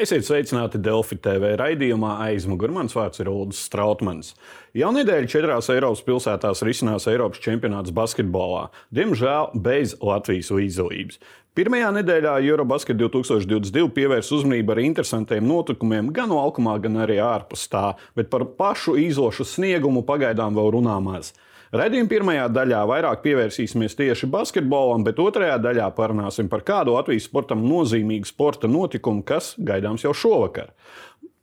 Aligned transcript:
Esiet 0.00 0.24
sveicināti 0.24 0.78
Delfi 0.80 1.18
TV 1.20 1.50
raidījumā 1.60 2.14
aizmugurē. 2.24 2.72
Mans 2.72 2.94
vārds 2.96 3.20
ir 3.20 3.28
Ulrichs 3.28 3.58
Strautmans. 3.66 4.30
Jau 4.72 4.88
nedēļu 4.96 5.28
četrās 5.28 5.68
Eiropas 5.74 6.00
pilsētās 6.06 6.62
risinās 6.64 7.04
Eiropas 7.10 7.42
čempionāts 7.44 7.92
basketbolā. 7.92 8.70
Diemžēl 8.96 9.50
bez 9.60 9.92
Latvijas 10.00 10.48
līdzdalības. 10.56 11.20
Pirmajā 11.58 11.90
nedēļā 11.98 12.38
Eurobasket 12.46 12.96
2022 12.96 13.92
pievērs 13.98 14.32
uzmanību 14.38 14.72
ar 14.72 14.80
interesantiem 14.86 15.44
notikumiem 15.44 16.08
gan 16.16 16.32
laukumā, 16.32 16.78
gan 16.80 16.96
arī 17.04 17.20
ārpus 17.20 17.68
tā, 17.68 17.90
bet 18.16 18.32
par 18.32 18.46
pašu 18.56 18.96
izlošu 19.04 19.44
sniegumu 19.52 20.06
pagaidām 20.08 20.56
vēl 20.56 20.78
runā 20.78 20.96
maz. 21.04 21.34
Radījuma 21.70 22.10
pirmajā 22.10 22.48
daļā 22.50 22.80
vairāk 22.90 23.20
pievērsīsimies 23.22 23.94
tieši 23.94 24.26
basketbolam, 24.30 25.04
bet 25.06 25.20
otrajā 25.22 25.54
daļā 25.62 25.86
parunāsim 25.94 26.48
par 26.50 26.64
kādu 26.66 26.96
Latvijas 26.96 27.28
sportam 27.30 27.62
nozīmīgu 27.62 28.26
sporta 28.26 28.66
notikumu, 28.66 29.22
kas 29.22 29.52
gaidāms 29.54 30.02
jau 30.02 30.10
šovakar. 30.10 30.72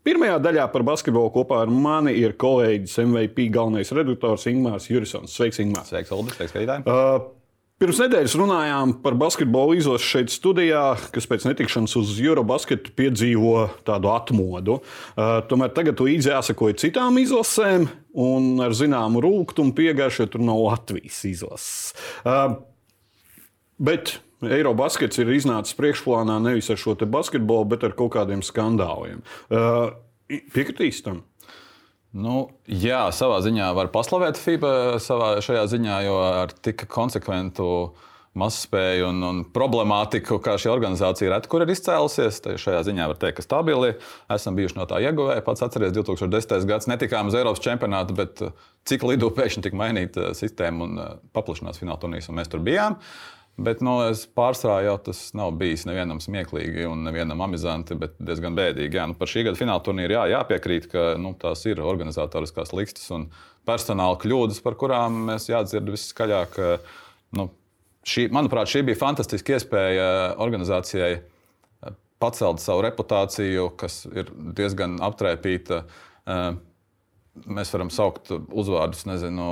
Pirmajā 0.07 0.35
daļā 0.43 0.65
par 0.71 0.83
basketbolu 0.87 1.31
kopā 1.35 1.61
ar 1.63 1.71
mani 1.71 2.13
ir 2.19 2.35
kolēģis 2.39 2.99
MVP 3.05 3.47
galvenais 3.55 3.91
redaktors 3.95 4.49
Ingūns 4.51 4.91
Jurisons. 4.91 5.31
Sveiks, 5.31 5.59
Ingūns! 5.63 5.93
Sveiks, 5.93 6.11
Aldis! 6.15 6.35
Sveiks, 6.35 6.53
skatītāji! 6.55 6.83
Uh, 6.87 7.36
Pirms 7.77 7.99
nedēļas 8.01 8.33
runājām 8.39 8.91
par 9.03 9.13
basketbolu 9.21 9.75
izlasi 9.77 10.07
šeit 10.09 10.31
studijā, 10.33 10.95
kas 11.13 11.27
pēc 11.29 11.43
netikšanas 11.45 11.91
uz 11.99 12.15
Eurobasketu 12.17 12.89
piedzīvo 12.97 13.67
tādu 13.85 14.09
atmodu. 14.09 14.79
Uh, 14.81 15.43
tomēr 15.45 15.69
tagad 15.75 16.01
līdzi 16.01 16.31
jāsakoja 16.31 16.79
citām 16.81 17.19
izlasēm, 17.21 17.85
un 18.17 18.47
ar 18.65 18.73
zināmu 18.73 19.21
rūkumu 19.21 19.75
piegājuši, 19.77 20.23
jo 20.23 20.29
tur 20.33 20.45
nav 20.47 20.63
Latvijas 20.63 21.21
izlases. 21.29 21.93
Uh, 22.25 22.57
bet 23.77 24.15
Eirobaskets 24.41 25.21
ir 25.21 25.29
iznācis 25.37 25.77
priekšplānā 25.77 26.39
nevis 26.49 26.73
ar 26.73 26.81
šo 26.81 26.97
basketbolu, 27.05 27.69
bet 27.75 27.85
ar 27.85 27.93
kaut 27.97 28.15
kādiem 28.17 28.41
skandāliem. 28.41 29.21
Uh, 29.53 29.93
piekritīs 30.49 31.05
tam? 31.05 31.27
Nu, 32.17 32.47
jā, 32.65 33.07
savā 33.13 33.37
ziņā 33.45 33.69
var 33.77 33.91
paslavēt 33.93 34.39
FIBA 34.41 34.97
savā 35.03 35.35
šajā 35.43 35.67
ziņā, 35.69 35.97
jo 36.07 36.15
ar 36.25 36.53
tik 36.65 36.87
konsekventu 36.89 37.67
mazspēju 38.37 39.07
un, 39.09 39.21
un 39.25 39.43
problemātiku, 39.53 40.39
kā 40.41 40.55
šī 40.61 40.69
organizācija 40.69 41.29
reti 41.33 41.49
kur 41.49 41.65
ir 41.65 41.73
izcēlusies. 41.73 42.41
Šajā 42.61 42.81
ziņā 42.89 43.07
var 43.11 43.21
teikt, 43.21 43.39
ka 43.39 43.45
stabili 43.45 43.93
esam 44.33 44.57
bijuši 44.57 44.79
no 44.79 44.85
tā 44.89 45.01
ieguvēji. 45.05 45.45
Pats 45.45 45.65
atceries, 45.65 45.93
2010. 45.97 46.67
gads 46.69 46.89
netikām 46.89 47.29
uz 47.29 47.37
Eiropas 47.37 47.61
čempionātu, 47.65 48.17
bet 48.17 48.45
cik 48.89 49.05
lidu 49.09 49.29
pēkšņi 49.37 49.67
tika 49.67 49.77
mainīta 49.77 50.33
sistēma 50.37 50.89
un 50.89 51.01
paplašinās 51.37 51.81
fināla 51.81 52.01
turnīrs, 52.01 52.29
un 52.29 52.41
mēs 52.41 52.53
tur 52.53 52.65
bijām. 52.65 52.97
Uh, 52.97 53.36
Bet 53.57 53.79
nu, 53.81 53.95
pārsvarā 54.37 54.83
jau 54.85 54.97
tas 55.07 55.19
nav 55.33 55.55
bijis 55.57 55.87
nevienam 55.89 56.19
smieklīgi 56.21 56.85
un 56.85 57.01
nevienam 57.07 57.41
amizanti, 57.41 57.95
bet 57.97 58.13
diezgan 58.21 58.53
bēdīgi. 58.57 58.99
Jā, 58.99 59.07
nu, 59.09 59.15
par 59.17 59.31
šī 59.31 59.47
gada 59.47 59.57
fināla 59.57 59.81
turnīru 59.85 60.13
jā, 60.13 60.25
jāpiekrīt, 60.35 60.85
ka 60.91 61.05
nu, 61.17 61.31
tās 61.41 61.65
ir 61.65 61.81
organizatoriskās 61.81 62.75
likstas 62.77 63.09
un 63.17 63.25
personāla 63.65 64.19
kļūdas, 64.21 64.61
par 64.61 64.77
kurām 64.77 65.23
mēs 65.31 65.49
jādzird 65.49 65.89
viskaļāk. 65.89 66.59
Nu, 67.39 67.47
šī, 68.05 68.27
manuprāt, 68.37 68.69
šī 68.69 68.83
bija 68.91 69.01
fantastiska 69.01 69.57
iespēja 69.57 70.05
organizācijai 70.45 71.15
pacelt 72.21 72.61
savu 72.61 72.85
reputāciju, 72.85 73.71
kas 73.77 74.03
ir 74.13 74.29
diezgan 74.57 74.99
aptraipīta. 75.05 75.81
Mēs 77.57 77.73
varam 77.73 77.89
saukt 77.93 78.29
uzvārdus, 78.33 79.07
nezinu, 79.09 79.49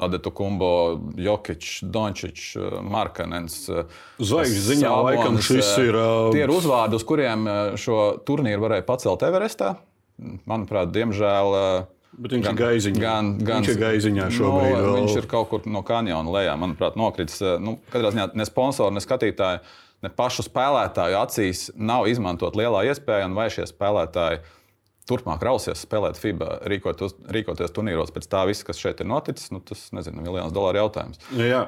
Adetu 0.00 0.32
Kumbo, 0.34 0.72
Jokic, 1.20 1.66
Dončič, 1.82 2.54
Markanens. 2.86 3.62
Zvaigznes 4.18 4.66
ziņā 4.70 4.90
laikam 5.04 5.38
šis 5.44 5.70
ir. 5.82 5.98
Tie 6.34 6.44
ir 6.46 6.52
uzvārdi, 6.52 6.96
uz 6.96 7.06
kuriem 7.06 7.46
šo 7.80 8.02
turnīru 8.26 8.64
varēja 8.66 8.86
pacelt 8.88 9.24
Everestā. 9.28 9.74
Manuprāt, 10.48 10.92
diemžēl. 10.94 11.56
Bet 12.20 12.34
viņš 12.34 12.44
gan, 12.44 12.56
ir 12.56 12.60
gaiziņā. 12.60 13.00
Gan, 13.00 13.28
gan, 13.38 13.60
viņš 13.62 13.70
ir 13.72 13.78
gaiziņā 13.80 14.24
šobrīd. 14.34 14.72
No, 14.76 14.94
viņš 14.98 15.20
ir 15.22 15.28
kaut 15.30 15.48
kur 15.52 15.68
no 15.70 15.84
kanjona 15.86 16.34
lejā, 16.34 16.56
manuprāt, 16.60 16.98
nokritis. 16.98 17.38
Nu, 17.62 17.78
katrā 17.92 18.10
ziņā 18.12 18.26
ne 18.36 18.46
sponsori, 18.48 18.96
ne 18.96 19.02
skatītāji, 19.04 19.62
ne 20.04 20.10
pašu 20.16 20.44
spēlētāju 20.48 21.20
acīs 21.20 21.68
nav 21.78 22.08
izmantot 22.10 22.58
lielā 22.58 22.82
iespēja, 22.90 23.28
un 23.30 23.38
vai 23.38 23.46
šie 23.54 23.68
spēlētāji 23.70 24.42
turpmāk 25.10 25.44
rausies 25.44 25.84
spēlēt 25.84 26.20
FIBA, 26.20 26.60
rīkoties, 26.70 27.16
rīkoties 27.34 27.74
turnīros 27.76 28.14
pēc 28.14 28.30
tā 28.30 28.46
visa, 28.48 28.66
kas 28.70 28.80
šeit 28.80 29.02
ir 29.02 29.10
noticis, 29.10 29.50
nu, 29.54 29.62
tas 29.66 29.88
nezinu, 29.96 30.22
miljonus 30.24 30.54
dolāru 30.56 30.84
jautājums. 30.84 31.20
Jā, 31.36 31.66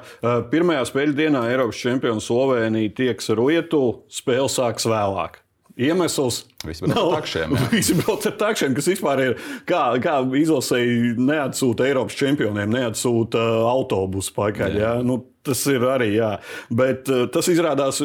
pirmajā 0.53 0.87
spēļu 0.89 1.17
dienā 1.19 1.45
Eiropas 1.51 1.83
čempions 1.83 2.29
Slovenija 2.31 2.95
tieks 3.03 3.31
ar 3.33 3.43
Lietuvu, 3.43 3.95
spēle 4.11 4.49
sāks 4.51 4.87
vēlāk. 4.89 5.42
Iemesls 5.79 6.43
Visi 6.63 6.85
brauc 6.85 7.15
ar 7.15 7.21
takšiem. 7.21 7.53
Visi 7.73 7.95
brauc 7.97 8.25
ar 8.29 8.35
takšiem, 8.39 8.75
kas 8.77 8.87
vispār 8.93 9.21
ir. 9.23 9.35
Kā, 9.67 9.81
kā 10.03 10.19
izlasēji 10.39 11.15
neatsūta 11.19 11.87
Eiropas 11.89 12.17
čempioniem, 12.19 12.71
neatsūta 12.71 13.41
autobusu 13.67 14.35
pakaļ. 14.37 14.77
Jā. 14.77 14.83
Jā? 14.83 14.93
Nu, 15.05 15.19
tas 15.43 15.59
ir 15.71 15.83
arī, 15.89 16.13
jā. 16.15 16.31
Bet 16.71 17.09
uh, 17.11 17.25
tas 17.33 17.49
izrādās, 17.51 17.99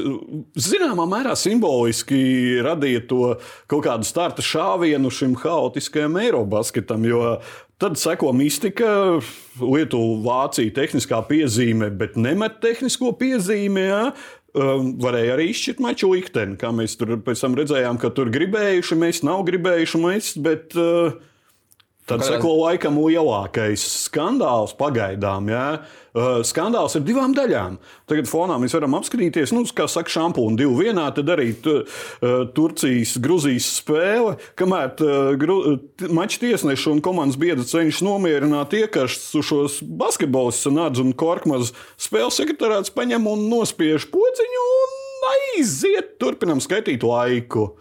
zināmā 0.58 1.06
mērā 1.10 1.36
simboliski 1.38 2.58
radīja 2.66 3.04
to 3.10 3.22
kaut 3.70 3.86
kādu 3.86 4.08
starta 4.08 4.44
šāvienu 4.44 5.12
šim 5.14 5.38
haotiskajam 5.38 6.18
Eirobasketam. 6.24 7.06
Jo 7.06 7.38
tad 7.78 7.94
seko 8.00 8.32
mistika, 8.34 8.88
Lietuva, 9.62 10.16
Vācija, 10.24 10.72
tehniskā 10.74 11.20
piezīme, 11.28 11.92
bet 11.94 12.18
nemet 12.18 12.58
tehnisko 12.64 13.12
piezīmi. 13.20 13.86
Jā 13.86 14.02
um, 14.56 14.92
varēja 15.02 15.36
arī 15.36 15.48
izšķirt 15.52 15.82
maču 15.84 16.12
likteni. 16.12 16.58
Kā 16.60 16.70
mēs 16.74 16.96
tur 17.00 17.16
pēc 17.24 17.44
tam 17.44 17.56
redzējām, 17.58 18.00
ka 18.00 18.12
tur 18.14 18.30
gribējuši, 18.34 19.00
mēs 19.00 19.24
nav 19.26 19.44
gribējuši 19.48 20.02
mest. 20.04 20.40
Bet, 20.44 20.76
uh, 20.78 21.18
Tad 22.08 22.24
seko 22.24 22.54
laikam 22.62 22.96
lielākais 23.02 23.82
skandāls 24.06 24.72
pagaidām. 24.78 25.50
Ja? 25.52 25.64
Uh, 26.16 26.40
skandāls 26.46 26.96
ir 26.96 27.04
divām 27.04 27.34
daļām. 27.36 27.76
Tagad 28.08 28.30
fonā 28.30 28.56
mēs 28.58 28.72
varam 28.74 28.96
apskatīties, 28.96 29.52
nu, 29.52 29.66
kā 29.76 29.84
saka, 29.90 30.08
šampūnu 30.14 30.56
divu 30.56 30.78
vienā, 30.80 31.04
tad 31.14 31.28
arī 31.34 31.50
uh, 31.52 32.00
Turcijas, 32.56 33.12
Grūzijas 33.22 33.68
spēle, 33.82 34.38
kamēr 34.58 35.04
uh, 35.04 36.08
maču 36.16 36.40
tiesneši 36.46 36.88
un 36.94 37.04
komandas 37.04 37.36
biedri 37.40 37.68
cenšas 37.68 38.00
nomierināt 38.06 38.72
iekašus 38.80 39.82
basketbolistus 40.00 40.72
Nārdzu 40.72 41.04
un 41.04 41.14
Korkmaz. 41.18 41.74
Spēles 42.00 42.40
sekretārāts 42.40 42.94
paņem 42.94 43.28
un 43.28 43.46
nospiež 43.52 44.08
pociņu 44.08 44.66
un 44.80 44.98
aiziet, 45.34 46.16
turpinam 46.22 46.64
skaitīt 46.64 47.04
laiku. 47.04 47.74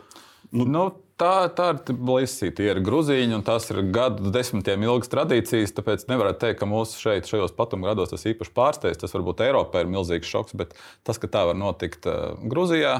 Nu, 0.52 0.68
nu, 0.68 0.88
Tā, 1.18 1.50
tā 1.50 1.72
ir 1.74 1.96
blīsī, 1.98 2.52
tie 2.54 2.68
ir 2.70 2.80
grūzīņi, 2.86 3.34
un 3.40 3.44
tās 3.46 3.66
ir 3.74 3.80
gadu 3.94 4.30
desmitiem 4.34 4.84
ilgas 4.86 5.10
tradīcijas. 5.10 5.74
Tāpēc 5.74 6.06
nevarētu 6.12 6.44
teikt, 6.44 6.60
ka 6.60 6.68
mūsu 6.70 7.00
šeit, 7.02 7.30
šajos 7.30 7.56
patumgrados, 7.58 8.12
tas 8.14 8.26
īpaši 8.30 8.54
pārsteidz. 8.54 9.00
Tas 9.02 9.16
varbūt 9.18 9.42
Eiropā 9.48 9.82
ir 9.82 9.90
milzīgs 9.90 10.30
šoks, 10.30 10.54
bet 10.60 10.76
tas, 11.08 11.18
ka 11.18 11.30
tā 11.34 11.48
var 11.50 11.58
notikt 11.58 12.06
uh, 12.06 12.36
Grūzijā, 12.46 13.00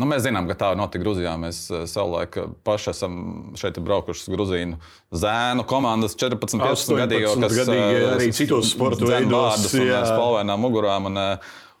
nu, 0.00 0.08
mēs 0.08 0.24
zinām, 0.24 0.48
ka 0.48 0.56
tā 0.62 0.70
var 0.72 0.80
notikt 0.80 1.04
Grūzijā. 1.04 1.34
Mēs 1.42 1.60
uh, 1.74 1.84
savulaik 1.92 2.40
paši 2.64 2.90
esam 2.94 3.20
šeit 3.60 3.82
braukuši 3.84 4.24
uz 4.24 4.32
Grūzīnu 4.32 4.80
zēnu 5.12 5.68
komandas 5.68 6.16
14, 6.16 6.40
15 6.56 7.02
gadīgo, 7.02 7.36
kas 7.44 7.60
arī 7.68 8.32
citos 8.32 8.72
sporta 8.72 9.12
veidos, 9.12 9.68
un 9.76 9.92
spalvainām 10.08 10.64
mugurām. 10.64 11.12
Un, 11.12 11.22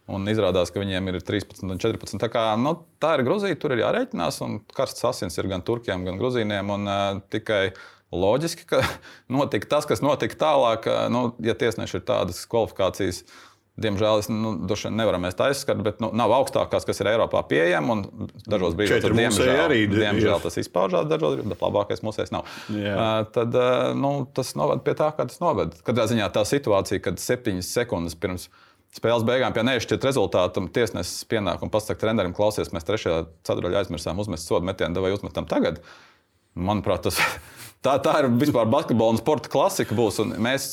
Un 0.06 0.28
izrādās, 0.30 0.70
ka 0.70 0.78
viņiem 0.78 1.10
ir 1.10 1.18
13 1.18 1.66
un 1.66 1.80
14. 1.82 2.20
Tā, 2.22 2.30
kā, 2.30 2.44
nu, 2.62 2.76
tā 3.02 3.16
ir 3.16 3.24
Grūzija, 3.26 3.58
tur 3.58 3.74
ir 3.74 3.82
jārēķinās. 3.82 4.38
Karsts 4.76 5.06
asins 5.08 5.34
ir 5.40 5.48
gan 5.50 5.64
turkiem, 5.66 6.06
gan 6.06 6.20
grūzīniem. 6.20 6.70
Un, 6.76 6.86
uh, 6.86 7.24
tikai 7.32 7.72
loģiski, 8.14 8.68
ka 8.70 8.84
notika 9.34 9.74
tas, 9.74 9.88
kas 9.90 10.04
notika 10.06 10.38
tālāk. 10.46 10.86
Uh, 10.86 11.08
nu, 11.10 11.26
ja 11.42 11.56
tiesneši 11.58 11.98
ir 11.98 12.04
tādas 12.06 12.38
kvalifikācijas, 12.46 13.24
diemžēl 13.82 14.22
es 14.22 14.28
nu, 14.30 14.52
nevaram 14.94 15.26
mēs 15.26 15.34
aizskart, 15.42 15.82
bet 15.84 15.98
nu, 16.00 16.12
nav 16.16 16.32
augstākās, 16.38 16.86
kas 16.86 17.02
ir 17.02 17.10
Eiropā 17.10 17.42
pieejama. 17.50 17.98
Dažos 18.46 18.78
brīžos 18.78 19.02
tur 19.04 19.16
diemžēl, 19.18 19.50
arī, 19.64 19.80
diemžēl 19.90 20.38
tas 20.46 20.60
izpaužās, 20.62 21.10
dažos 21.10 21.34
brīžos, 21.34 21.50
bet 21.50 21.66
labākais 21.66 22.06
mūsēs 22.06 22.30
nav. 22.30 22.46
Uh, 22.70 23.26
tad 23.34 23.58
uh, 23.58 23.90
nu, 23.98 24.14
tas 24.38 24.54
noved 24.54 24.86
pie 24.86 24.94
tā, 25.02 25.10
kā 25.18 25.26
tas 25.26 25.42
noved. 25.42 25.74
Katrā 25.82 26.06
ziņā 26.14 26.30
tā 26.30 26.46
situācija, 26.46 27.02
kad 27.10 27.18
septiņas 27.20 27.74
sekundes 27.80 28.16
pirms 28.22 28.46
spēles 28.96 29.26
beigām, 29.28 29.54
ja 29.56 29.66
nešķiet 29.66 30.06
rezultātam, 30.08 30.70
tiesnesis 30.72 31.26
pienāk 31.28 31.64
un 31.64 31.72
pasakā 31.72 32.00
trenerim, 32.06 32.34
klausies, 32.36 32.72
mēs 32.74 32.88
trešajā 32.88 33.26
ceturtajā 33.46 33.84
aizmirsām 33.84 34.22
uzmest 34.22 34.48
sodu 34.48 34.68
metienu, 34.68 35.04
vai 35.04 35.14
uzmetam 35.16 35.48
tagad. 35.50 35.82
Manuprāt, 36.56 37.04
tas, 37.04 37.18
tā, 37.84 37.98
tā 38.00 38.14
ir 38.22 38.30
vispār 38.40 38.64
basketbola 38.72 39.12
un 39.12 39.20
sporta 39.20 39.50
klasika. 39.52 39.92
Būs, 39.96 40.22
un 40.24 40.32
mēs 40.40 40.70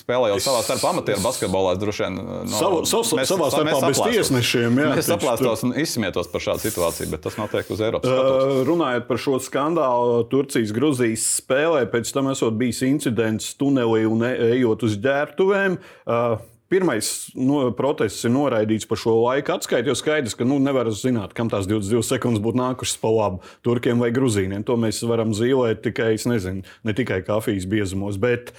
spēlējam 0.00 0.42
savā 0.42 0.64
starpā 0.66 0.90
amatieru 0.90 1.22
basketbolā. 1.22 1.76
Droši 1.78 2.06
vien 2.08 2.18
no, 2.18 2.40
Savu, 2.50 2.82
savu, 2.90 3.20
mēs, 3.20 3.30
savā 3.30 3.52
starpā 3.54 3.78
bez 3.86 4.02
tiesnešiem. 4.02 4.82
Jā, 4.82 4.90
mēs 4.96 5.10
saplēstos 5.12 5.64
un 5.68 5.78
izsmietos 5.78 6.30
par 6.32 6.42
šādu 6.48 6.66
situāciju, 6.66 7.12
bet 7.14 7.22
tas 7.28 7.38
notiek 7.38 7.70
uz 7.70 7.86
Eiropas. 7.86 8.10
Uh, 8.10 8.60
runājot 8.66 9.06
par 9.06 9.22
šo 9.22 9.38
skandālu, 9.46 10.24
Turcijas-Gruzijas 10.34 11.30
spēlē, 11.38 11.86
pēc 11.94 12.10
tam 12.16 12.32
esot 12.34 12.58
bijis 12.58 12.82
incidents 12.90 13.54
tunelī 13.60 14.02
un 14.10 14.26
e, 14.26 14.34
ejot 14.56 14.88
uz 14.90 14.98
ģērbtuvēm. 15.06 15.78
Uh, 16.10 16.40
pirmais 16.70 17.08
no, 17.34 17.62
protests 17.76 18.24
ir 18.26 18.32
noraidīts 18.34 18.88
par 18.88 19.00
šo 19.00 19.16
laiku 19.24 19.56
atskaitu, 19.56 19.90
jo 19.90 19.96
skaidrs, 19.98 20.36
ka 20.38 20.46
nu, 20.46 20.60
nevar 20.62 20.88
zināt, 20.94 21.34
kam 21.36 21.50
tās 21.52 21.68
22 21.70 22.06
sekundes 22.06 22.42
būtu 22.44 22.60
nākušas 22.60 23.00
pa 23.02 23.10
labu 23.14 23.42
turkiem 23.66 24.02
vai 24.02 24.12
grūzīniem. 24.14 24.64
To 24.68 24.78
mēs 24.80 25.02
varam 25.08 25.34
zīmēt 25.36 25.82
tikai, 25.88 26.14
nezinu, 26.30 26.64
ne 26.86 26.96
tikai 26.96 27.20
kafijas 27.26 27.66
biezumos. 27.70 28.20
Bet 28.22 28.54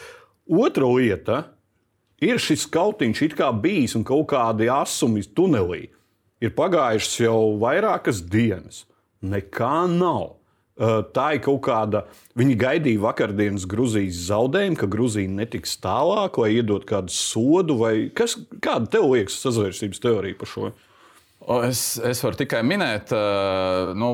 otra 0.51 0.89
lieta 0.91 1.39
ir 2.21 2.41
šis 2.41 2.67
kautiņš, 2.71 3.23
it 3.29 3.37
kā 3.39 3.49
bijis 3.55 3.95
un 3.97 4.05
kaut 4.07 4.29
kādi 4.33 4.69
asumi 4.71 5.23
tunelī. 5.25 5.87
Ir 6.41 6.55
pagājušas 6.57 7.19
jau 7.21 7.39
vairākas 7.61 8.23
dienas. 8.25 8.85
Nekā 9.21 9.85
nav. 9.91 10.40
Tā 10.81 11.25
ir 11.35 11.41
kaut 11.45 11.59
kāda. 11.67 12.05
Viņi 12.39 12.55
gaidīja 12.57 13.01
vakardienas 13.03 13.67
Grūzijas 13.69 14.23
zaudējumu, 14.31 14.79
ka 14.79 14.87
Grūzija 14.89 15.29
netiks 15.29 15.75
tālāk, 15.83 16.39
lai 16.41 16.55
iedot 16.55 16.87
kādu 16.89 17.13
sodu. 17.13 17.77
Kas, 18.17 18.39
kāda 18.63 18.89
tev 18.89 19.11
liekas 19.11 19.37
sazvērstības 19.43 20.01
teorija 20.01 20.39
par 20.39 20.49
šo? 20.49 20.71
Es, 21.65 21.97
es 22.05 22.19
varu 22.21 22.37
tikai 22.37 22.59
minēt, 22.65 23.09
nu, 23.97 24.09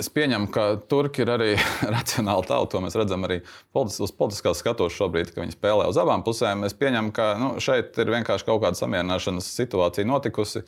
es 0.00 0.08
pieņemu, 0.12 0.46
ka 0.52 0.62
turki 0.88 1.24
ir 1.26 1.32
arī 1.34 1.50
racionāli 1.94 2.48
tauta. 2.48 2.70
To 2.74 2.84
mēs 2.84 2.96
redzam 2.96 3.24
arī 3.28 3.42
politis, 3.76 4.00
uz 4.04 4.12
politiskās 4.16 4.62
skatuves 4.64 4.96
šobrīd, 4.96 5.32
ka 5.34 5.44
viņi 5.44 5.56
spēlē 5.56 5.88
uz 5.88 6.00
abām 6.00 6.24
pusēm. 6.24 6.64
Es 6.68 6.76
pieņemu, 6.76 7.12
ka 7.16 7.34
nu, 7.40 7.50
šeit 7.64 8.00
ir 8.00 8.12
vienkārši 8.16 8.48
kaut 8.48 8.64
kāda 8.64 8.80
samierināšanas 8.80 9.52
situācija 9.60 10.08
notikusi. 10.08 10.64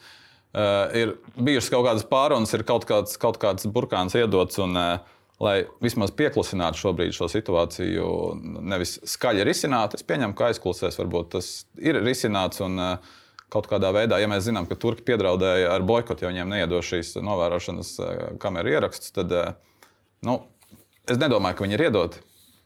Uh, 0.53 0.93
ir 0.93 1.15
bijušas 1.41 1.73
kaut 1.73 1.87
kādas 1.87 2.05
pārunas, 2.09 2.53
ir 2.53 2.65
kaut 2.69 2.85
kāds, 2.85 3.17
kaut 3.21 3.41
kāds 3.41 3.65
burkāns 3.73 4.17
iedots. 4.21 4.61
Un, 4.61 4.77
uh, 4.77 5.21
lai 5.43 5.57
vismaz 5.83 6.13
pieklusinātu 6.17 6.79
šobrīd 6.79 7.17
šo 7.17 7.29
situāciju, 7.31 8.07
nevis 8.63 8.97
skaļi 9.15 9.47
risinātu. 9.49 9.99
Es 9.99 10.07
pieņemu, 10.07 10.37
ka 10.39 10.53
aizklausēs 10.53 11.01
varbūt 11.01 11.35
tas 11.37 11.51
ir 11.83 12.01
risināts. 12.05 12.63
Un, 12.65 12.79
uh, 12.79 13.19
Kaut 13.53 13.67
kādā 13.69 13.91
veidā, 13.93 14.17
ja 14.17 14.25
mēs 14.33 14.47
zinām, 14.47 14.65
ka 14.65 14.79
Turki 14.81 15.03
piedraudēja 15.11 15.75
ar 15.75 15.83
boikotu, 15.85 16.25
jo 16.25 16.31
viņiem 16.31 16.55
neiedos 16.55 16.87
šīs 16.89 17.11
novērošanas 17.21 17.91
uh, 18.01 18.13
kameru 18.41 18.73
ierakstus, 18.73 19.13
tad 19.13 19.35
uh, 19.37 19.51
nu, 20.25 20.39
es 21.05 21.21
nedomāju, 21.21 21.59
ka 21.59 21.67
viņi 21.67 21.77
ir 21.77 21.85
iedoti. 21.91 22.23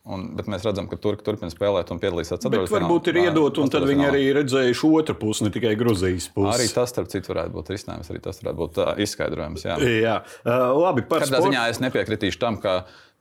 Un, 0.06 0.28
bet 0.38 0.46
mēs 0.46 0.62
redzam, 0.62 0.86
ka 0.86 0.94
Turki 1.02 1.24
turpina 1.26 1.50
spēlēt 1.50 1.88
un 1.90 1.98
piedalīsies 1.98 2.36
ceturtajā 2.36 2.68
finālā. 2.68 2.86
Varbūt 2.86 3.08
ir 3.10 3.16
iedot, 3.24 3.58
un 3.58 3.72
tad 3.74 3.88
viņi 3.88 4.04
arī 4.06 4.20
redzējuši 4.36 4.90
otru 5.00 5.16
pusi, 5.18 5.42
ne 5.42 5.50
tikai 5.50 5.72
Grūzijas 5.80 6.28
pusi. 6.30 6.52
Arī 6.52 6.68
tas, 6.70 6.92
starp 6.94 7.10
citu, 7.10 7.32
varētu 7.32 7.50
būt 7.56 7.72
risinājums, 7.74 8.12
arī 8.14 8.22
tas 8.22 8.38
varētu 8.38 8.60
būt 8.60 8.78
uh, 8.84 8.92
izskaidrojums. 9.02 9.66
Jā, 9.66 9.80
jā. 9.82 10.14
Uh, 10.44 10.68
labi. 10.78 11.02
Par 11.10 11.24
Katrā 11.24 11.40
sport... 11.40 11.50
ziņā 11.50 11.64
es 11.72 11.82
nepiekritīšu 11.82 12.38
tam, 12.38 12.60
ka 12.62 12.76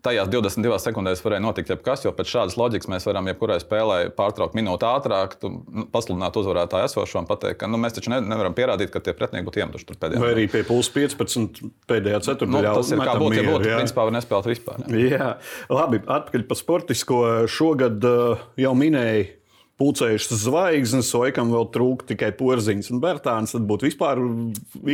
tajās 0.06 0.30
22 0.32 0.80
sekundēs 0.84 1.24
varēja 1.26 1.44
notikt 1.44 1.72
jebkas, 1.74 2.06
jo 2.06 2.14
pēc 2.16 2.32
šādas 2.32 2.58
loģikas 2.60 2.90
mēs 2.92 3.08
varam 3.10 3.30
jebkurai 3.32 3.58
spēlē 3.62 4.00
pārtraukt 4.16 4.58
minūti 4.58 4.88
ātrāk, 4.88 5.38
nu, 5.44 5.88
pasludināt 5.94 6.38
uzvarētāju 6.40 6.90
esošo 6.90 7.24
un 7.24 7.30
pateikt, 7.30 7.60
ka 7.62 7.70
nu, 7.72 7.80
mēs 7.82 7.98
taču 7.98 8.14
ne, 8.14 8.22
nevaram 8.24 8.56
pierādīt, 8.58 8.92
ka 8.94 9.04
tie 9.04 9.16
pretinieki 9.18 9.50
būtu 9.50 9.64
iemetuši 9.64 9.90
tur 9.90 10.02
pēdējā. 10.02 10.24
Vai 10.24 10.34
arī 10.36 10.48
pie 10.52 10.64
plus 10.68 10.92
15 10.94 11.64
pēdējā 11.90 12.22
ceturtajā. 12.30 12.66
Nu, 12.66 12.82
tas 12.82 12.92
ir 12.94 13.02
kā 13.02 13.16
būtu, 13.22 13.40
ja 13.40 13.48
būtu, 13.50 13.72
principā 13.72 14.08
var 14.08 14.18
nespēlēt 14.18 14.52
vispār. 14.54 14.86
Jā. 14.90 15.08
jā, 15.16 15.32
labi, 15.74 16.02
atpakaļ 16.06 16.46
par 16.50 16.62
sportisko. 16.62 17.24
Šogad 17.52 18.06
uh, 18.06 18.46
jau 18.60 18.76
minēju 18.78 19.34
pulcējušas 19.82 20.44
zvaigznes, 20.46 21.10
laikam 21.20 21.52
vēl 21.52 21.68
trūka 21.74 22.08
tikai 22.14 22.32
porziņš 22.40 22.92
un 22.94 23.02
bērtāns. 23.04 23.56
Tad 23.56 23.66
būtu 23.68 23.90
vispār 23.90 24.22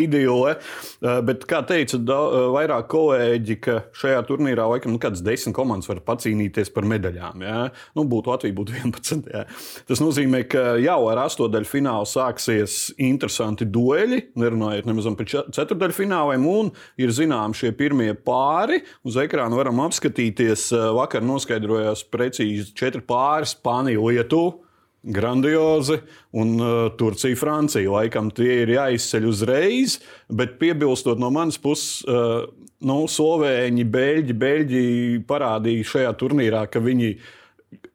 ideāli. 0.01 0.55
Eh, 0.57 1.19
bet, 1.27 1.45
kā 1.49 1.61
teica 1.67 1.99
da, 2.01 2.17
eh, 2.17 2.47
vairāk 2.55 2.87
kolēģi, 2.89 3.59
ka 3.61 3.77
šajā 3.93 4.23
turnīrā 4.25 4.65
laikam 4.65 4.95
nu, 4.95 5.01
kādas 5.01 5.21
desmit 5.21 5.55
komandas 5.55 5.89
var 5.89 6.01
pacīnīties 6.01 6.73
par 6.73 6.83
medaļām. 6.89 7.45
Ja? 7.45 7.69
Nu, 7.95 8.05
būtu 8.09 8.33
Latvija, 8.33 8.57
būtu 8.57 8.73
11. 8.81 9.29
Ja? 9.29 9.45
Tas 9.87 10.01
nozīmē, 10.01 10.47
ka 10.49 10.77
jau 10.81 10.99
ar 11.11 11.25
astotdaļu 11.27 11.69
finālu 11.69 12.09
sāksies 12.09 12.95
interesanti 12.97 13.65
dueļi, 13.69 14.33
nerunājot 14.35 14.89
nemaz 14.89 15.09
par 15.17 15.29
ceturdaļu 15.29 15.97
fināliem, 15.97 16.47
un 16.47 16.73
ir 16.97 17.13
zināms 17.13 17.61
šie 17.61 17.71
pirmie 17.77 18.15
pāri. 18.17 18.81
Uz 19.05 19.19
ekrāna 19.21 19.61
varam 19.61 19.85
apskatīties. 19.85 20.71
Eh, 20.73 20.89
vakar 20.97 21.21
noskaidrojās 21.21 22.01
precīzi 22.09 22.73
četri 22.73 23.05
pāri- 23.05 23.45
Spānija, 23.53 24.01
Lietuva 24.01 24.70
grandiozi, 25.01 25.97
un 26.37 26.55
uh, 26.59 26.91
Turcija, 26.97 27.35
Francija. 27.35 27.89
Laikam 27.91 28.29
tie 28.35 28.61
ir 28.63 28.75
jāizceļ 28.75 29.27
uzreiz, 29.29 29.97
bet 30.29 30.59
piebilstot 30.61 31.21
no 31.21 31.31
manas 31.33 31.57
puses, 31.61 32.01
uh, 32.05 32.45
nu, 32.85 32.97
Slovēņi, 33.09 33.85
Beļģi, 33.93 34.37
Beļģi 34.41 34.83
parādīja 35.29 35.87
šajā 35.93 36.13
turnīrā, 36.21 36.65
ka 36.71 36.81
viņi 36.83 37.15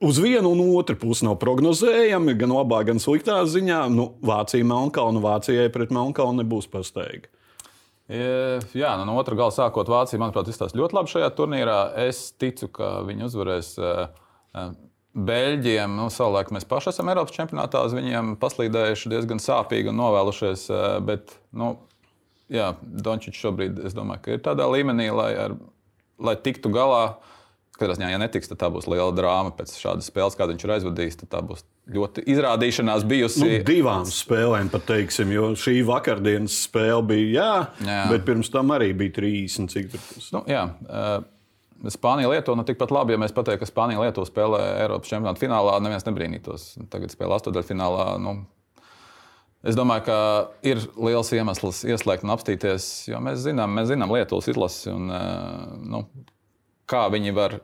uz 0.06 0.18
vienu 0.22 0.50
un 0.52 0.64
otru 0.78 0.96
pusi 1.00 1.26
nav 1.26 1.38
prognozējami, 1.42 2.36
gan 2.40 2.54
labā, 2.56 2.82
gan 2.88 3.02
sliktā 3.02 3.38
ziņā. 3.48 3.86
Nu, 3.92 4.10
Vācija, 4.26 4.66
Melnkalna, 4.66 5.22
Vācijai 5.22 5.70
pret 5.74 5.94
Melnkalnu 5.94 6.42
nebūs 6.42 6.70
pastaiga. 6.72 7.30
Jā, 8.06 8.92
nu, 9.00 9.06
no 9.08 9.16
otras 9.18 9.38
gala 9.38 9.54
sākot, 9.54 9.88
Vācija, 9.90 10.20
manuprāt, 10.22 10.50
izstāsta 10.50 10.78
ļoti 10.78 10.94
labi 10.94 11.10
šajā 11.10 11.30
turnīrā. 11.38 11.78
Es 12.06 12.28
ticu, 12.38 12.70
ka 12.70 13.00
viņi 13.06 13.26
uzvarēs. 13.26 13.72
Beļģiem, 15.16 15.94
nu, 15.96 16.10
savulaik 16.12 16.50
mēs 16.52 16.66
paši 16.68 16.90
esam 16.92 17.08
Eiropas 17.08 17.32
čempionātā, 17.32 17.80
uz 17.88 17.94
viņiem 17.96 18.34
paslīdējuši 18.40 19.12
diezgan 19.14 19.40
sāpīgi 19.40 19.88
un 19.88 19.96
novēlušies. 20.02 20.66
Eh, 20.68 20.88
bet, 21.06 21.32
nu, 21.56 21.70
jā, 22.52 22.74
Dončits 22.82 23.40
šobrīd, 23.40 23.80
es 23.88 23.96
domāju, 23.96 24.26
ka 24.26 24.36
ir 24.36 24.42
tādā 24.44 24.66
līmenī, 24.68 25.08
lai, 25.16 25.30
ar, 25.46 25.56
lai 26.20 26.36
tiktu 26.36 26.72
galā. 26.74 27.16
Katrā 27.76 27.92
ziņā, 27.96 28.08
ja 28.08 28.20
netiks, 28.20 28.48
tad 28.48 28.60
tā 28.62 28.70
būs 28.72 28.86
liela 28.88 29.12
drāma 29.12 29.50
pēc 29.52 29.74
šādas 29.76 30.06
spēles, 30.08 30.36
kādu 30.36 30.54
viņš 30.54 30.62
ir 30.64 30.70
aizvadījis. 30.78 31.18
Tā 31.28 31.42
būs 31.44 31.64
ļoti 31.92 32.24
izrādīšanās 32.32 33.04
bijusi. 33.08 33.42
Nu, 33.42 33.58
divām 33.68 34.06
spēlēm, 34.08 34.70
pat 34.72 34.86
teiksim, 34.88 35.32
jo 35.34 35.50
šī 35.60 35.82
vakardienas 35.84 36.56
spēle 36.64 37.04
bija 37.10 37.28
jā, 37.34 37.50
jā. 37.84 37.98
bet 38.14 38.24
pirms 38.28 38.48
tam 38.52 38.72
arī 38.72 38.94
bija 38.96 39.18
30 39.18 39.72
cik 39.74 39.92
tur. 39.92 40.06
Nu, 40.38 40.42
jā, 40.48 40.62
uh, 40.88 41.18
Spānija 41.92 42.30
Lietuva 42.32 42.58
nu, 42.58 42.64
tikpat 42.66 42.92
labi, 42.94 43.14
ja 43.14 43.20
mēs 43.20 43.34
pateiktu, 43.36 43.62
ka 43.62 43.70
Spānija 43.70 44.02
Lietuva 44.02 44.28
spēlē 44.28 44.60
Eiropas 44.82 45.10
čempionāta 45.12 45.42
finālā, 45.42 45.76
neviens 45.84 46.06
nebrīnītos. 46.08 46.68
Tagad 46.92 47.12
spēlē 47.12 47.38
astotdaļfinālā. 47.38 48.06
Nu, 48.22 48.38
Es 49.66 49.74
domāju, 49.74 50.04
ka 50.06 50.16
ir 50.68 50.78
liels 50.94 51.32
iemesls 51.34 51.80
ieslēgt 51.88 52.22
un 52.22 52.30
apstīties, 52.36 52.84
jo 53.10 53.18
mēs 53.24 53.40
zinām, 53.42 53.72
mēs 53.74 53.88
zinām 53.90 54.12
Lietuvas 54.14 54.46
izlasi 54.52 54.92
un 54.92 55.10
eh, 55.10 55.72
nu, 55.90 56.04
kā 56.86 57.06
viņi 57.10 57.34
var 57.34 57.56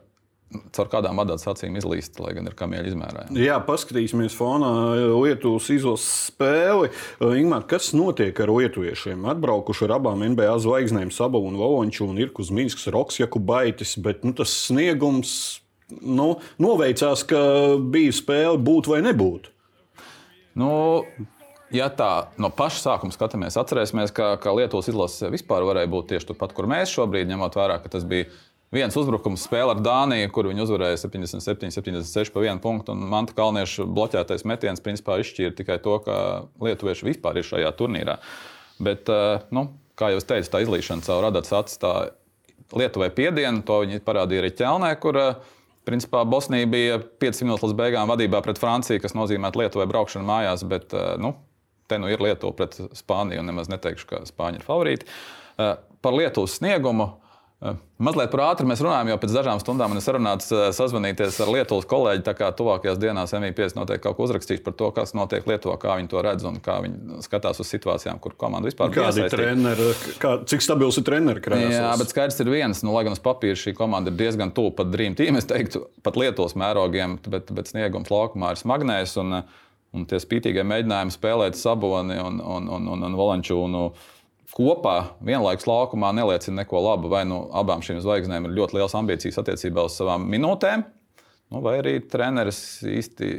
caur 0.75 0.91
kādām 0.93 1.21
vadātas 1.21 1.49
acīm 1.53 1.77
izlīst, 1.81 2.19
lai 2.23 2.35
gan 2.37 2.49
ir 2.49 2.57
kamieļa 2.59 2.91
izmērā. 2.91 3.25
Jā, 3.39 3.59
paskatīsimies 3.67 4.37
fonā 4.37 4.71
Lietuvas 5.13 5.69
izlases 5.73 6.29
spēli. 6.31 6.93
Ingmār, 7.43 7.67
kas 7.71 7.93
notiek 7.97 8.39
ar 8.45 8.53
lietuviešiem? 8.53 9.27
Atbraukuši 9.33 9.89
ar 9.89 9.97
abām 9.99 10.25
NBA 10.35 10.55
zvaigznēm, 10.65 11.13
Sabu 11.15 11.43
un 11.49 11.59
Volonču 11.61 12.07
un 12.09 12.21
Irkus 12.23 12.53
Mīnskas, 12.55 12.91
Roks 12.95 13.21
Jakubaitis, 13.23 13.97
bet 14.03 14.27
nu, 14.27 14.35
tas 14.37 14.55
sniegums 14.69 15.35
nu, 16.01 16.35
noveicās, 16.63 17.27
ka 17.29 17.43
bija 17.93 18.15
spēle 18.17 18.61
būt 18.63 18.91
vai 18.93 19.03
nebūt. 19.05 19.51
Nu, 20.59 20.73
ja 21.73 21.89
tā 21.93 22.11
no 22.41 22.53
paša 22.53 22.83
sākuma 22.85 23.15
skatāmies, 23.15 23.57
atcerēsimies, 23.61 24.13
ka, 24.15 24.35
ka 24.43 24.55
Lietuvas 24.57 24.91
izlase 24.93 25.33
vispār 25.33 25.65
varēja 25.69 25.91
būt 25.93 26.13
tieši 26.13 26.33
turpat, 26.33 26.55
kur 26.57 26.69
mēs 26.71 26.93
šobrīd, 26.93 27.31
ņemot 27.33 27.57
vērā, 27.59 27.79
ka 27.83 27.93
tas 27.93 28.07
bija 28.09 28.29
viens 28.73 28.97
uzbrukums 28.97 29.45
spēle 29.47 29.75
ar 29.75 29.83
Dāniju, 29.85 30.31
kur 30.33 30.49
viņi 30.49 30.65
uzvarēja 30.65 31.03
77, 31.05 31.71
76 31.75 32.33
pa 32.33 32.43
vienu 32.45 32.63
punktu. 32.63 32.97
Un 32.97 33.05
Manta 33.13 33.37
Kalnieša 33.37 33.87
bloķētais 33.89 34.47
metiens 34.49 34.83
principā 34.85 35.19
izšķīra 35.21 35.55
tikai 35.59 35.79
to, 35.85 35.99
ka 36.07 36.17
lietuvieši 36.65 37.11
vispār 37.11 37.41
ir 37.41 37.49
šajā 37.49 37.73
turnīrā. 37.79 38.19
Bet, 38.83 39.09
eh, 39.13 39.45
nu, 39.55 39.69
kā 39.99 40.11
jau 40.15 40.25
teicu, 40.25 40.51
tā 40.51 40.63
izlīšana 40.65 41.05
caur 41.07 41.27
radats 41.29 41.53
atstāja 41.53 42.13
Lietuvai 42.73 43.11
piedienu. 43.13 43.61
To 43.69 43.83
viņi 43.83 44.01
parādīja 44.01 44.41
arī 44.41 44.53
ķelnē, 44.57 44.93
kur 45.03 45.21
eh, 45.21 45.35
principā 45.85 46.25
Bosnija 46.25 46.69
bija 46.73 46.99
5 47.21 47.45
minūtes 47.45 47.69
līdz 47.69 47.77
beigām 47.77 48.09
vadībā 48.09 48.41
pret 48.45 48.61
Franciju, 48.61 49.03
kas 49.05 49.13
nozīmē 49.19 49.53
Lietuvai 49.53 49.87
braukšanu 49.91 50.25
mājās. 50.25 50.65
Bet, 50.65 50.97
eh, 50.97 51.15
nu, 51.21 51.35
te 51.93 52.01
nu 52.01 52.09
ir 52.09 52.25
Lietuva 52.25 52.57
pret 52.57 52.81
Spāniju, 52.97 53.45
un 53.45 53.53
nemaz 53.53 53.69
neteikšu, 53.69 54.09
ka 54.09 54.25
Spāņi 54.25 54.63
ir 54.63 54.65
favorīti. 54.65 55.13
Par 55.53 56.15
Lietuvas 56.17 56.55
sniegumu 56.57 57.11
Mazliet 58.03 58.33
par 58.33 58.41
ātrumu 58.49 58.73
mēs 58.73 58.81
runājam, 58.83 59.13
jo 59.13 59.17
pēc 59.23 59.35
dažām 59.37 59.61
stundām 59.63 59.93
man 59.93 60.01
ir 60.01 60.03
sarunāts 60.03 60.49
sazvanīties 60.75 61.37
ar 61.45 61.51
Lietuvas 61.55 61.87
kolēģi. 61.87 62.25
Tā 62.27 62.33
kā 62.35 62.49
tuvākajās 62.59 62.99
dienās 62.99 63.35
MVP 63.39 63.69
noteikti 63.77 64.03
kaut 64.03 64.17
ko 64.19 64.27
uzrakstīs 64.27 64.63
par 64.65 64.75
to, 64.79 64.89
kas 64.97 65.15
notiek 65.15 65.47
Lietuvā, 65.47 65.77
kā 65.79 65.95
viņi 66.01 66.11
to 66.11 66.25
redz 66.27 66.47
un 66.49 66.59
kā 66.65 66.81
viņi 66.83 67.21
skatās 67.23 67.63
uz 67.63 67.71
situācijām, 67.71 68.19
kur 68.23 68.35
komanda 68.39 68.67
vispār 68.67 68.91
ir. 68.91 68.97
Kādi 68.99 69.23
ir 69.23 69.31
treneri, 69.31 69.87
kā, 70.23 70.33
cik 70.51 70.65
stabils 70.67 70.99
ir 70.99 71.07
treneris 71.07 71.45
krājās? 71.45 71.77
Jā, 71.77 71.93
bet 72.01 72.11
skaidrs 72.11 72.43
ir 72.43 72.51
viens, 72.51 72.83
nu, 72.83 72.91
lai 72.97 73.05
gan 73.07 73.15
uz 73.15 73.23
papīra 73.23 73.61
šī 73.61 73.77
komanda 73.79 74.11
ir 74.11 74.19
diezgan 74.19 74.51
tuvu 74.57 74.73
pat 74.81 74.91
Dream 74.91 75.15
Team, 75.19 75.39
es 75.39 75.47
teiktu, 75.47 75.85
pat 76.03 76.19
Lietuvas 76.19 76.59
mērogiem, 76.59 77.21
bet, 77.31 77.53
bet 77.55 77.71
sniegums 77.71 78.11
laukumā 78.11 78.57
ir 78.57 78.63
smagnējs. 78.65 79.15
Un, 79.23 79.45
un 79.93 80.09
tie 80.09 80.19
spītīgie 80.19 80.65
mēģinājumi 80.67 81.15
spēlēt 81.15 81.61
Saboni 81.61 82.19
un, 82.19 82.43
un, 82.43 82.67
un, 82.73 82.91
un, 82.97 83.07
un 83.07 83.17
Valančūnu. 83.21 83.87
Un 83.93 84.11
kopā 84.53 84.97
vienlaikus 85.25 85.67
laukumā 85.69 86.13
neliecina 86.17 86.63
neko 86.63 86.83
labu. 86.85 87.11
Vai 87.13 87.25
nu 87.29 87.45
abām 87.57 87.85
šīm 87.85 88.03
zvaigznēm 88.05 88.49
ir 88.49 88.57
ļoti 88.59 88.79
liels 88.79 88.97
ambīcijas 88.99 89.41
attiecībā 89.43 89.87
uz 89.89 89.97
savām 89.99 90.29
minūtēm, 90.33 90.85
nu, 91.53 91.65
vai 91.65 91.79
arī 91.81 91.97
treneris 92.13 92.63
īsti 92.89 93.33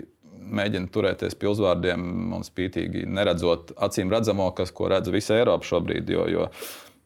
mēģina 0.43 0.91
turēties 0.91 1.37
pie 1.39 1.49
uzvārdiem 1.51 2.35
un 2.35 2.43
spītīgi 2.45 3.05
neredzot 3.07 3.75
acīm 3.87 4.11
redzamo, 4.11 4.49
kas, 4.57 4.73
ko 4.75 4.91
redz 4.91 5.11
visa 5.13 5.37
Eiropa 5.39 5.67
šobrīd. 5.69 6.11
Jo, 6.11 6.27
jo 6.31 6.51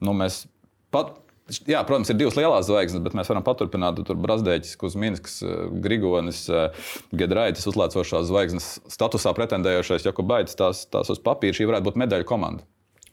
nu, 0.04 0.18
mēs 0.18 0.46
pat 0.94 1.16
Jā, 1.48 1.80
protams, 1.88 2.10
ir 2.12 2.18
divas 2.20 2.36
lielas 2.36 2.66
zvaigznes, 2.68 3.00
bet 3.06 3.14
mēs 3.16 3.30
varam 3.32 3.44
paturpināt. 3.48 4.02
Tur 4.04 4.18
Brazdēķis, 4.20 4.74
Kuzminsks, 4.82 5.38
Grigonis, 5.80 6.42
Gedraitis, 7.16 7.64
uzlēcošās 7.72 8.28
zvaigznes 8.28 8.68
statusā 8.92 9.32
pretendējošais 9.38 10.10
Jokubaitis. 10.10 10.58
Tās, 10.60 10.84
tās 10.92 11.14
uz 11.14 11.22
papīra 11.24 11.56
šī 11.56 11.70
varētu 11.70 11.88
būt 11.88 12.02
medaļu 12.04 12.28
komanda. 12.28 12.68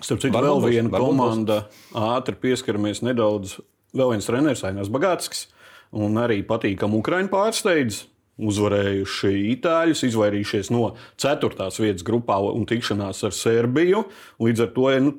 Starp 0.04 0.20
citu, 0.20 0.36
vēl 0.36 0.60
viena 0.66 0.92
komanda. 0.92 1.62
Ātri 1.96 2.36
pieskaramies 2.40 3.00
nedaudz. 3.04 3.56
Vēl 3.94 4.10
viens 4.12 4.26
treneris, 4.26 4.64
Ainās 4.66 4.90
Bagātskis, 4.92 5.46
un 5.94 6.18
arī 6.20 6.42
patīkami 6.46 6.98
Ukraiņu 6.98 7.30
pārsteidz. 7.32 8.02
Uzvarējuši 8.34 9.30
itāļus, 9.52 10.02
izvairījušies 10.08 10.72
no 10.74 10.88
4. 11.22 11.68
vietas 11.78 12.02
grupā 12.06 12.40
un 12.50 12.66
tikšanās 12.66 13.22
ar 13.28 13.36
Serbiju. 13.36 14.02
Līdz 14.42 14.64
ar 14.66 14.72
to 14.74 14.88
ir 14.90 15.04
nu, 15.06 15.12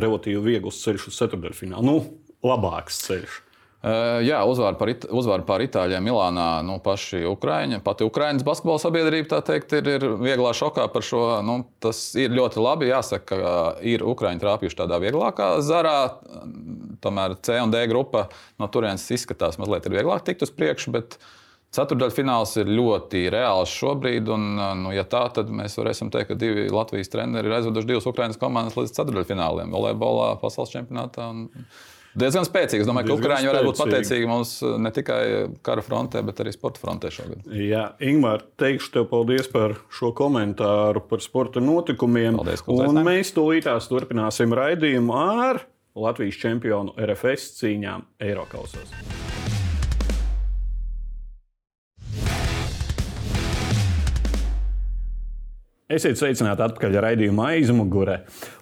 relatīvi 0.00 0.40
viegls 0.48 0.80
ceļš 0.80 1.10
uz 1.10 1.18
ceturdaļfinālu. 1.20 1.84
Nu, 1.84 1.98
labāks 2.48 3.04
ceļš. 3.04 3.43
Jā, 4.24 4.38
uzvāra 4.48 4.78
par, 4.80 4.88
it, 4.88 5.02
uzvāra 5.12 5.44
par 5.44 5.60
Itāļiem 5.60 6.06
Milānā. 6.08 6.48
Nu, 6.64 6.78
paši 6.80 7.26
Ukrāņi, 7.28 7.82
pati 7.84 8.06
Ukraiņas 8.08 8.46
basketbola 8.46 8.80
sabiedrība 8.80 9.42
teikt, 9.44 9.74
ir, 9.76 9.90
ir 9.98 10.06
vieglā 10.22 10.54
šokā 10.56 10.86
par 10.94 11.04
šo. 11.04 11.20
Nu, 11.44 11.58
tas 11.84 12.00
ir 12.16 12.32
ļoti 12.32 12.62
labi. 12.64 12.88
Jāsaka, 12.88 13.26
ka 13.28 13.52
ir 13.84 14.06
Ukrāņi 14.08 14.40
trāpījuši 14.40 14.80
tādā 14.80 14.96
vieglākā 15.04 15.50
zarā. 15.66 15.98
Tomēr 17.04 17.36
C 17.44 17.60
un 17.60 17.74
D 17.74 17.84
grupa 17.90 18.30
no 18.62 18.70
turienes 18.72 19.04
izskatās 19.12 19.60
mazliet 19.60 19.90
vieglāk 19.92 20.24
tikt 20.24 20.48
uz 20.48 20.54
priekšu. 20.56 21.04
Ceturdaļfināls 21.74 22.52
ir 22.62 22.68
ļoti 22.70 23.24
reāls 23.34 23.72
šobrīd, 23.74 24.28
un, 24.30 24.44
nu, 24.84 24.92
ja 24.94 25.02
tā, 25.10 25.24
tad 25.34 25.48
mēs 25.50 25.74
varēsim 25.74 26.12
teikt, 26.14 26.28
ka 26.30 26.36
divi 26.38 26.68
Latvijas 26.70 27.10
treneri 27.10 27.50
ir 27.50 27.56
aizveduši 27.56 27.90
divas 27.90 28.06
Ukraiņas 28.06 28.38
komandas 28.38 28.78
līdz 28.78 28.94
ceturdaļfināliem, 28.94 29.74
volejbolā, 29.74 30.36
pasaules 30.38 30.70
čempionātā. 30.70 31.26
Un, 31.34 31.66
diezgan 32.18 32.46
spēcīgi. 32.46 32.84
Es 32.84 32.90
domāju, 32.90 33.10
ka 33.10 33.18
Ukrāņi 33.18 33.50
varētu 33.50 33.70
būt 33.70 33.82
pateicīgi 33.82 34.30
mums 34.30 34.54
eh, 34.62 34.76
ne 34.80 34.92
tikai 34.94 35.20
kara 35.66 35.84
frontē, 35.84 36.22
bet 36.26 36.42
arī 36.44 36.54
sporta 36.54 36.82
frontē 36.82 37.12
šogad. 37.14 37.44
Jā, 37.50 37.86
Ingūna, 38.04 38.38
teikšu 38.60 38.94
tev 38.98 39.08
paldies 39.12 39.50
par 39.52 39.76
šo 39.94 40.12
komentāru 40.16 41.04
par 41.10 41.24
sporta 41.24 41.62
notikumiem. 41.64 42.40
Paldies, 42.40 42.64
un 42.70 43.02
mēs 43.06 43.34
tūlītās 43.36 43.90
turpināsim 43.90 44.54
raidījumu 44.56 45.20
ar 45.20 45.64
Latvijas 45.94 46.40
čempionu 46.42 46.96
RFS 46.98 47.54
cīņām 47.60 48.08
Eiropasos. 48.26 49.23
Esiet 55.94 56.18
sveicināti 56.18 56.64
atpakaļ 56.64 56.96
raidījumā 57.04 57.52
aizmugurē. 57.54 58.16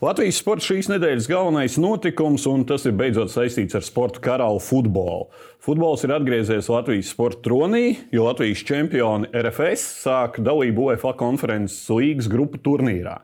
Latvijas 0.05 0.41
sports 0.43 0.67
šīs 0.69 0.91
nedēļas 0.91 1.29
galvenais 1.31 1.79
notikums, 1.81 2.45
un 2.51 2.67
tas 2.69 2.85
ir 2.85 2.93
beidzot 2.99 3.33
saistīts 3.33 3.79
ar 3.79 3.87
sporta 3.87 4.21
karalu 4.21 4.61
futbolu. 4.61 5.31
Futbols 5.63 6.05
ir 6.05 6.13
atgriezies 6.13 6.69
Latvijas 6.69 7.15
sporta 7.15 7.41
tronī, 7.47 7.95
jo 8.13 8.27
Latvijas 8.27 8.65
čempioni 8.69 9.31
RFS 9.33 9.87
sāk 10.03 10.43
dalību 10.45 10.91
UEFA 10.91 11.15
konferences 11.23 11.87
līgas 11.89 12.29
grupu 12.29 12.61
turnīrā. 12.61 13.23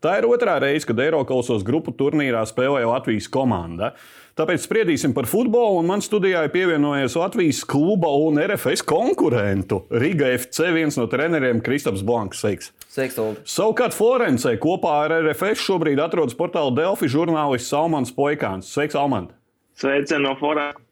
Tā 0.00 0.14
ir 0.16 0.24
otrā 0.30 0.54
reize, 0.62 0.86
kad 0.88 1.02
Eiropasos 1.04 1.60
grupu 1.66 1.92
turnīrā 1.92 2.40
spēlē 2.48 2.86
Latvijas 2.88 3.28
komanda. 3.28 3.92
Tāpēc 4.38 4.62
spriedīsim 4.64 5.14
par 5.16 5.26
futbolu, 5.30 5.80
un 5.80 5.88
man 5.90 6.02
studijā 6.04 6.44
ir 6.46 6.52
pievienojies 6.54 7.16
Latvijas 7.18 7.64
kluba 7.68 8.12
un 8.22 8.38
RFS 8.40 8.84
konkurentu 8.86 9.82
Riga 9.90 10.30
FC 10.36 10.70
viens 10.74 10.98
no 11.00 11.08
treneriem 11.10 11.62
Kristaps 11.64 12.04
Blanks. 12.06 12.44
Sveiks! 12.44 12.70
Sveiks! 12.90 13.18
Savukārt 13.50 13.96
Florencē 13.96 14.54
kopā 14.62 14.94
ar 15.06 15.16
RFS 15.18 15.64
šobrīd 15.66 16.00
atrodas 16.02 16.38
portāla 16.38 16.72
Delfi 16.76 17.10
žurnālists 17.10 17.72
Salmans 17.72 18.14
Poikāns. 18.14 18.70
Sveiks, 18.70 18.98
Almant! 18.98 19.34
Sveicienu 19.80 20.28
no 20.28 20.38
Florencē! 20.38 20.86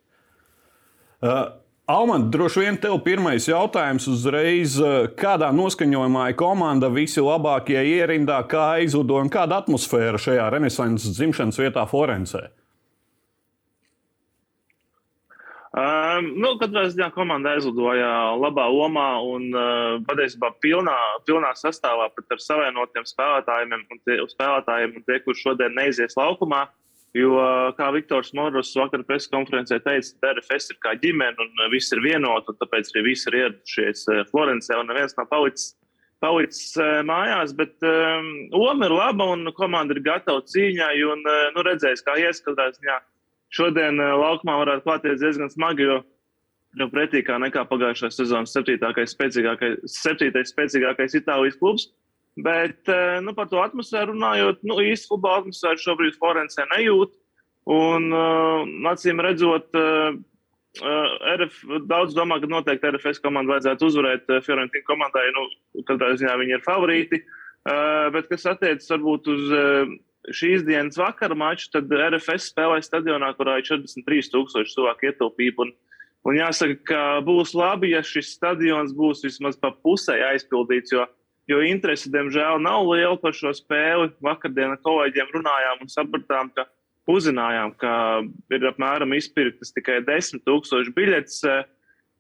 Uh, 1.19 1.49
Almant, 1.89 2.29
droši 2.31 2.67
vien 2.67 2.77
tev 2.79 2.99
pirmais 3.07 3.47
jautājums 3.49 4.05
uzreiz, 4.13 4.77
uh, 4.83 5.09
kādā 5.19 5.49
noskaņojumā 5.57 6.29
ir 6.31 6.37
komanda, 6.39 6.91
visi 6.93 7.23
labākie 7.25 7.81
ierindā, 7.81 8.43
kā 8.51 8.75
aizlido 8.77 9.17
un 9.23 9.31
kāda 9.33 9.63
atmosfēra 9.63 10.21
šajā 10.21 10.51
renesanses 10.53 11.17
dzimšanas 11.17 11.59
vietā 11.63 11.87
Florencē? 11.89 12.51
Um, 15.79 16.33
nu, 16.41 16.55
katrā 16.59 16.87
ziņā 16.91 17.11
komanda 17.15 17.53
aizlidoja 17.55 18.09
labā 18.41 18.65
lomā 18.73 19.11
un 19.23 19.45
uh, 19.53 19.99
patiesībā 20.09 20.49
pilnā, 20.65 20.95
pilnā 21.29 21.53
sastāvā 21.61 22.09
pat 22.17 22.35
ar 22.35 22.41
savienotiem 22.43 23.05
spēlētājiem 23.07 23.75
un 23.77 24.01
tie, 24.09 24.17
spēlētājiem, 24.33 24.97
un 24.99 25.05
tie, 25.07 25.19
kurš 25.23 25.45
šodien 25.45 25.77
neizies 25.77 26.17
laukumā. 26.19 26.65
Jo, 27.17 27.37
kā 27.79 27.89
Viktors 27.95 28.35
Morus 28.37 28.73
vakar 28.77 29.05
preses 29.07 29.31
konferencē 29.33 29.79
teica, 29.85 30.11
DRFS 30.25 30.73
ir 30.75 30.81
kā 30.83 30.97
ģimene 31.01 31.41
un 31.41 31.63
viss 31.73 31.95
ir 31.95 32.03
vienoti, 32.05 32.53
un 32.53 32.59
tāpēc 32.59 32.91
arī 32.93 33.05
visi 33.07 33.31
ir 33.31 33.39
ieradušies 33.43 34.03
Florencē 34.33 34.77
un 34.77 34.91
neviens 34.91 35.17
nav 35.17 35.29
palicis, 35.31 35.71
palicis 36.21 36.75
mājās. 37.09 37.55
Bet 37.57 37.77
um, 37.87 38.29
Oma 38.61 38.91
ir 38.91 38.97
laba 38.99 39.31
un 39.37 39.53
komanda 39.57 39.97
ir 39.97 40.03
gatava 40.05 40.43
cīņai 40.53 40.97
un 41.13 41.25
nu, 41.55 41.65
redzēs, 41.71 42.05
kā 42.05 42.19
ieskatās. 42.21 42.77
Jā, 42.85 42.99
šodien 43.55 44.01
uh, 44.01 44.15
laukumā 44.21 44.59
varētu 44.63 44.87
klāties 44.87 45.23
diezgan 45.23 45.53
smagi, 45.53 45.87
jo, 45.89 46.01
jo 46.81 46.89
pretī 46.93 47.23
kā 47.27 47.39
nekā 47.43 47.65
pagājušā 47.71 48.11
sezonas 48.15 48.55
septītākais, 48.57 49.15
spēcīgākais, 49.17 49.81
septītais 49.93 50.53
spēcīgākais 50.55 51.17
Itālijas 51.21 51.59
klubs. 51.61 51.89
Bet 52.39 52.87
uh, 52.93 53.19
nu, 53.25 53.35
par 53.35 53.49
to 53.51 53.63
atmosfēru 53.63 54.15
runājot, 54.15 54.63
nu, 54.69 54.79
īsti 54.85 55.11
futbola 55.11 55.43
atmosfēru 55.43 55.85
šobrīd 55.85 56.19
Florencē 56.21 56.69
nejūt. 56.75 57.17
Un, 57.69 58.13
uh, 58.17 58.63
acīm 58.93 59.21
redzot, 59.21 59.75
RF, 60.79 61.57
daudz 61.91 62.15
domā, 62.15 62.39
ka 62.41 62.49
noteikti 62.51 62.91
RFS 62.93 63.19
komandai 63.25 63.57
vajadzētu 63.57 63.89
uzvarēt 63.89 64.29
Fiorentina 64.47 64.87
komandai. 64.87 65.25
Nu, 65.35 65.49
katrā 65.89 66.13
ziņā 66.21 66.37
viņi 66.39 66.55
ir 66.55 66.63
favorīti. 66.63 67.21
Bet 68.15 68.29
kas 68.31 68.47
attiecas 68.53 68.87
varbūt 68.93 69.31
uz 69.33 69.51
šīs 70.35 70.65
dienas 70.67 70.99
vakara 71.01 71.37
maču, 71.39 71.69
tad 71.73 71.93
RFS 71.93 72.51
spēlēja 72.53 72.87
stadionā, 72.87 73.33
kurā 73.39 73.59
ir 73.61 73.67
43,000 73.69 74.73
cilvēku 74.73 75.09
ietilpība. 75.11 75.67
Un, 75.67 75.75
un 76.29 76.39
jāsaka, 76.39 76.79
ka 76.89 77.03
būs 77.27 77.55
labi, 77.59 77.93
ja 77.95 78.03
šis 78.05 78.35
stadions 78.37 78.95
būs 78.97 79.25
vismaz 79.27 79.59
pa 79.61 79.73
pusē 79.73 80.19
aizpildīts, 80.33 80.95
jo, 80.95 81.07
jo 81.51 81.63
interese, 81.65 82.11
diemžēl, 82.13 82.61
nav 82.65 82.89
liela 82.91 83.17
par 83.21 83.37
šo 83.37 83.55
spēli. 83.57 84.13
Vakardien 84.25 84.77
ar 84.77 84.83
kolēģiem 84.85 85.33
runājām 85.39 85.85
un 85.85 85.93
sapratām, 85.93 86.53
ka 86.57 86.69
uzzinājām, 87.09 87.73
ka 87.81 87.93
ir 88.53 88.69
apmēram 88.69 89.17
izpirktas 89.17 89.73
tikai 89.73 90.03
10,000 90.07 90.95
biļetes. 90.97 91.43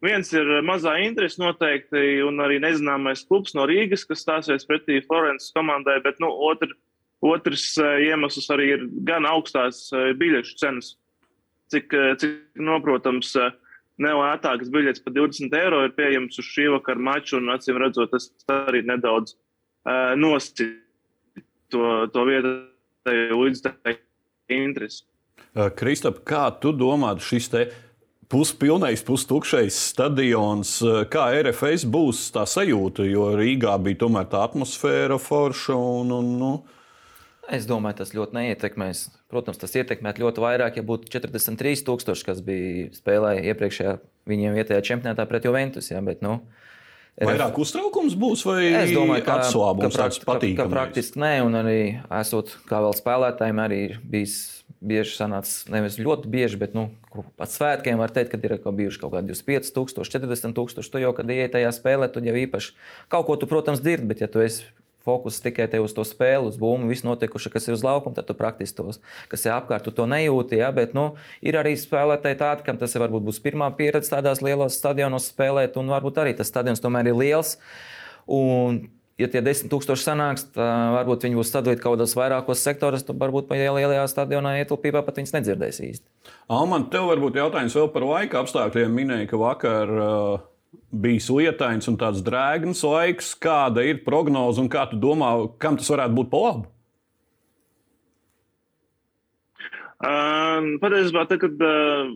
Viens 0.05 0.29
ir 0.31 0.51
mazā 0.63 0.95
interese 1.03 1.41
noteikti, 1.43 2.21
un 2.23 2.39
arī 2.45 2.61
nezināmais 2.63 3.25
klubs 3.27 3.57
no 3.59 3.65
Rīgas, 3.67 4.07
kas 4.07 4.23
stāsies 4.23 4.67
pretī 4.69 5.01
Florences 5.03 5.51
komandai, 5.57 5.99
bet 6.05 6.23
nu, 6.23 6.31
otrs 6.31 6.77
Otrs 7.25 7.73
eh, 7.83 8.05
iemesls 8.09 8.47
arī 8.55 8.69
ir 8.77 8.85
gan 9.07 9.27
augstās 9.27 9.89
eh, 9.91 10.13
biļešu 10.19 10.59
cenas, 10.61 10.93
cik, 11.73 11.95
eh, 11.95 12.13
cik 12.21 12.63
noprotams, 12.63 13.33
nelētākas 13.99 14.71
biļetes 14.71 15.03
par 15.03 15.17
20 15.17 15.57
eiro 15.59 15.83
ir 15.83 15.97
pieejamas 15.97 16.39
uz 16.39 16.47
šī 16.47 16.69
vakara 16.77 17.03
maču, 17.03 17.41
un 17.41 17.51
acīm 17.57 17.81
redzot, 17.83 18.13
tas 18.13 18.29
arī 18.55 18.85
nedaudz 18.87 19.33
uh, 19.35 20.15
nosacīt 20.15 20.77
to, 21.75 22.07
to 22.15 22.23
vietu 22.29 22.53
līdz 23.11 23.65
tai 23.67 23.97
interesi. 24.55 25.03
Kristap, 25.75 26.23
kā 26.23 26.45
tu 26.63 26.71
domā, 26.71 27.17
šis 27.19 27.51
te 27.51 27.65
puspilnais, 28.31 29.03
pustukšais 29.03 29.75
stadions, 29.91 30.77
kā 31.11 31.27
RFS 31.43 31.89
būs 31.91 32.29
tā 32.37 32.47
sajūta, 32.47 33.03
jo 33.11 33.33
Rīgā 33.35 33.75
bija 33.83 34.05
tomēr 34.05 34.31
tā 34.31 34.47
atmosfēra 34.47 35.19
forša 35.19 35.75
un, 35.75 36.15
un 36.21 36.35
nu, 36.39 36.55
Es 37.49 37.65
domāju, 37.69 38.03
tas 38.03 38.13
ļoti 38.13 38.37
neietekmēs. 38.37 39.07
Protams, 39.33 39.61
tas 39.61 39.73
ietekmētu 39.81 40.21
ļoti 40.21 40.43
vairāk, 40.45 40.79
ja 40.81 40.85
būtu 40.85 41.09
43,000, 41.15 42.27
kas 42.29 42.43
bija 42.45 42.89
spēlēja 42.97 43.47
iepriekšējā 43.53 43.95
viņiem 44.29 44.59
vietējā 44.59 44.83
čempionātā 44.91 45.25
pret 45.31 45.49
Juventus. 45.49 45.89
Ja, 45.89 46.03
bet, 46.05 46.21
nu, 46.25 46.43
Vairāk 47.19 47.57
uztraukums 47.59 48.15
būs 48.15 48.45
vai 48.47 48.69
es 48.69 48.93
domāju, 48.95 49.25
ka, 49.27 49.41
atslābums 49.43 49.97
ka, 49.97 50.05
prakt, 50.05 50.23
ka, 50.23 50.51
ka 50.61 50.67
praktiski 50.71 51.19
nē, 51.19 51.33
un 51.49 51.59
arī 51.59 51.81
esot 52.21 52.53
kā 52.69 52.79
vēl 52.85 52.95
spēlētājiem, 52.95 53.63
arī 53.65 53.81
bijis 54.07 54.37
bieži 54.79 55.17
sanācis, 55.17 55.65
nevis 55.73 55.99
ļoti 55.99 56.31
bieži, 56.31 56.61
bet 56.61 56.77
nu, 56.79 56.87
pat 57.41 57.51
svētkiem 57.51 57.99
var 57.99 58.15
teikt, 58.15 58.31
ka 58.31 58.39
ir 58.39 58.55
kaut 58.63 58.77
bijuši 58.79 59.03
kaut 59.03 59.17
kādi 59.17 59.35
25,000, 59.35 60.07
40,000. 60.07 60.93
Tu 60.93 61.03
jau, 61.03 61.11
kad 61.17 61.33
ienāc 61.35 61.57
tajā 61.57 61.73
spēlē, 61.75 62.11
tad 62.15 62.29
jau 62.29 62.37
īpaši 62.39 62.77
kaut 63.11 63.27
ko 63.27 63.39
tu, 63.41 63.51
protams, 63.51 63.83
dzirdi, 63.83 64.07
bet 64.13 64.23
ja 64.23 64.31
tu 64.31 64.45
esi 64.45 64.69
fokus 65.07 65.41
tikai 65.45 65.81
uz 65.83 65.95
to 65.97 66.05
spēli, 66.07 66.51
uz 66.51 66.59
būmu, 66.61 66.89
visu 66.91 67.07
notikuši, 67.09 67.53
kas 67.55 67.69
ir 67.69 67.77
uz 67.77 67.85
laukuma, 67.87 68.17
tad 68.17 68.29
tu 68.29 68.37
praktiski 68.39 68.81
tos, 68.81 69.01
kas 69.31 69.47
ir 69.47 69.55
apkārt, 69.55 69.87
tu 69.87 69.95
to 69.95 70.09
nejūti. 70.11 70.61
Ja? 70.61 70.73
Bet 70.75 70.95
nu, 70.97 71.13
ir 71.45 71.59
arī 71.61 71.77
spēlētāji 71.79 72.41
tādi, 72.43 72.67
kam 72.67 72.81
tas 72.81 72.97
varbūt 72.99 73.27
būs 73.31 73.41
pirmā 73.45 73.71
pieredze 73.79 74.13
tādās 74.13 74.43
lielos 74.45 74.79
stadionos 74.81 75.31
spēlēt, 75.33 75.79
un 75.81 75.91
varbūt 75.95 76.23
arī 76.23 76.37
tas 76.39 76.51
stadions 76.51 76.83
tomēr 76.85 77.13
ir 77.13 77.19
liels. 77.19 77.57
Un 78.29 78.85
ja 79.19 79.29
tie 79.31 79.43
desmit 79.45 79.71
tūkstoši 79.73 80.05
sanāks, 80.05 80.45
varbūt 80.55 81.27
viņi 81.27 81.39
būs 81.41 81.51
sadalīti 81.53 81.83
kaut 81.83 81.97
kādos 81.97 82.15
vairākos 82.19 82.63
sektoros, 82.63 83.07
tad 83.07 83.19
varbūt 83.21 83.51
lielajā 83.55 84.05
stadionā 84.11 84.59
ietilpībā 84.61 85.03
pat 85.07 85.19
viņas 85.19 85.35
nedzirdēs 85.39 85.81
īsti. 85.89 86.07
Alman, 86.53 86.87
tev 86.93 87.09
varbūt 87.11 87.41
jautājums 87.41 87.77
vēl 87.79 87.91
par 87.95 88.07
laika 88.07 88.45
apstākļiem. 88.45 88.95
Minēja, 88.95 89.31
ka 89.33 89.41
vakar 89.41 89.95
uh, 89.95 90.47
bijis 90.93 91.29
lietains 91.33 91.89
un 91.91 91.99
tāds 92.01 92.23
drēgns 92.25 92.83
laiks. 92.87 93.35
Kāda 93.39 93.85
ir 93.87 94.03
prognoze 94.07 94.61
un 94.63 94.71
kā 94.73 94.87
tu 94.91 94.99
domā, 95.01 95.31
kam 95.61 95.79
tas 95.79 95.91
varētu 95.93 96.17
būt 96.19 96.33
pa 96.33 96.43
labu? 96.47 96.67
Um, 99.99 100.77
patiesībā, 100.79 101.25
tad, 101.27 101.41
kad 101.43 101.65
uh, 101.67 102.11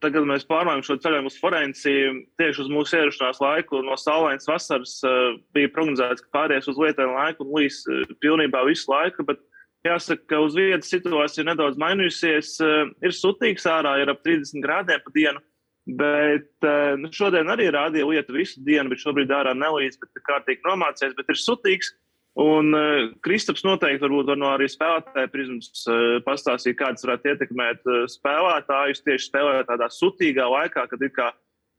tagad 0.00 0.24
mēs 0.30 0.46
pārmaiņām 0.48 0.84
šo 0.86 0.96
ceļojumu 1.02 1.28
uz 1.28 1.36
Florenciju, 1.36 2.14
tieši 2.40 2.62
uz 2.64 2.70
mūsu 2.72 2.96
ierašanās 2.96 3.42
laiku 3.44 3.82
no 3.84 3.98
saulainas 4.00 4.48
vasaras 4.48 4.94
uh, 5.04 5.36
bija 5.56 5.68
prognozēts, 5.74 6.24
ka 6.24 6.32
pāries 6.38 6.70
uz 6.70 6.80
lietainu 6.80 7.18
laiku 7.18 7.44
un 7.44 7.52
līs 7.58 7.82
uh, 7.84 8.08
pilnībā 8.24 8.64
visu 8.70 8.88
laiku. 8.94 9.26
Bet 9.28 9.44
jāsaka, 9.84 10.24
ka 10.32 10.40
uz 10.46 10.56
vietas 10.56 10.88
situācija 10.94 11.44
ir 11.44 11.50
nedaudz 11.50 11.76
mainījusies. 11.82 12.54
Uh, 12.64 12.94
ir 13.04 13.12
sutīgs 13.12 13.68
ārā, 13.68 13.98
ir 14.00 14.14
ap 14.14 14.24
30 14.24 14.64
grādiem 14.64 15.04
pa 15.04 15.14
dienu. 15.14 15.44
Bet 15.88 16.66
nu, 17.00 17.08
šodien 17.16 17.48
arī 17.48 17.70
rādīja 17.72 18.04
lietu 18.04 18.34
visu 18.36 18.60
dienu, 18.60 18.90
bet 18.92 19.00
šobrīd 19.00 19.30
ārā 19.32 19.54
nelīdz, 19.56 19.96
bet 20.02 20.20
kārtīgi 20.26 20.60
nomācies, 20.66 21.14
bet 21.16 21.32
ir 21.32 21.40
sutīgs. 21.40 21.94
Un 22.38 22.70
uh, 22.76 23.08
Kristaps 23.24 23.64
noteikti 23.66 24.04
varbūt 24.04 24.28
var 24.30 24.38
no 24.38 24.52
arī 24.52 24.68
spēlētāja 24.70 25.30
prizmas 25.32 25.82
uh, 25.90 26.20
pastāstīt, 26.22 26.76
kādas 26.78 27.02
varētu 27.02 27.32
ietekmēt 27.32 27.88
uh, 27.88 28.04
spēlētājus 28.12 29.02
tieši 29.02 29.26
spēlējot 29.26 29.70
tādā 29.72 29.88
sutīgā 29.90 30.46
laikā, 30.46 30.84
kad 30.92 31.02
ir 31.02 31.10
kā 31.16 31.32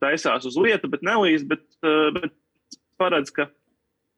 taisās 0.04 0.48
uz 0.50 0.58
lietu, 0.60 0.90
bet 0.92 1.06
nelīdz, 1.08 1.46
bet, 1.48 1.64
uh, 1.86 2.10
bet 2.18 2.36
paredz, 3.00 3.32
ka, 3.32 3.48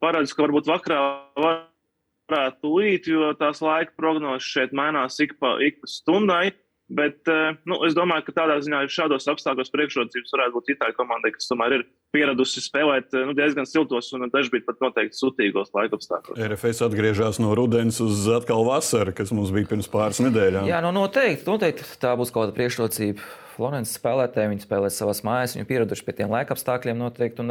paredz, 0.01 0.33
ka 0.33 0.47
varbūt 0.47 0.71
vakarā 0.71 1.03
varētu 1.37 2.73
līt, 2.73 3.11
jo 3.13 3.35
tās 3.37 3.61
laika 3.61 3.93
prognozes 3.99 4.49
šeit 4.49 4.73
mainās 4.73 5.21
ik 5.21 5.37
pa, 5.37 5.59
ik 5.61 5.77
pa 5.83 5.93
stundai. 5.93 6.45
Bet 6.91 7.29
uh, 7.31 7.55
nu, 7.69 7.77
es 7.87 7.95
domāju, 7.95 8.25
ka 8.27 8.33
tādā 8.41 8.57
ziņā 8.63 8.81
šādos 8.91 9.27
apstākļos 9.31 9.71
priekšrocības 9.71 10.33
varētu 10.35 10.55
būt 10.57 10.71
Itālijai 10.73 10.97
komandai, 10.97 11.31
kas 11.35 11.47
tomēr 11.47 11.77
ir 11.77 11.85
pieradusi 12.11 12.63
spēlēt 12.65 13.15
nu, 13.15 13.35
diezgan 13.37 13.67
siltos 13.69 14.11
un 14.17 14.27
dažkārt 14.33 14.67
pat 14.67 14.83
noteikti 14.83 15.15
sutīgos 15.15 15.71
laikapstākļos. 15.77 16.41
RFS 16.49 16.83
atgriežas 16.89 17.39
no 17.39 17.55
rudens 17.55 18.01
uz 18.03 18.25
atkal 18.35 18.65
vasaru, 18.67 19.15
kas 19.15 19.31
mums 19.35 19.53
bija 19.55 19.71
pirms 19.71 19.87
pāris 19.91 20.19
nedēļām. 20.25 20.67
Jā, 20.67 20.81
nu 20.83 20.91
noteikti, 20.99 21.47
noteikti 21.47 21.87
tā 22.01 22.11
būs 22.19 22.33
kaut 22.33 22.49
kāda 22.49 22.57
priekšrocība. 22.59 23.23
Florences 23.55 23.95
spēlētāji, 23.99 24.51
viņi 24.51 24.65
spēlē 24.65 24.91
savās 24.91 25.23
mājās, 25.27 25.55
viņi 25.55 25.67
pieraduši 25.69 26.07
pie 26.07 26.15
tiem 26.19 26.31
laikapstākļiem 26.33 26.99
noteikti. 26.99 27.47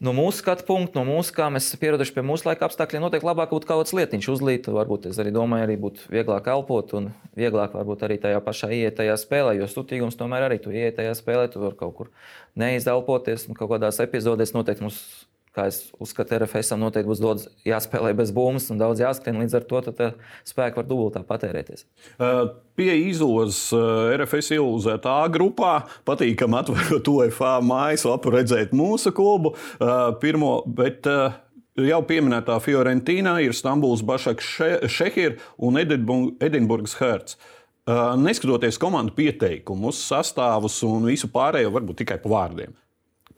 No 0.00 0.14
mūsu 0.16 0.40
skatu 0.40 0.64
punkta, 0.64 0.96
no 0.96 1.02
mūsu, 1.04 1.34
kā 1.36 1.50
mēs 1.52 1.66
esam 1.68 1.80
pieraduši 1.82 2.14
pie 2.16 2.22
mūsu 2.24 2.46
laika 2.48 2.64
apstākļiem, 2.64 3.02
noteikti 3.04 3.26
labāk 3.28 3.50
būtu 3.52 3.68
kaut 3.68 3.82
kāds 3.82 3.92
lietiņš 3.98 4.28
uzlīt. 4.32 4.70
Varbūt 4.72 5.10
es 5.10 5.18
arī 5.20 5.28
domāju, 5.34 5.66
arī 5.66 5.74
būtu 5.82 6.06
vieglāk 6.08 6.48
elpot 6.48 6.94
un 6.96 7.10
vieglāk 7.36 7.74
varbūt 7.76 8.06
arī 8.08 8.16
tajā 8.22 8.38
pašā 8.46 8.70
ieiet 8.72 8.96
tajā 8.96 9.18
spēlē, 9.20 9.58
jo 9.58 9.68
sutīgums 9.68 10.16
tomēr 10.16 10.46
arī 10.46 10.56
tu 10.64 10.72
ieiet 10.72 10.96
tajā 10.96 11.12
spēlē, 11.18 11.50
tu 11.52 11.60
vari 11.60 11.76
kaut 11.82 11.92
kur 11.98 12.08
neizelpoties 12.56 13.44
un 13.50 13.60
kaut 13.60 13.74
kādās 13.74 14.00
epizodēs 14.00 14.56
noteikti 14.56 14.86
mums 14.88 15.02
kā 15.56 15.66
es 15.70 15.80
uzskatu, 15.98 16.36
RFS 16.38 16.76
noteikti 16.78 17.10
būs 17.10 17.20
daudz 17.22 17.48
jāspēlē 17.66 18.12
bez 18.18 18.30
bumbas 18.34 18.70
un 18.70 18.78
daudz 18.80 19.02
jāskrien. 19.02 19.40
Līdz 19.42 19.58
ar 19.58 19.66
to 19.70 19.82
spēku 20.46 20.80
var 20.80 20.88
dubultā 20.88 21.24
patērēties. 21.26 21.86
Pie 22.78 22.90
izlozes 23.10 23.68
RFS 23.74 24.54
ielūzēt 24.56 25.06
A 25.10 25.20
grupā. 25.32 25.74
Patīkam 26.08 26.54
atverot 26.58 27.12
UEFA 27.16 27.58
mājaslapu, 27.66 28.34
redzēt 28.36 28.74
mūsu 28.76 29.14
klubu. 29.16 29.56
Pirmo, 30.22 30.60
bet, 30.66 31.08
Jau 31.80 32.00
pieminētā 32.04 32.56
Fiorentīna 32.60 33.36
ir 33.40 33.54
Stambuls, 33.56 34.02
Bašaks, 34.04 34.48
Šehir 34.90 35.38
un 35.56 35.78
Edinburgas 35.80 36.96
Hertz. 36.98 37.38
Neskatoties 38.20 38.76
komandu 38.82 39.14
pieteikumus, 39.16 40.02
sastāvus 40.04 40.76
un 40.84 41.06
visu 41.08 41.30
pārējo, 41.32 41.70
varbūt 41.72 42.02
tikai 42.02 42.18
pa 42.20 42.28
vārdiem. 42.34 42.74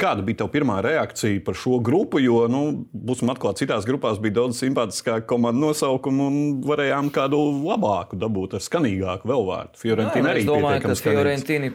Kāda 0.03 0.25
bija 0.27 0.41
tā 0.41 0.49
pirmā 0.51 0.81
reakcija 0.83 1.45
par 1.47 1.55
šo 1.59 1.77
grupu? 1.85 2.19
Jo, 2.23 2.41
nu, 2.51 2.62
būsim 2.91 3.31
atklāti, 3.31 3.62
citās 3.62 3.87
grupās 3.87 4.19
bija 4.23 4.41
daudz 4.41 4.59
simpātiskāka 4.59 5.29
komandu 5.31 5.69
nosaukuma 5.69 6.27
un 6.27 6.41
varējām 6.67 7.12
kādu 7.15 7.38
labāku 7.62 8.19
dabūt 8.19 8.59
ar 8.59 8.65
skanīgāku 8.65 9.31
vēl 9.31 9.47
vārdu. 9.47 9.79
Fiorentīna 9.79 10.35
arī 10.35 10.43
domāju, 10.49 10.83
ka 10.88 10.99
Fiorentīna 10.99 11.71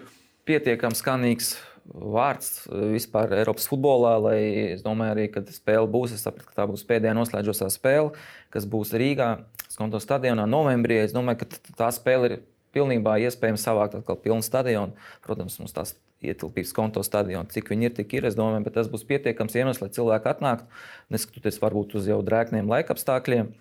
pietiekami 0.47 0.99
skanīgs 0.99 1.53
vārds 1.87 2.65
vispār 2.67 3.31
Eiropas 3.39 3.67
futbolā, 3.71 4.17
lai 4.19 4.39
es 4.73 4.83
domāju, 4.83 5.15
arī, 5.15 5.29
kad 5.31 5.47
spēle 5.53 5.87
būs, 5.91 6.17
es 6.17 6.25
sapratu, 6.27 6.49
ka 6.49 6.59
tā 6.59 6.67
būs 6.67 6.83
pēdējā 6.89 7.15
noslēdzošā 7.15 7.69
spēle, 7.71 8.11
kas 8.53 8.67
būs 8.67 8.91
Rīgā, 8.97 9.31
Skonto 9.71 9.99
stadionā 10.01 10.47
novembrī. 10.49 11.01
Es 11.05 11.15
domāju, 11.15 11.43
ka 11.43 11.75
tā 11.79 11.89
spēle 11.95 12.29
ir 12.31 12.37
pilnībā 12.75 13.17
iespējams 13.27 13.63
savākt 13.67 13.97
atkal 13.99 14.19
pilnu 14.21 14.45
stadionu. 14.45 14.95
Protams, 15.25 15.59
mums 15.61 15.75
tās 15.75 15.95
ietilpības 16.25 16.73
konto 16.73 17.03
stadionu. 17.05 17.49
Cik 17.53 17.71
viņi 17.71 17.89
ir, 17.89 17.95
tik 17.99 18.17
ir. 18.17 18.27
Es 18.29 18.37
domāju, 18.37 18.65
bet 18.65 18.77
tas 18.79 18.89
būs 18.91 19.05
pietiekams 19.07 19.55
iemesls, 19.57 19.81
lai 19.83 19.93
cilvēki 19.93 20.31
atnāktu, 20.31 20.67
neskatoties 21.13 21.61
varbūt 21.61 21.97
uz 21.99 22.09
jau 22.09 22.19
drēgniem 22.25 22.69
laikapstākļiem. 22.71 23.53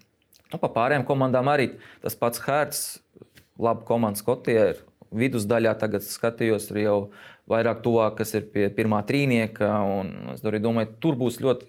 Nu, 0.52 0.60
pa 0.62 0.70
pārējām 0.72 1.06
komandām 1.08 1.50
arī 1.50 1.72
tas 2.04 2.16
pats 2.18 2.42
Hērts, 2.46 2.82
laba 3.58 3.84
komanda 3.86 4.20
Skotijā. 4.20 4.74
Vidusdaļā 5.16 5.72
tagad 5.78 6.02
skatījos, 6.02 6.66
ir 6.72 6.82
jau 6.82 6.96
vairāk 7.50 7.78
tuvāk, 7.84 8.18
kas 8.18 8.34
ir 8.34 8.48
pie 8.52 8.66
pirmā 8.74 9.00
trīnieka. 9.06 9.68
Es 10.34 10.42
domāju, 10.42 10.90
tur 11.02 11.18
būs 11.18 11.38
ļoti 11.44 11.68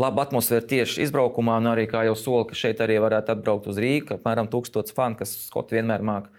laba 0.00 0.24
atmosfēra 0.24 0.64
tieši 0.70 1.04
izbraukumā, 1.04 1.58
un 1.60 1.68
arī, 1.74 1.84
kā 1.90 2.06
jau 2.08 2.16
soli, 2.16 2.48
ka 2.48 2.56
šeit 2.56 2.80
arī 2.80 2.96
varētu 3.04 3.34
atbraukt 3.34 3.68
uz 3.70 3.80
Rīgā. 3.82 4.16
Apmēram 4.16 4.48
tūkstots 4.52 4.96
fanu, 4.96 5.18
kas 5.20 5.34
Skoti 5.44 5.76
vienmēr 5.76 6.04
māca 6.06 6.32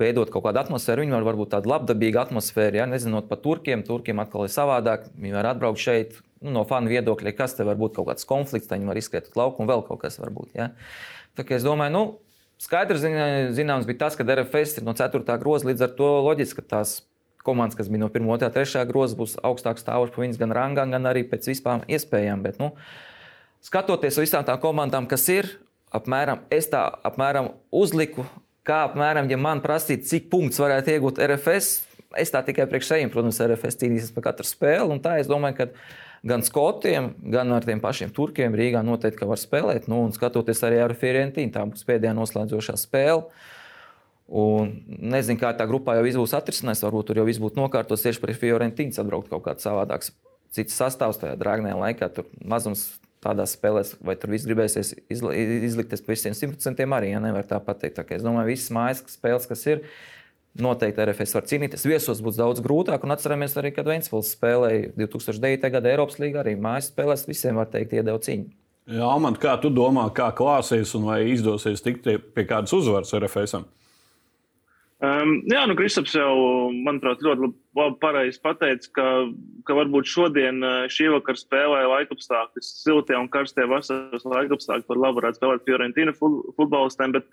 veidot 0.00 0.32
kaut 0.32 0.46
kādu 0.46 0.62
atmosfēru. 0.62 1.04
Viņi 1.04 1.14
var 1.16 1.28
varbūt 1.28 1.52
tādu 1.54 1.70
labdabīgu 1.70 2.20
atmosfēru, 2.22 2.80
ja 2.80 2.88
nezinot 2.90 3.28
par 3.30 3.40
turkiem. 3.44 3.84
Turkiem 3.86 4.22
atkal 4.22 4.46
ir 4.46 4.54
savādāk. 4.54 5.06
Viņi 5.20 5.36
var 5.36 5.52
atbraukt 5.52 5.82
šeit 5.82 6.18
nu, 6.40 6.54
no 6.56 6.64
fanu 6.68 6.90
viedokļa, 6.92 7.34
kas 7.36 7.54
te 7.56 7.66
var 7.68 7.78
būt 7.80 7.98
kaut 7.98 8.08
kāds 8.10 8.26
konflikts, 8.28 8.68
tad 8.70 8.80
viņi 8.80 8.90
var 8.90 9.00
izskriet 9.00 9.30
uz 9.30 9.38
lauku 9.38 9.62
un 9.62 9.70
vēl 9.70 9.84
kaut 9.86 10.02
kas 10.02 10.18
var 10.20 10.32
būt. 10.34 10.54
Ja? 10.56 10.70
Tā 11.38 11.46
kā 11.46 11.56
es 11.58 11.66
domāju, 11.66 11.94
nu, 11.94 12.02
skaidrs 12.60 13.04
zināms 13.56 13.88
bija 13.88 14.06
tas, 14.06 14.16
ka 14.18 14.26
RFS 14.26 14.80
ir 14.80 14.88
no 14.88 14.96
4. 14.96 15.22
groza 15.42 15.68
līdz 15.68 15.86
ar 15.86 15.94
to 15.98 16.10
loģiski, 16.26 16.60
ka 16.60 16.76
tās 16.76 16.98
komandas, 17.44 17.78
kas 17.78 17.88
bija 17.92 18.04
no 18.04 18.10
1, 18.12 18.26
2, 18.26 18.50
3 18.56 18.84
groza, 18.88 19.16
būs 19.16 19.38
augstāk 19.44 19.80
stāvošas 19.80 20.14
par 20.16 20.24
viņas 20.26 20.40
gan 20.40 20.54
rangā, 20.56 20.84
gan 20.92 21.08
arī 21.08 21.24
pēc 21.28 21.48
vispār 21.52 21.86
iespējām. 21.88 22.44
Bet, 22.44 22.60
nu, 22.60 22.72
skatoties 23.64 24.18
uz 24.18 24.26
visām 24.26 24.44
tām 24.48 24.60
komandām, 24.60 25.08
kas 25.10 25.26
ir, 25.32 25.48
apmēram, 25.96 26.44
es 26.52 26.68
tā 26.72 26.84
apmēram 27.06 27.54
uzliku 27.72 28.26
kā 28.66 28.82
apmēram, 28.88 29.30
ja 29.30 29.38
man 29.40 29.62
prasītu, 29.64 30.06
cik 30.08 30.28
punktus 30.32 30.60
varētu 30.62 30.94
iegūt 30.94 31.20
RFS, 31.24 31.70
es 32.18 32.32
tā 32.34 32.42
tikai 32.46 32.66
priekš 32.70 32.92
sevis, 32.92 33.12
protams, 33.14 33.40
RFS 33.44 33.78
cīnīsies 33.80 34.14
par 34.16 34.30
katru 34.30 34.46
spēli. 34.48 34.98
Tā 35.04 35.18
es 35.22 35.30
domāju, 35.30 35.60
ka 35.60 35.68
gan 36.26 36.44
skotiem, 36.44 37.12
gan 37.32 37.52
ar 37.56 37.66
tiem 37.66 37.80
pašiem 37.82 38.12
turkiem 38.16 38.56
Rīgā 38.58 38.82
noteikti 38.86 39.28
var 39.28 39.40
spēlēt. 39.40 39.88
Nu, 39.90 40.02
un 40.06 40.14
skatoties 40.16 40.62
arī 40.66 40.82
ar 40.84 40.96
Fiorentīnu, 40.98 41.54
tā 41.54 41.64
būs 41.68 41.86
pēdējā 41.88 42.14
noslēdzošā 42.18 42.76
spēle. 42.80 43.28
Un 44.30 44.76
nezinu, 44.86 45.40
kā 45.40 45.50
tā 45.58 45.66
grupā 45.66 45.96
jau 45.98 46.06
būs 46.22 46.36
atrisināts. 46.38 46.84
Varbūt 46.86 47.10
tur 47.10 47.18
jau 47.18 47.26
viss 47.26 47.42
būtu 47.42 47.58
nokārtots 47.58 48.04
tieši 48.06 48.22
par 48.22 48.34
Fiorentīnu, 48.38 48.94
atbraukt 49.02 49.30
kaut 49.32 49.46
kāds 49.48 49.66
savādāks 49.66 50.12
cits 50.54 50.76
sastāvs 50.78 51.18
tajā 51.22 51.38
drāgnajā 51.40 51.78
laikā. 51.78 52.10
Tur 52.14 52.28
mazums 52.46 52.86
tādās 53.24 53.54
spēlēs, 53.56 53.94
vai 54.04 54.16
tur 54.18 54.32
viss 54.32 54.48
gribēsies 54.48 54.94
izli, 55.12 55.34
izlikties 55.68 56.02
par 56.04 56.14
visiem 56.14 56.36
simtprocentiem, 56.36 56.94
arī 56.96 57.12
ja 57.12 57.20
nevar 57.22 57.44
tā 57.48 57.60
pateikt. 57.64 57.98
Tā 57.98 58.16
es 58.16 58.24
domāju, 58.24 58.46
ka 58.46 58.52
visas 58.52 58.72
mājas 58.74 59.02
spēles, 59.12 59.48
kas 59.50 59.66
ir, 59.68 59.82
noteikti 60.60 61.04
RFS 61.04 61.36
var 61.36 61.48
cīnīties. 61.50 61.86
Viesos 61.88 62.22
būs 62.24 62.40
daudz 62.40 62.62
grūtāk, 62.64 63.04
un 63.04 63.14
atceramies 63.14 63.56
arī, 63.60 63.74
kad 63.76 63.88
Vēnspils 63.88 64.32
spēlēja 64.36 64.94
2009. 64.96 65.68
gada 65.76 65.92
Eiropas 65.92 66.18
līgā, 66.22 66.42
arī 66.42 66.56
mājas 66.58 66.90
spēlēs 66.90 67.28
visiem 67.28 67.60
var 67.60 67.68
teikt 67.72 67.94
iedeva 67.98 68.18
cīņu. 68.22 68.48
Jā, 68.90 69.10
man 69.22 69.36
kā 69.38 69.52
tu 69.62 69.70
domā, 69.70 70.08
kā 70.16 70.32
klāsies 70.34 70.96
un 70.98 71.04
vai 71.06 71.20
izdosies 71.30 71.84
tikt 71.84 72.08
pie 72.34 72.46
kādas 72.48 72.72
uzvaras 72.74 73.12
RFS? 73.14 73.54
-am? 73.54 73.68
Um, 75.00 75.38
jā, 75.48 75.62
nu, 75.64 75.72
Kristaps 75.78 76.12
jau, 76.12 76.32
manuprāt, 76.84 77.22
ļoti 77.24 77.46
labi 77.78 77.94
pareizi 78.02 78.40
pateica, 78.44 78.88
ka, 78.92 79.04
ka 79.64 79.76
varbūt 79.78 80.08
šodien 80.12 80.58
uh, 80.60 80.82
šī 80.92 81.06
vakara 81.14 81.40
spēlē 81.40 81.78
laikapstākļi, 81.88 82.60
siltie 82.66 83.16
un 83.16 83.30
karstie 83.32 83.64
vasaras 83.70 84.26
laikapstākļi 84.28 84.84
par 84.90 84.98
labu 85.00 85.22
varētu 85.22 85.40
spēlēt 85.40 85.64
Fiorentīna 85.64 86.12
futbolistiem, 86.20 87.14
bet, 87.16 87.30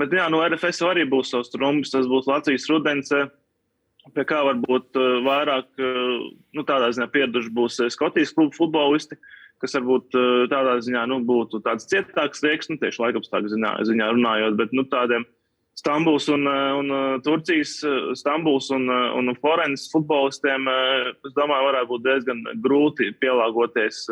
bet 0.00 0.16
jā, 0.16 0.30
nu, 0.32 0.40
RFS 0.46 0.80
arī 0.88 1.04
būs 1.12 1.34
savs 1.34 1.52
trumpis, 1.52 1.92
tas 1.92 2.08
būs 2.08 2.28
Latvijas 2.30 2.64
rudens, 2.72 3.12
uh, 3.12 3.28
pie 4.16 4.24
kā 4.30 4.38
varbūt 4.46 4.96
uh, 4.96 5.18
vairāk, 5.26 5.68
nu, 6.56 6.64
tādā 6.64 6.88
ziņā 6.96 7.10
pieraduši 7.12 7.52
būs 7.58 7.82
Skotijas 7.92 8.32
klubu 8.32 8.56
futbolisti, 8.56 9.18
kas 9.60 9.76
varbūt 9.76 10.16
tādā 10.48 10.78
ziņā, 10.80 11.04
nu, 11.12 11.20
būtu 11.28 11.60
tāds 11.68 11.84
cietāks 11.90 12.40
rieks, 12.46 12.72
nu, 12.72 12.80
tieši 12.80 13.04
laikapstākļu 13.04 13.52
ziņā, 13.58 13.74
ziņā 13.90 14.08
runājot, 14.16 14.56
bet, 14.56 14.72
nu, 14.72 14.86
tādiem 14.88 15.28
Stambuls 15.74 16.28
un, 16.28 16.46
eh, 16.46 16.72
un 16.72 16.90
eh, 16.90 17.20
Turcijas, 17.22 17.82
eh, 17.84 18.14
Stambuls 18.14 18.70
un, 18.70 18.88
un 18.90 19.34
Forenses 19.40 19.88
futbolistiem, 19.92 20.68
es 21.24 21.34
domāju, 21.36 21.68
varētu 21.70 21.90
būt 21.92 22.06
diezgan 22.06 22.44
grūti 22.64 23.12
pielāgoties 23.22 24.04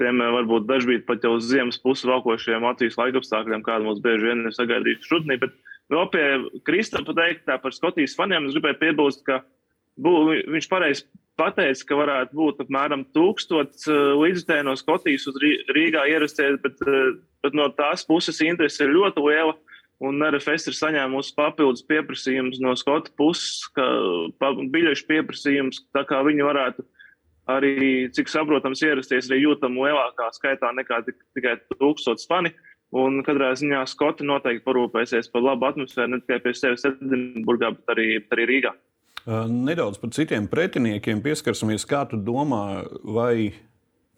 tiem 0.00 0.20
varbūt 0.20 0.64
dažkārt 0.68 1.04
pat 1.08 1.24
jau 1.24 1.34
ziemas 1.44 1.76
puses 1.80 2.08
valkošiem 2.08 2.64
Latvijas 2.64 2.96
laika 2.96 3.20
apstākļiem, 3.20 3.64
kāda 3.64 3.84
mums 3.84 4.00
bieži 4.00 4.30
vien 4.30 4.46
ir 4.48 4.54
sagaidījuši 4.56 5.10
rudenī. 5.12 5.36
Bet 5.42 5.56
vēl 5.92 6.06
pie 6.14 6.26
Kristapa 6.64 7.16
teikt 7.16 7.50
par 7.50 7.74
Skotijas 7.76 8.16
faniem, 8.16 8.48
es 8.48 8.56
gribēju 8.56 8.78
piebilst, 8.80 9.20
ka 9.26 9.42
bū, 10.00 10.14
viņš 10.48 10.68
pareizi 10.72 11.04
pateica, 11.36 11.84
ka 11.84 12.00
varētu 12.00 12.38
būt 12.40 12.64
apmēram 12.64 13.04
tūkstots 13.12 13.90
līdzstēju 13.92 14.70
no 14.70 14.76
Skotijas 14.80 15.28
uz 15.28 15.36
Rīgā 15.44 16.06
ierasties, 16.08 16.56
bet, 16.64 16.80
bet 17.44 17.56
no 17.56 17.68
tās 17.76 18.08
puses 18.08 18.40
interese 18.40 18.86
ir 18.86 18.96
ļoti 18.96 19.28
liela. 19.28 19.58
Un 20.00 20.22
RFS 20.24 20.70
ir 20.70 20.76
saņēmusi 20.78 21.34
papildus 21.36 21.84
pieprasījumus 21.84 22.60
no 22.64 22.72
Skotu 22.78 23.12
puses, 23.20 23.66
ka 23.76 23.84
biļešu 24.40 25.04
pieprasījums, 25.10 25.82
tā 25.92 26.06
kā 26.08 26.22
viņi 26.24 26.46
varētu 26.46 26.86
arī, 27.52 28.08
cik 28.16 28.32
saprotams, 28.32 28.80
ierasties 28.86 29.28
arī 29.28 29.42
jūtam 29.42 29.76
lielākā 29.76 30.30
skaitā 30.36 30.72
nekā 30.76 31.02
tikai 31.10 31.58
tūkstots 31.76 32.28
fani. 32.30 32.54
Un 32.96 33.20
katrā 33.26 33.52
ziņā 33.54 33.84
Skoti 33.86 34.24
noteikti 34.26 34.64
parūpēsies 34.66 35.28
par 35.30 35.44
labu 35.46 35.68
atmosfēru 35.68 36.16
ne 36.16 36.22
tikai 36.24 36.40
pie 36.46 36.54
sevis 36.58 36.88
Edinburgā, 36.88 37.74
bet 37.76 37.92
arī, 37.94 38.08
arī 38.34 38.48
Rīgā. 38.50 38.72
Nedaudz 39.52 40.00
par 40.00 40.10
citiem 40.16 40.48
pretiniekiem 40.50 41.20
pieskarsimies. 41.22 41.84
Kā 41.86 42.06
tu 42.08 42.18
domā, 42.18 42.82
vai 43.04 43.52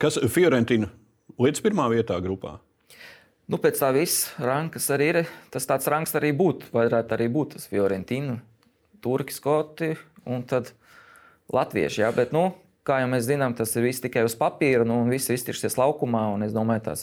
kas 0.00 0.16
Fiorentina 0.30 0.88
līdz 1.42 1.64
pirmā 1.64 1.90
vietā 1.92 2.16
grupā? 2.22 2.60
Nu, 3.52 3.58
pēc 3.60 3.82
tā 3.82 3.90
visa 3.92 4.32
rankas 4.40 4.86
arī 4.94 5.06
ir. 5.10 5.16
Tas 5.52 5.66
tāds 5.68 5.84
ranks 5.92 6.14
arī 6.16 6.30
būtu. 6.32 6.70
Varētu 6.72 7.12
arī 7.12 7.26
būt 7.28 7.50
tas 7.58 7.66
Fiorentina, 7.68 8.38
Turki, 9.04 9.34
Skoti 9.36 9.90
un 10.24 10.40
tad 10.48 10.70
Latvieši. 11.52 12.00
Jā, 12.00 12.08
bet, 12.16 12.30
nu, 12.32 12.46
kā 12.88 13.02
jau 13.02 13.10
mēs 13.12 13.26
zinām, 13.26 13.52
tas 13.58 13.74
ir 13.76 13.84
viss 13.84 14.00
tikai 14.00 14.22
uz 14.24 14.32
papīra, 14.40 14.86
nu, 14.88 15.02
un 15.04 15.12
viss 15.12 15.28
iztirsies 15.34 15.76
laukumā. 15.76 16.22
Es 16.46 16.54
domāju, 16.56 16.86
tās 16.86 17.02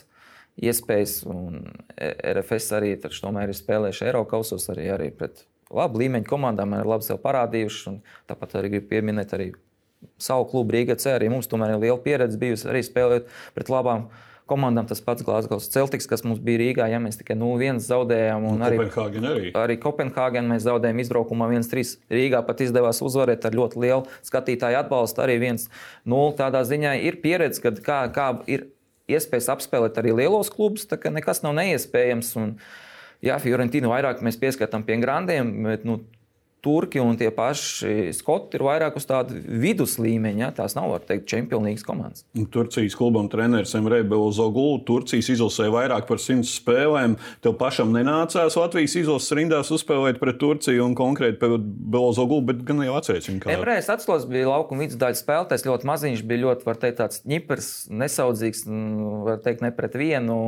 iespējas, 0.57 1.19
un 1.29 1.67
RFS 2.01 2.73
arī 2.79 2.95
tomēr 2.97 3.53
ir 3.53 3.59
spēlējuši 3.59 4.07
Eiropasos 4.07 4.65
arī, 4.73 4.87
arī 4.95 5.11
pret 5.13 5.43
labu 5.69 6.01
līmeņu 6.01 6.25
komandām, 6.31 6.73
ir 6.79 6.89
labi 6.89 7.05
sev 7.05 7.19
parādījuši. 7.27 7.93
Tāpat 8.31 8.57
arī 8.57 8.73
gribu 8.73 8.89
pieminēt 8.95 9.37
arī 9.37 9.51
savu 10.17 10.49
klubu 10.49 10.73
Rīgā 10.73 10.97
C. 10.97 11.13
Arī 11.13 11.29
mums 11.29 11.51
tomēr 11.51 11.75
ir 11.75 11.85
liela 11.85 12.01
pieredze 12.01 12.41
bijusi 12.41 12.71
arī 12.73 12.81
spēlēt 12.89 13.29
pret 13.53 13.69
labām 13.69 14.07
komandām 14.07 14.25
komandām 14.49 14.87
tas 14.89 15.01
pats 15.05 15.23
Glasgow 15.25 15.61
Celtics, 15.61 16.07
kas 16.09 16.25
mums 16.25 16.41
bija 16.43 16.59
Rīgā, 16.63 16.87
ja 16.91 16.99
mēs 17.01 17.19
tikai 17.21 17.37
0-1 17.39 17.79
zaudējām. 17.85 18.47
Un 18.49 18.65
arī 18.65 18.81
Kopenhāgen 18.81 19.29
arī. 19.29 19.51
Arī 19.61 19.77
Kopenhāgen 19.81 20.49
mēs 20.49 20.65
zaudējām 20.65 20.99
izbraukumā 21.05 21.51
1-3. 21.53 21.95
Rīgā 22.13 22.41
pat 22.47 22.65
izdevās 22.65 23.03
uzvarēt 23.05 23.47
ar 23.47 23.57
ļoti 23.59 23.83
lielu 23.85 24.03
skatītāju 24.27 24.81
atbalstu. 24.81 25.23
Arī 25.25 25.39
1-0 25.39 26.35
tādā 26.41 26.65
ziņā 26.67 26.97
ir 27.07 27.21
pieredze, 27.23 27.63
kad 27.63 27.81
kā, 27.85 28.01
kā 28.15 28.31
ir 28.49 28.67
iespējas 29.09 29.49
apspēlēt 29.55 29.97
arī 30.01 30.13
lielos 30.21 30.51
klubus, 30.53 30.87
tā 30.89 30.99
ka 31.01 31.11
nekas 31.13 31.43
nav 31.45 31.55
neiespējams. 31.59 32.31
Un, 32.41 32.55
jā, 33.25 33.39
Fiorentīnu 33.41 33.91
vairāk 33.91 34.23
mēs 34.25 34.39
pieskatām 34.41 34.85
pie 34.87 34.99
grandiem, 35.01 35.51
bet 35.67 35.87
nu, 35.87 36.01
Turki 36.65 36.99
un 36.99 37.15
tie 37.19 37.29
paši 37.31 38.11
skoti 38.15 38.59
ir 38.59 38.63
vairāk 38.67 38.97
uz 38.99 39.05
tādu 39.07 39.37
vidus 39.39 39.95
līmeņa. 40.01 40.41
Ja? 40.41 40.49
Tās 40.55 40.75
nav, 40.75 40.89
var 40.91 41.03
teikt, 41.07 41.27
čempionīgas 41.31 41.85
komandas. 41.87 42.25
Turcijas 42.51 42.97
klubam 42.99 43.29
treneris 43.31 43.71
Emre 43.79 44.01
Belzoglu. 44.07 44.81
Turcijas 44.87 45.31
izlasē 45.31 45.69
vairāk 45.71 46.07
par 46.09 46.19
simts 46.19 46.57
spēlēm. 46.59 47.15
Tev 47.45 47.55
pašam 47.61 47.93
nenācās 47.95 48.57
Latvijas 48.59 48.97
izlases 48.99 49.35
rindās 49.39 49.71
uzspēlēt 49.75 50.19
pret 50.19 50.39
Turciju 50.41 50.83
un 50.83 50.97
konkrēti 50.99 51.39
pret 51.39 51.63
Belzoglu, 51.95 52.41
bet 52.51 52.65
gan 52.67 52.83
jau 52.83 52.97
atceries 52.99 53.29
viņu. 53.29 53.43
Kā... 53.45 53.55
Emre 53.55 53.79
atceros, 53.79 54.27
bija 54.29 54.51
laukuma 54.51 54.83
vidusdaļas 54.83 55.23
spēlētājs, 55.23 55.65
ļoti 55.69 55.89
maziņš, 55.89 56.25
bija 56.27 56.43
ļoti, 56.43 56.67
var 56.67 56.79
teikt, 56.83 56.99
tāds 56.99 57.23
ņipers, 57.29 57.71
nesaudzīgs, 58.03 58.65
var 59.25 59.41
teikt, 59.45 59.63
ne 59.65 59.71
pret 59.75 59.95
vienu. 59.99 60.39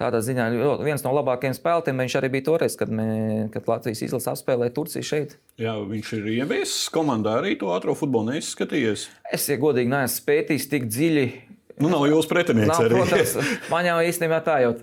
Tādā 0.00 0.18
ziņā 0.26 0.50
viens 0.82 1.06
no 1.06 1.14
labākajiem 1.14 1.54
spēlētājiem 1.56 2.04
viņš 2.04 2.18
arī 2.18 2.32
bija 2.34 2.48
toreiz, 2.50 2.78
kad, 2.78 2.90
mē, 2.90 3.08
kad 3.54 3.70
Latvijas 3.70 4.02
izlase 4.06 4.32
apspēlēja 4.34 4.74
Turciju 4.74 5.06
šeit. 5.06 5.36
Jā, 5.60 5.76
viņš 5.86 6.08
ir 6.16 6.30
ieviesis 6.40 6.88
komandā 6.90 7.36
arī 7.38 7.52
to 7.58 7.68
ātrā 7.70 7.94
futbolu 7.94 8.32
neizskatījies. 8.32 9.08
Es, 9.30 9.44
ja 9.46 9.58
godīgi, 9.60 9.90
neesmu 9.92 10.24
pētījis 10.26 10.70
tik 10.72 10.88
dziļi. 10.90 11.26
Nu, 11.82 11.88
nav 11.90 12.04
jūsu 12.06 12.30
pretinieks 12.30 12.70
nav, 12.70 12.84
arī. 12.84 12.98
Protams, 13.00 13.52
man 13.70 13.86
jau 13.86 13.94
īstenībā 14.06 14.36
tā, 14.46 14.60
jo 14.62 14.74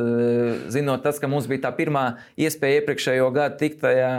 zinot 0.71 1.03
tas, 1.03 1.19
ka 1.23 1.27
mums 1.31 1.47
bija 1.47 1.65
tā 1.65 1.71
pirmā 1.75 2.03
iespēja 2.39 2.81
iepriekšējo 2.81 3.29
gadu 3.35 3.59
tikt 3.61 3.79
tajā 3.83 4.09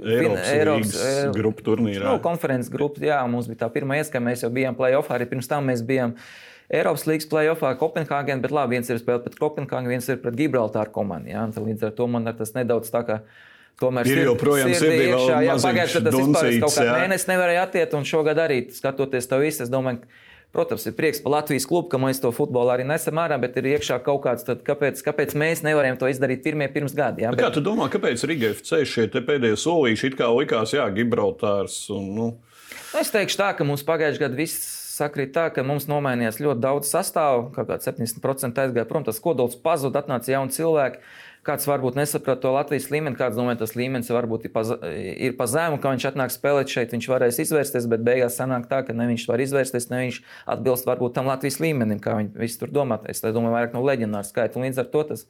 Eiropas, 0.00 0.50
Eiropas 0.52 0.98
grupu 1.36 1.64
turnīrā. 1.70 2.04
Nu, 2.04 2.20
konferences 2.24 2.72
grupu, 2.72 3.00
jā, 3.08 3.22
mums 3.32 3.48
bija 3.48 3.62
tā 3.64 3.70
pirmā 3.72 3.96
iespēja, 4.02 4.24
mēs 4.28 4.44
jau 4.44 4.52
bijām 4.52 4.76
play-offā, 4.76 5.16
arī 5.16 5.28
pirms 5.32 5.48
tam 5.48 5.72
mēs 5.72 5.84
bijām. 5.88 6.12
Eiropas 6.68 7.06
līnijas 7.08 7.32
play-offā 7.32 7.72
Kopenhāgenā, 7.80 8.44
bet 8.44 8.52
labi, 8.52 8.76
viens 8.76 8.92
ir 8.92 9.00
spēlēt 9.00 9.28
pret 9.28 9.40
Kopenhāgenu, 9.40 9.92
viens 9.92 10.08
ir 10.12 10.20
pret 10.20 10.36
Gibraltāru 10.36 10.92
komandu. 10.92 11.32
Līdz 11.64 11.88
ar 11.88 11.96
to 11.96 12.08
man 12.12 12.28
tas 12.36 12.56
nedaudz 12.56 12.92
tā 12.92 13.04
kā 13.08 13.20
Tomēr 13.80 14.08
ir 14.08 14.22
joprojām 14.24 14.70
sirdī 14.72 15.10
iekšā. 15.10 15.40
Jā, 15.44 15.56
pagājušajā 15.60 16.00
gadā 16.00 16.12
tas 16.12 16.22
vispār 16.22 16.60
kaut 16.62 16.76
kādā 16.78 16.94
mēnesī 17.02 17.28
nevarēja 17.32 17.66
attiekt, 17.66 17.96
un 17.98 18.06
šogad 18.08 18.40
arī 18.46 18.62
skatoties 18.72 19.28
to 19.28 19.40
visu, 19.42 19.66
es 19.66 19.72
domāju, 19.72 20.06
Protams, 20.56 20.86
ir 20.88 20.94
prieks 20.96 21.18
par 21.20 21.34
Latvijas 21.34 21.66
klubu, 21.68 21.90
ka 21.92 21.98
mēs 22.00 22.16
to 22.22 22.30
futbolu 22.32 22.70
arī 22.72 22.86
nesam 22.88 23.18
ārā, 23.20 23.36
bet 23.42 23.58
ir 23.60 23.66
iekšā 23.74 23.98
kaut 24.06 24.22
kāds, 24.24 24.46
tad 24.46 24.62
kāpēc, 24.64 25.02
kāpēc 25.04 25.34
mēs 25.36 25.60
nevarējām 25.66 25.98
to 26.00 26.08
izdarīt 26.08 26.40
pirmie 26.46 26.70
pirms 26.72 26.94
gada? 26.96 27.20
Jā, 27.20 27.34
bet... 27.34 27.42
Kā 27.42 27.50
tu 27.52 27.60
domā, 27.60 27.90
kāpēc 27.92 28.24
Riga 28.30 28.54
FC 28.54 28.80
šie 28.88 29.04
pēdējie 29.18 29.58
solīši 29.60 30.08
it 30.08 30.16
kā 30.16 30.30
likās, 30.32 30.72
jā, 30.72 30.86
Gibraltārs? 30.96 31.76
Un, 31.92 32.08
nu... 32.16 32.30
Nu, 32.38 33.02
es 33.02 33.12
teikšu 33.12 33.42
tā, 33.42 33.50
ka 33.58 33.66
mums 33.68 33.84
pagājušajā 33.84 34.22
gadā 34.22 34.38
viss 34.38 34.70
sakrīt 34.96 35.34
tā, 35.36 35.50
ka 35.52 35.66
mums 35.66 35.90
nomainījās 35.90 36.40
ļoti 36.40 36.62
daudz 36.62 36.88
sastāvu, 36.88 37.50
kaut 37.52 37.68
kāds 37.74 37.90
70% 37.90 38.64
aizgāja 38.64 38.88
prom, 38.88 39.04
tas 39.04 39.20
kodols 39.20 39.58
pazuda, 39.60 40.00
atnāca 40.00 40.32
jauni 40.32 40.56
cilvēki. 40.56 41.02
Kāds 41.46 41.66
varbūt 41.68 41.94
nesaprot 41.94 42.40
to 42.42 42.50
Latvijas 42.50 42.88
līmeni, 42.90 43.14
kāds 43.18 43.36
domā, 43.38 43.54
tas 43.58 43.76
līmenis 43.78 44.10
varbūt 44.10 44.48
ir 44.48 44.52
pa, 44.54 44.64
ir 44.90 45.36
pa 45.38 45.46
zemu, 45.46 45.78
ka 45.78 45.92
viņš 45.92 46.06
atnāk 46.10 46.32
spēlēt 46.34 46.72
šeit, 46.72 46.94
viņš 46.96 47.06
varēs 47.12 47.38
izvērsties, 47.44 47.86
bet 47.92 48.02
beigās 48.06 48.38
sanāk 48.40 48.66
tā, 48.70 48.80
ka 48.86 48.96
ne 48.96 49.06
viņš 49.12 49.28
var 49.30 49.42
izvērsties, 49.44 49.86
ne 49.92 50.00
viņš 50.02 50.18
atbilst 50.56 50.88
varbūt 50.90 51.14
tam 51.14 51.30
Latvijas 51.30 51.60
līmenim, 51.62 52.00
kā 52.02 52.16
viņi 52.18 52.34
visi 52.42 52.58
tur 52.58 52.74
domā. 52.74 52.98
Es 53.06 53.22
domāju, 53.22 53.54
vairāk 53.54 53.76
no 53.76 53.84
leģendāra 53.86 54.26
skaita. 54.26 54.58
Līdz 54.58 54.82
ar 54.82 54.90
to 54.90 55.04
tas 55.12 55.26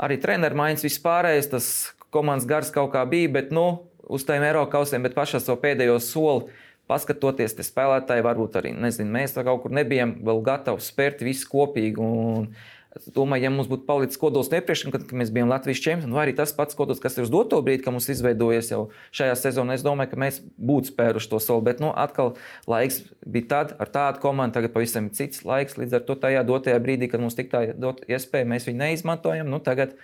arī 0.00 0.16
treneru 0.22 0.56
maiņas 0.62 0.88
vispārējais, 0.88 1.50
tas 1.52 1.68
komandas 2.14 2.48
gars 2.48 2.72
kaut 2.72 2.94
kā 2.94 3.04
bija, 3.10 3.32
bet 3.36 3.52
nu, 3.52 3.66
uz 4.08 4.24
tiem 4.24 4.44
Eiropausiem, 4.48 5.04
bet 5.04 5.16
pašā 5.16 5.42
savu 5.42 5.60
pēdējo 5.64 5.98
soli. 6.02 6.62
Paskatoties, 6.84 7.54
tie 7.56 7.64
spēlētāji 7.64 8.24
varbūt 8.26 8.58
arī, 8.60 8.74
nezinu, 8.76 9.08
mēs 9.14 9.32
kaut 9.38 9.62
kur 9.62 9.72
nebijām 9.72 10.18
vēl 10.26 10.42
gatavi 10.44 10.84
spērt 10.84 11.22
visu 11.24 11.48
kopīgi. 11.48 11.96
Un, 11.96 12.50
Es 12.94 13.08
domāju, 13.10 13.42
ja 13.42 13.50
mums 13.50 13.66
būtu 13.66 13.88
palicis 13.88 14.18
kodols 14.22 14.52
nepriekšā, 14.52 14.92
kad 14.94 15.12
mēs 15.18 15.32
bijām 15.34 15.50
Latvijas 15.50 15.80
čempioni, 15.82 16.14
vai 16.14 16.28
arī 16.28 16.34
tas 16.38 16.52
pats 16.54 16.76
kodols, 16.78 17.00
kas 17.02 17.16
ir 17.18 17.24
uz 17.24 17.32
doto 17.32 17.58
brīdi, 17.64 17.82
ka 17.82 17.90
mums 17.90 18.06
izveidojies 18.12 18.70
jau 18.70 18.84
šajā 19.18 19.34
sezonā, 19.40 19.74
es 19.74 19.82
domāju, 19.82 20.12
ka 20.12 20.20
mēs 20.22 20.38
būtu 20.54 20.92
spēruši 20.92 21.30
to 21.32 21.40
soli. 21.42 21.66
Bet, 21.66 21.82
nu, 21.82 21.90
atkal 21.90 22.36
laiks 22.70 23.00
bija 23.26 23.50
tad 23.50 23.74
ar 23.82 23.90
tādu 23.90 24.22
komandu, 24.22 24.54
tagad 24.60 24.76
pavisam 24.76 25.10
cits 25.10 25.42
laiks. 25.42 25.74
Līdz 25.80 25.98
ar 25.98 26.06
to 26.06 26.14
tajā 26.22 26.44
dotajā 26.46 26.78
brīdī, 26.84 27.10
kad 27.10 27.24
mums 27.24 27.34
tik 27.34 27.50
tā 27.50 27.66
iespēja, 27.74 28.50
mēs 28.54 28.70
viņu 28.70 28.82
neizmantojam. 28.84 29.50
Nu, 29.50 29.58
tagad, 29.64 29.98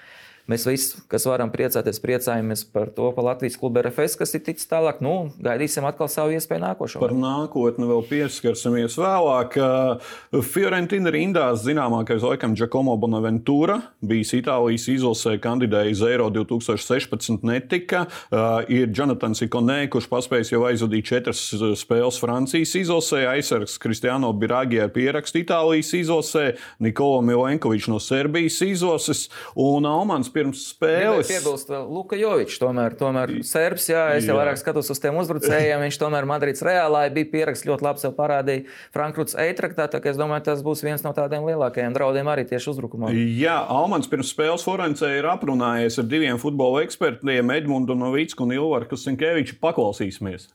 Mēs 0.49 0.65
visi, 0.67 1.03
kas 1.11 1.27
varam 1.29 1.51
priecāties, 1.53 2.01
priecājamies 2.03 2.65
par 2.73 2.89
to, 2.95 3.11
ka 3.15 3.23
Latvijas 3.25 3.59
kluba 3.61 3.83
RFS, 3.85 4.17
kas 4.19 4.33
ir 4.35 4.43
ticis 4.47 4.69
tālāk, 4.71 5.03
nu, 5.05 5.31
gaidīsim 5.43 5.85
atkal 5.87 6.09
savu 6.11 6.33
iespēju 6.37 6.63
nākošo. 6.65 7.03
Par 7.03 7.13
nākotni 7.15 7.89
vēl 7.91 8.03
pieskarsimies 8.09 8.97
vēlāk. 8.99 9.59
Fiorentina 10.49 11.13
rindās 11.15 11.65
zināmākais 11.67 12.25
laikam 12.25 12.57
Giacomo 12.59 12.97
Bonaventura, 13.01 13.81
bijis 14.01 14.33
Itālijas 14.39 14.89
izlasē, 14.91 15.37
kandidējis 15.43 16.03
Eiro 16.09 16.31
2016, 16.35 17.45
netika. 17.47 18.07
Ir 18.73 18.91
Jonatans 18.97 19.45
Ikonē, 19.47 19.85
kurš 19.93 20.09
paspējis 20.11 20.55
jau 20.55 20.65
aizvadīt 20.71 21.11
četras 21.13 21.45
spēles 21.83 22.21
Francijas 22.23 22.75
izlasē, 22.81 23.27
aizsargs 23.35 23.79
Kristiāno 23.83 24.33
Birāgi 24.37 24.81
ar 24.83 24.91
pierakstu 24.95 25.45
Itālijas 25.45 25.93
izlasē, 26.01 26.47
Nikola 26.83 27.23
Milenkovičs 27.27 27.91
no 27.93 28.01
Serbijas 28.03 28.61
izlases 28.65 29.27
un 29.59 29.87
Almans 29.89 30.30
pirms 30.35 30.63
spēles. 30.73 31.29
Piebilst 31.31 31.71
vēl 31.73 31.87
Luka 31.91 32.19
Jovičs, 32.19 32.59
tomēr, 32.63 32.95
tomēr 32.99 33.33
serbs, 33.47 33.89
jā, 33.91 34.05
es 34.19 34.29
jau 34.29 34.37
vairāk 34.39 34.61
skatos 34.61 34.91
uz 34.93 35.01
tiem 35.03 35.19
uzbrucējiem, 35.21 35.83
viņš 35.87 35.99
tomēr 36.03 36.29
Madrids 36.29 36.65
reālā 36.67 37.07
bija 37.15 37.31
pieraksts 37.33 37.69
ļoti 37.69 37.87
labi 37.87 38.05
sev 38.05 38.15
parādīja 38.19 38.67
Frankfurts 38.95 39.37
Eitraktā, 39.41 39.89
tā 39.91 40.03
ka 40.03 40.13
es 40.13 40.21
domāju, 40.21 40.47
tas 40.51 40.65
būs 40.67 40.85
viens 40.87 41.05
no 41.07 41.15
tādiem 41.17 41.47
lielākajiem 41.49 41.97
draudiem 41.97 42.31
arī 42.33 42.47
tieši 42.51 42.73
uzbrukumā. 42.75 43.13
Jā, 43.15 43.59
Almans 43.71 44.11
pirms 44.11 44.33
spēles 44.35 44.67
Florencē 44.67 45.13
ir 45.19 45.29
aprunājies 45.31 46.01
ar 46.01 46.09
diviem 46.11 46.41
futbola 46.43 46.85
ekspertiem, 46.87 47.55
Edmundu 47.59 47.99
Novicku 47.99 48.47
un 48.47 48.57
Ilvaru 48.57 48.91
Kusinkeviču. 48.95 49.61
Paklausīsimies! 49.63 50.51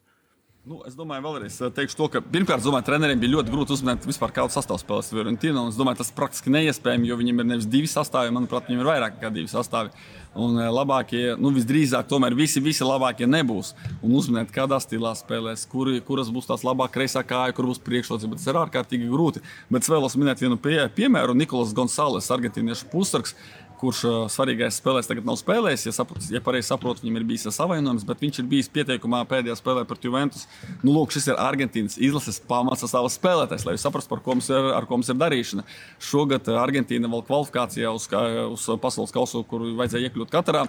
Nu, 0.65 0.79
es 0.89 0.95
domāju, 0.97 1.21
vēlreiz 1.21 1.59
teikšu 1.77 1.97
to, 1.99 2.05
ka 2.09 2.19
pirmkārt, 2.25 2.63
domāju, 2.65 2.87
treneriem 2.87 3.19
bija 3.21 3.35
ļoti 3.35 3.51
grūti 3.53 3.75
uzminēt 3.75 4.07
vispār 4.09 4.31
kādu 4.33 4.49
sastāvspēles 4.55 5.11
Fiorentīnu. 5.11 5.67
Es 5.69 5.75
domāju, 5.77 5.99
tas 5.99 6.09
praktiski 6.17 6.49
neiespējami, 6.55 7.05
jo 7.05 7.17
viņiem 7.19 7.43
ir 7.43 7.47
nevis 7.51 7.67
divi 7.69 7.85
sastāvji, 7.91 8.33
manuprāt, 8.33 8.65
viņiem 8.65 8.81
ir 8.81 8.89
vairāk 8.89 9.19
nekā 9.19 9.29
divi 9.35 9.51
sastāvji. 9.51 9.93
Un 10.41 10.57
labākie, 10.57 11.21
nu, 11.37 11.51
visdrīzāk, 11.53 12.09
tomēr 12.09 12.33
visi, 12.35 12.63
visi 12.65 12.81
labākie 12.81 13.27
nebūs. 13.29 13.75
Un 14.01 14.15
uzminēt, 14.17 14.49
kādā 14.55 14.81
stilā 14.81 15.13
spēlēs, 15.15 15.67
kur, 15.69 15.91
kuras 16.07 16.33
būs 16.33 16.49
tās 16.49 16.65
labākās 16.65 16.95
kreisā 16.97 17.21
kāja, 17.21 17.53
kur 17.53 17.69
būs 17.69 17.83
priekšrocība. 17.85 18.41
Tas 18.41 18.49
ir 18.49 18.59
ārkārtīgi 18.63 19.11
grūti. 19.13 19.45
Bet 19.69 19.85
es 19.85 19.93
vēlos 19.93 20.17
minēt 20.17 20.41
vienu 20.41 20.57
pie, 20.57 20.79
piemēru. 20.97 21.37
Nikolas 21.37 21.77
Gonzāles, 21.77 22.31
argentīniešu 22.33 22.89
pusargs, 22.89 23.37
kurš 23.79 24.01
svarīgais 24.33 24.79
spēlēs 24.81 25.09
tagad 25.09 25.27
nav 25.27 25.37
spēlējis. 25.39 25.85
Ja, 25.87 25.93
saprat, 25.95 26.25
ja 26.33 26.41
pareizi 26.43 26.69
saprotu, 26.71 27.03
viņam 27.05 27.19
ir 27.19 27.27
bijis 27.29 27.47
savainojums, 27.55 28.05
bet 28.07 28.23
viņš 28.23 28.41
ir 28.41 28.49
bijis 28.51 28.71
pieteikumā 28.73 29.21
pēdējā 29.29 29.57
spēlē 29.59 29.85
pret 29.89 30.05
Juventus. 30.07 30.45
Nu, 30.81 30.93
lūk, 30.95 31.13
šis 31.15 31.29
ir 31.31 31.39
Argentīnas 31.41 31.97
izlases 32.01 32.41
pamats 32.43 32.85
savas 32.89 33.17
spēlētājs, 33.19 33.65
lai 33.67 33.77
saprastu, 33.81 34.11
par 34.13 34.23
ko 34.25 34.37
mums 34.37 34.51
ir, 34.51 34.69
ko 34.87 34.99
mums 34.99 35.11
ir 35.11 35.19
darīšana. 35.21 35.65
Šogad 36.03 36.49
Argentīna 36.55 37.11
vēl 37.11 37.25
kvalifikācijā 37.27 37.91
uz, 37.95 38.07
uz 38.55 38.67
pasaules 38.81 39.13
kausu, 39.15 39.43
kur 39.49 39.67
vajadzēja 39.79 40.09
iekļūt 40.09 40.33
katrā. 40.33 40.65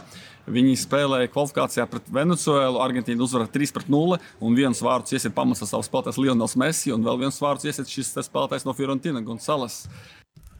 Viņi 0.46 0.76
spēlēja 0.78 1.32
kvalifikācijā 1.34 1.88
pret 1.90 2.10
Venecuēlu. 2.14 2.78
Argentīna 2.84 3.24
uzvarēja 3.26 3.50
3-0, 3.56 4.20
un 4.46 4.58
viens 4.58 4.82
vārds 4.84 5.16
iesiet 5.16 5.34
pamats 5.34 5.64
savas 5.66 5.90
spēlētājas 5.90 6.20
Lionels 6.22 6.54
Messi, 6.60 6.94
un 6.94 7.02
vēl 7.06 7.24
viens 7.24 7.40
vārds 7.42 7.66
iesiet 7.66 7.90
šis 7.90 8.14
spēlētājs 8.28 8.68
no 8.68 8.76
Fiorentina 8.78 9.24
Gonzales. 9.26 9.84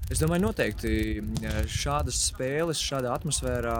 Es 0.06 0.20
domāju, 0.22 0.44
noteikti 0.44 0.90
šādas 1.66 2.20
spēles, 2.28 2.78
šādā 2.78 3.10
atmosfērā 3.16 3.78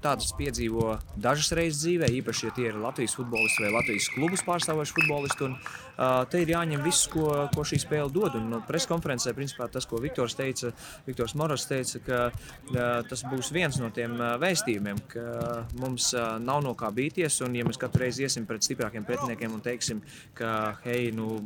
Tādas 0.00 0.30
piedzīvo 0.32 0.94
dažas 1.20 1.50
reizes 1.56 1.82
dzīvē, 1.82 2.08
īpaši, 2.20 2.46
ja 2.48 2.54
tie 2.56 2.68
ir 2.70 2.76
Latvijas 2.80 3.12
futbolisti 3.18 3.66
vai 3.66 3.72
Latvijas 3.74 4.06
klubus 4.14 4.42
pārstāvoši 4.46 4.94
futbolisti. 4.96 5.44
Un, 5.44 5.56
uh, 5.60 6.22
te 6.32 6.40
ir 6.40 6.52
jāņem 6.54 6.80
viss, 6.86 7.08
ko, 7.12 7.26
ko 7.52 7.64
šī 7.68 7.82
spēle 7.82 8.08
dod. 8.14 8.38
Un 8.40 8.48
no 8.54 8.62
preskonferencē, 8.64 9.34
principā, 9.36 9.68
tas, 9.72 9.84
ko 9.90 10.00
Viktors 10.00 10.38
teica, 10.38 10.72
Viktors 11.04 11.36
Moros 11.36 11.68
teica, 11.68 12.00
ka 12.06 12.22
uh, 12.30 12.80
tas 13.10 13.26
būs 13.28 13.52
viens 13.52 13.76
no 13.82 13.92
tiem 13.92 14.16
uh, 14.16 14.32
vēstījumiem, 14.40 15.04
ka 15.12 15.26
mums 15.82 16.14
uh, 16.16 16.38
nav 16.40 16.64
no 16.64 16.72
kā 16.78 16.88
bīties. 16.96 17.42
Un, 17.44 17.60
ja 17.60 17.68
mēs 17.68 17.80
katru 17.80 18.06
reizi 18.06 18.24
iesim 18.24 18.48
pret 18.48 18.64
stiprākiem 18.64 19.04
pretiniekiem 19.04 19.52
un 19.52 19.64
teiksim, 19.68 20.00
ka 20.38 20.78
hei, 20.86 21.10
nu, 21.12 21.42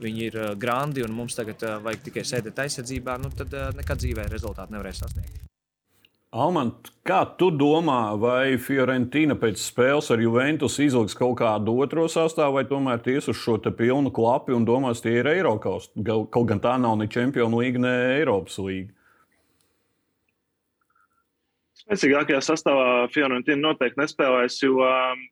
viņi 0.00 0.26
ir 0.30 0.40
grandi 0.62 1.02
un 1.02 1.14
mums 1.16 1.34
tagad 1.34 1.66
vajag 1.82 2.06
tikai 2.06 2.26
sēdēt 2.36 2.66
aizsardzībā, 2.68 3.18
nu, 3.18 3.34
tad 3.34 3.58
nekad 3.74 3.98
dzīvē 3.98 4.30
rezultātu 4.30 4.78
nevarēs 4.78 5.02
sasniegt. 5.02 5.50
Almant, 6.30 6.92
kā 7.02 7.24
tu 7.40 7.48
domā, 7.50 8.14
vai 8.22 8.54
Fiorentīna 8.62 9.34
pēc 9.34 9.58
spēles 9.58 10.12
ar 10.14 10.20
Juventus 10.22 10.76
izliks 10.78 11.16
kaut 11.18 11.40
kādu 11.40 11.74
otro 11.82 12.04
sastāvu, 12.06 12.54
vai 12.54 12.62
tomēr 12.70 13.00
ties 13.02 13.26
uz 13.32 13.40
šo 13.40 13.56
pilnu 13.58 14.12
klapu 14.14 14.54
un 14.54 14.62
domās, 14.68 15.02
tie 15.02 15.16
ir 15.18 15.26
Eiropas? 15.26 15.88
Kaut 16.06 16.46
gan 16.46 16.62
tā 16.62 16.76
nav 16.78 17.00
ne 17.00 17.08
Champions 17.10 17.56
League, 17.58 17.82
ne 17.82 17.94
Eiropas 18.20 18.60
līnija. 18.62 18.94
Spēcīgākajā 21.80 22.38
sastāvā 22.46 23.08
Fiorentīna 23.10 23.64
noteikti 23.64 23.98
nespēlēs, 23.98 24.60
jo 24.62 24.78
um, 24.86 25.26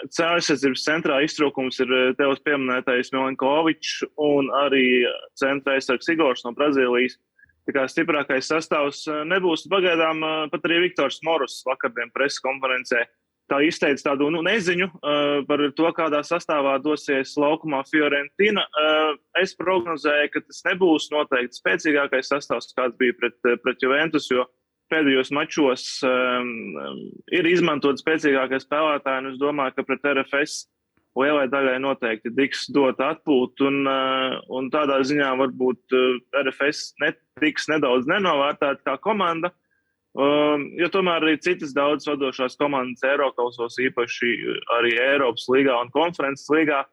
aizsardzības 0.00 0.86
centrā 0.86 1.20
iztrūkums 1.26 1.84
ir 1.84 1.92
uh, 1.92 2.16
tevis 2.16 2.40
pieminētais 2.48 3.12
Milankovičs 3.12 4.06
un 4.16 4.48
arī 4.64 5.04
centra 5.36 5.76
aizsargs 5.76 6.08
Igors 6.16 6.48
no 6.48 6.56
Brazīlijas. 6.56 7.18
Tā 7.18 7.33
kā 7.72 7.84
stiprākais 7.88 8.48
sastāvs 8.50 9.04
eh, 9.08 9.20
nebūs 9.28 9.66
pagaidām 9.72 10.24
eh, 10.24 10.40
pat 10.52 10.66
arī 10.68 10.84
Viktors 10.88 11.20
Morus 11.24 11.62
vakardien 11.68 12.12
preses 12.14 12.42
konferencē. 12.44 13.06
Tā 13.44 13.58
izteica 13.60 14.06
tādu 14.06 14.30
nu, 14.32 14.38
neziņu 14.40 14.86
uh, 14.88 15.42
par 15.44 15.60
to, 15.76 15.88
kādā 15.92 16.22
sastāvā 16.24 16.78
dosies 16.80 17.34
laukumā 17.36 17.82
Fiorentina. 17.90 18.62
Uh, 18.72 19.18
es 19.36 19.52
prognozēju, 19.58 20.30
ka 20.32 20.40
tas 20.46 20.62
nebūs 20.64 21.10
noteikti 21.12 21.60
spēcīgākais 21.60 22.32
sastāvs, 22.32 22.70
kāds 22.72 22.96
bija 22.96 23.12
pret, 23.18 23.36
pret 23.60 23.84
Juventus, 23.84 24.30
jo 24.32 24.46
pēdējos 24.88 25.28
mačos 25.36 25.84
um, 26.08 26.48
ir 27.36 27.50
izmantot 27.52 28.00
spēcīgākie 28.00 28.62
spēlētāji, 28.64 29.26
un 29.26 29.34
es 29.34 29.36
domāju, 29.44 29.76
ka 29.76 29.86
pret 29.90 30.08
RFS 30.14 30.62
lielai 31.18 31.46
daļai 31.50 31.76
noteikti 31.82 32.32
tiks 32.34 32.66
dot 32.74 33.00
atpūta, 33.02 33.68
un, 33.68 33.84
eh, 33.90 34.38
un 34.50 34.70
tādā 34.74 35.00
ziņā 35.06 35.34
varbūt 35.40 35.94
eh, 35.94 36.16
RFS 36.42 36.94
netiks 37.02 37.68
nedaudz 37.70 38.08
nenovērtēta 38.10 38.82
kā 38.86 38.98
komanda. 39.02 39.52
Um, 40.14 40.68
jo 40.78 40.86
tomēr 40.94 41.24
arī 41.24 41.40
citas 41.42 41.72
daudzas 41.74 42.06
vadošās 42.06 42.54
komandas 42.54 43.02
Eiropasos, 43.02 43.80
īpaši 43.82 44.28
arī 44.76 44.92
Eiropas 45.02 45.48
līgā 45.50 45.74
un 45.82 45.90
konferences 45.90 46.46
līgā, 46.54 46.84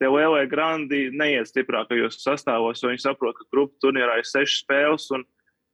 tie 0.00 0.08
lielie 0.08 0.46
grandi 0.48 1.02
neiet 1.12 1.50
stiprākajos 1.50 2.22
sastāvos, 2.22 2.80
jo 2.80 2.88
viņi 2.88 3.02
saprot, 3.04 3.36
ka 3.36 3.44
grupu 3.52 3.76
turnīrā 3.84 4.16
ir 4.22 4.24
sešas 4.24 4.62
spēles. 4.62 5.10
Un, 5.12 5.26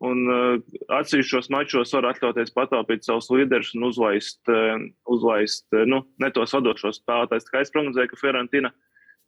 Un 0.04 0.26
uh, 0.28 0.58
atsevišķos 0.92 1.48
mačos 1.54 1.94
var 1.96 2.10
atļauties 2.10 2.52
pataupīt 2.52 3.06
savus 3.06 3.30
līderus 3.32 3.70
un 3.78 3.86
uzlaist, 3.88 4.42
uh, 4.52 4.76
uzlaist 5.08 5.64
uh, 5.72 5.86
nu, 5.88 6.02
ne 6.20 6.28
tos 6.36 6.52
vadošos 6.52 7.00
spēlētājus. 7.00 7.46
Tā 7.46 7.54
kā 7.54 7.62
es 7.64 7.72
prognozēju, 7.72 8.12
ka 8.12 8.20
Fiorentina, 8.20 8.72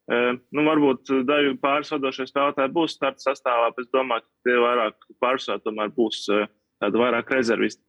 nu, 0.08 0.62
varbūt 0.64 1.10
daļu 1.28 1.58
pāris 1.60 1.90
vadošie 1.92 2.24
spēlētāji 2.30 2.72
būs 2.72 2.94
starta 2.96 3.20
sastāvā, 3.20 3.66
bet 3.76 3.84
es 3.84 3.90
domāju, 3.92 4.24
ka 4.24 4.48
tie 4.48 4.54
vairāk 4.56 5.04
pārsvarā 5.20 5.60
tomēr 5.60 5.90
būs 5.92 6.22
tādi 6.80 7.02
vairāk 7.02 7.28
rezervisti. 7.34 7.82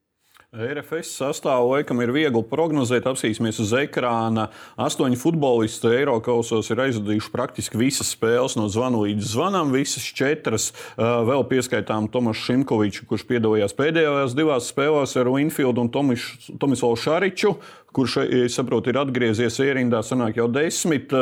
RFS 0.50 1.12
sastāvu 1.14 1.76
laikam 1.76 2.00
ir 2.02 2.10
viegli 2.10 2.40
prognozēt. 2.50 3.06
Apsīsimies 3.06 3.60
uz 3.62 3.70
ekrāna. 3.78 4.48
Astoņi 4.82 5.20
futbolisti 5.22 5.92
Eiropasos 6.00 6.72
ir 6.74 6.82
aizvadījuši 6.88 7.30
praktiski 7.30 7.78
visas 7.78 8.10
spēles 8.16 8.56
no 8.58 8.66
zvana 8.74 8.98
līdz 9.04 9.28
zvanam. 9.36 9.70
Visas 9.76 10.08
četras 10.18 10.72
vēl 10.98 11.46
pieskaitām 11.52 12.08
Tomašu 12.10 12.48
Šimkoviču, 12.48 13.06
kurš 13.12 13.28
piedalījās 13.30 13.78
pēdējās 13.78 14.34
divās 14.40 14.72
spēlēs 14.74 15.14
ar 15.22 15.30
Winfield 15.36 15.84
un 15.84 15.92
Tomislavu 15.94 16.98
Šariču, 16.98 17.54
kurš, 17.94 18.18
saprotu, 18.50 18.90
ir 18.90 19.04
atgriezies 19.04 19.62
ierindā, 19.62 20.02
sanāk 20.02 20.42
jau 20.42 20.50
desmit. 20.50 21.14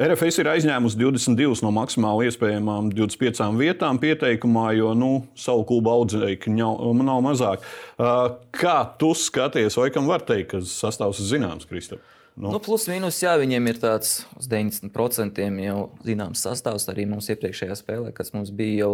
RFS 0.00 0.40
ir 0.40 0.48
aizņēmusi 0.52 0.96
22 1.00 1.64
no 1.64 1.72
maksimāli 1.76 2.30
iespējamām 2.30 2.88
25 2.94 3.58
vietām 3.58 3.98
pieteikumā, 4.00 4.70
jo 4.78 4.94
nu, 4.96 5.10
savu 5.36 5.66
klubu 5.68 5.92
audzēkņu 5.92 6.70
nav 7.02 7.20
mazāk. 7.26 7.66
Kā 8.56 8.78
tu 9.00 9.12
skaties, 9.18 9.76
vai 9.76 9.90
kam 9.92 10.08
var 10.08 10.24
teikt, 10.28 10.54
ka 10.54 10.62
sastāvs 10.64 11.20
ir 11.20 11.30
zināms, 11.34 11.68
Kristap? 11.68 12.00
Nu. 12.32 12.48
Nu, 12.54 12.60
plus 12.64 12.86
mīnus, 12.88 13.18
jā, 13.20 13.34
viņiem 13.36 13.66
ir 13.68 13.80
tāds 13.82 14.22
uz 14.40 14.46
90% 14.48 15.42
jau 15.66 15.80
zināms 16.06 16.44
sastāvs. 16.46 16.88
Arī 16.88 17.04
mums 17.10 17.28
iepriekšējā 17.34 17.76
spēlē, 17.76 18.12
kas 18.16 18.32
mums 18.32 18.52
bija 18.56 18.86
jau. 18.86 18.92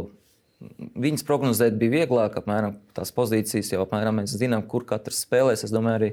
Viņas 0.99 1.23
prognozēt 1.23 1.77
bija 1.79 2.01
vieglāk, 2.01 2.35
apmēram 2.41 2.81
tās 2.97 3.15
pozīcijas 3.15 3.71
jau 3.71 3.85
apmēram 3.85 4.19
mēs 4.19 4.35
zinām, 4.41 4.65
kur 4.67 4.83
katrs 4.89 5.23
spēlēs. 5.23 5.63
Es 5.69 5.75
domāju, 5.75 6.01
arī 6.01 6.09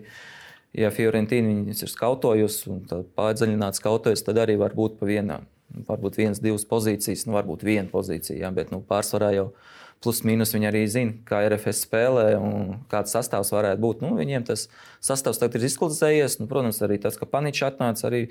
ja 0.76 0.92
Fiorentīna 0.94 1.52
viņus 1.52 1.86
ir 1.86 1.92
skautojusi 1.92 2.72
un 2.74 2.84
pārdziļināti 3.18 3.82
skautojusi, 3.82 4.26
tad 4.28 4.42
arī 4.44 4.58
var 4.62 4.76
būt 4.78 5.00
pa 5.00 5.10
vienām. 5.10 5.48
Varbūt 5.88 6.20
viens, 6.20 6.40
divas 6.40 6.64
pozīcijas, 6.70 7.26
nu, 7.28 7.36
varbūt 7.36 7.66
viena 7.68 7.90
pozīcija, 7.92 8.38
jā, 8.46 8.52
bet 8.56 8.72
nu, 8.72 8.80
pārsvarā 8.86 9.34
jau 9.36 9.50
plus 10.04 10.22
mīnus 10.28 10.54
viņi 10.54 10.68
arī 10.70 10.84
zina, 10.92 11.16
kā 11.26 11.40
RFS 11.48 11.86
spēlē 11.88 12.26
un 12.38 12.76
kāds 12.92 13.16
sastāvs 13.16 13.50
varētu 13.56 13.82
būt. 13.82 14.04
Nu, 14.06 14.12
viņiem 14.20 14.46
tas 14.46 14.68
sastāvs 15.04 15.40
tagad 15.42 15.58
ir 15.58 15.70
izklāstījies. 15.70 16.38
Nu, 16.42 16.50
protams, 16.52 16.82
arī 16.86 17.00
tas, 17.02 17.18
ka 17.18 17.28
Paničs 17.30 17.64
atnāca, 17.66 18.06
arī, 18.10 18.22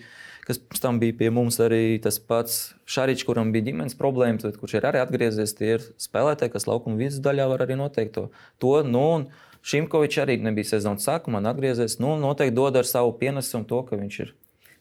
kas 0.46 0.60
pēc 0.62 0.82
tam 0.84 1.00
bija 1.02 1.16
pie 1.18 1.32
mums, 1.34 1.58
arī 1.64 1.98
tas 2.04 2.20
pats 2.22 2.60
Šaričs, 2.86 3.26
kuram 3.26 3.50
bija 3.54 3.70
ģimenes 3.70 3.98
problēmas, 3.98 4.46
bet 4.46 4.60
kurš 4.60 4.78
ir 4.78 4.88
arī 4.90 5.02
atgriezies, 5.02 5.56
tie 5.58 5.74
ir 5.78 5.88
spēlētāji, 6.04 6.54
kas 6.54 6.68
laukuma 6.70 7.00
vidus 7.00 7.18
daļā 7.24 7.48
var 7.50 7.66
arī 7.66 7.80
noteikt 7.80 8.14
to. 8.20 8.28
to 8.62 8.76
nu, 8.86 9.04
un, 9.18 9.26
Šimkovičs 9.64 10.20
arī 10.24 10.38
nebija 10.44 10.74
sezonas 10.74 11.06
sākumā, 11.08 11.40
atgriezies. 11.48 11.96
Nu, 12.02 12.14
noteikti 12.20 12.56
dod 12.56 12.76
ar 12.76 12.88
savu 12.88 13.14
pienesumu 13.20 13.64
to, 13.68 13.80
ka 13.88 13.96
viņš 13.96 14.18
ir 14.26 14.34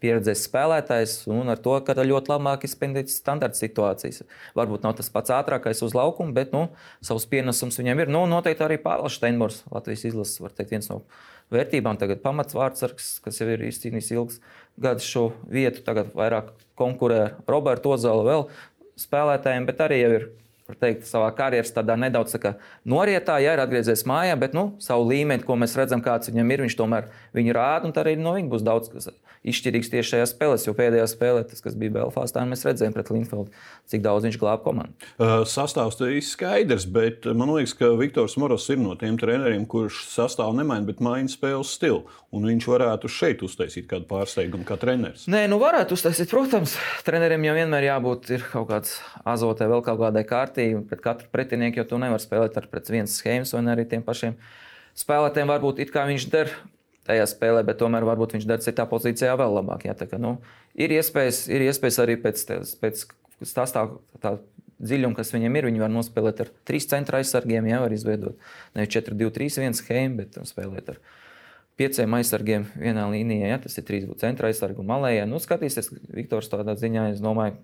pieredzējis 0.03 0.43
spēlētājs 0.49 1.13
un 1.31 1.51
ar 1.53 1.61
to, 1.63 1.77
ka 1.87 1.95
ļoti 1.95 2.31
labāk 2.33 2.65
izpildīt 2.67 3.11
standarta 3.13 3.55
situācijas. 3.55 4.25
Varbūt 4.57 4.83
nav 4.83 4.97
tas 4.97 5.07
pats 5.13 5.31
ātrākais 5.31 5.79
uz 5.85 5.95
laukuma, 5.95 6.35
bet 6.35 6.51
nu, 6.55 6.65
savus 6.99 7.27
pienesums 7.31 7.79
viņam 7.79 8.03
ir. 8.03 8.11
Nu, 8.11 8.25
noteikti 8.27 8.65
arī 8.65 8.79
Pāvils 8.83 9.15
Steinbors, 9.19 9.61
Latvijas 9.71 10.03
izlases, 10.09 10.41
var 10.43 10.51
teikt, 10.51 10.75
viens 10.75 10.91
no 10.91 10.99
vērtībām. 11.53 11.99
Tagad 12.01 12.23
pamatsvārdsargs, 12.25 13.15
kas 13.23 13.39
jau 13.39 13.47
ir 13.53 13.63
izcīnījis 13.69 14.13
ilgs 14.17 14.43
gadus 14.83 15.07
šo 15.07 15.29
vietu, 15.47 15.85
tagad 15.87 16.11
vairāk 16.17 16.51
konkurē 16.79 17.23
ar 17.23 17.35
Robertu 17.47 17.95
Ozalu 17.95 18.27
vēl 18.27 18.47
spēlētājiem, 18.99 19.67
bet 19.69 19.87
arī 19.87 20.03
jau 20.03 20.15
ir 20.19 20.31
teikt, 20.79 21.07
savā 21.07 21.29
karjeras 21.35 21.73
tādā 21.75 21.95
nedaudz 21.99 22.35
tā 22.37 22.53
norietā, 22.87 23.37
ja 23.43 23.55
ir 23.55 23.61
atgriezies 23.63 24.05
mājā, 24.09 24.37
bet 24.39 24.55
nu, 24.57 24.69
savu 24.83 25.09
līmeni, 25.09 25.43
ko 25.43 25.57
mēs 25.59 25.75
redzam, 25.79 26.03
kāds 26.03 26.31
viņam 26.31 26.53
ir, 26.55 26.63
viņš 26.65 26.77
tomēr 26.79 27.09
viņu 27.35 27.55
rāda, 27.57 27.89
un 27.89 27.95
arī 27.99 28.15
no 28.19 28.35
viņa 28.37 28.51
būs 28.53 28.65
daudz 28.65 28.91
kas 28.93 29.11
izšķirīgs 29.43 29.91
tieši 29.91 30.09
šajā 30.13 30.27
spēlē. 30.31 30.57
Jo 30.63 30.73
pēdējā 30.77 31.05
spēlē, 31.11 31.43
tas, 31.49 31.61
kas 31.63 31.75
bija 31.79 31.93
Belfāstā, 31.97 32.43
mēs 32.47 32.63
redzējām 32.67 32.95
pret 32.95 33.11
Linfeldu, 33.13 33.51
cik 33.91 34.03
daudz 34.05 34.27
viņš 34.27 34.39
glāba 34.41 34.63
komandu. 34.63 35.09
Sastāvs 35.49 35.99
ir 36.07 36.19
skaidrs, 36.23 36.87
bet 36.87 37.27
man 37.27 37.51
liekas, 37.55 37.75
ka 37.79 37.91
Viktors 37.99 38.37
Moros 38.39 38.69
ir 38.71 38.79
no 38.81 38.95
tiem 38.99 39.17
treneriem, 39.19 39.65
kurš 39.69 40.05
sastāvu 40.11 40.55
nemaina, 40.59 40.87
bet 40.87 41.03
maina 41.03 41.31
spēles 41.31 41.75
stilu. 41.75 42.03
Un 42.33 42.47
viņš 42.49 42.65
varētu 42.71 43.11
šeit 43.11 43.43
uztaisīt 43.45 43.85
kādu 43.91 44.07
pārsteigumu, 44.09 44.65
kā 44.65 44.79
treneris. 44.81 45.27
Nē, 45.29 45.43
nu 45.51 45.59
varētu 45.61 45.93
uztaisīt, 45.97 46.31
protams. 46.31 46.73
Treneriem 47.05 47.45
jau 47.45 47.53
vienmēr 47.59 47.89
jābūt 47.91 48.31
kaut 48.47 48.69
kāds 48.71 48.95
azotē, 49.27 49.67
vēl 49.69 49.83
kaut 49.85 49.99
kādai 50.01 50.23
kārtībai 50.25 50.81
pret 50.89 51.03
katru 51.03 51.29
pretinieku, 51.35 51.81
jo 51.81 51.89
tu 51.91 52.01
nevari 52.01 52.23
spēlēt 52.23 52.57
ar 52.57 52.69
pret 52.71 52.89
vienas 52.89 53.19
schēmas 53.19 53.53
vai 53.53 53.63
arī 53.75 53.85
tiem 53.91 54.05
pašiem 54.05 54.33
spēlētājiem. 54.97 55.51
Varbūt 55.53 55.83
it 55.85 55.93
kā 55.93 56.07
viņš 56.09 56.29
der 56.33 56.53
tajā 57.07 57.25
spēlē, 57.29 57.63
bet 57.67 57.79
tomēr 57.81 58.05
varbūt 58.07 58.37
viņš 58.37 58.47
dara 58.49 58.63
citā 58.63 58.85
pozīcijā 58.89 59.35
vēl 59.39 59.57
labāk. 59.59 59.87
Jā, 59.89 59.95
kā, 59.99 60.19
nu, 60.21 60.37
ir, 60.75 60.93
iespējas, 60.99 61.45
ir 61.51 61.65
iespējas 61.67 61.99
arī 62.03 62.17
pēc, 62.21 62.45
pēc 62.81 63.05
stāstā, 63.43 63.87
tā 64.23 64.37
dziļuma, 64.83 65.17
kas 65.17 65.33
viņiem 65.35 65.59
ir. 65.59 65.67
Viņi 65.69 65.83
var 65.83 65.91
nospēlēt 65.93 66.45
ar 66.45 66.53
trīs 66.67 66.87
centra 66.91 67.19
aizsargiem, 67.21 67.67
jau 67.71 67.81
var 67.85 67.95
izveidot 67.95 68.47
nevis 68.77 68.93
4, 68.95 69.17
2, 69.19 69.35
3, 69.35 69.59
1 69.67 69.77
schēmu, 69.79 70.23
bet 70.23 70.39
spēlēt 70.49 70.95
ar 70.95 71.01
pieciem 71.79 72.17
aizsargiem 72.19 72.67
vienā 72.77 73.05
līnijā. 73.11 73.53
Ja, 73.53 73.59
tas 73.63 73.77
ir 73.79 73.87
trīs 73.87 74.07
centra 74.21 74.51
aizsargi 74.51 74.83
un 74.83 74.89
malējā. 74.91 75.27
Nu, 75.29 75.41
skatīsies, 75.43 75.91
Viktors 76.13 76.51
tādā 76.51 76.77
ziņā, 76.79 77.11
es 77.15 77.23
domāju, 77.23 77.57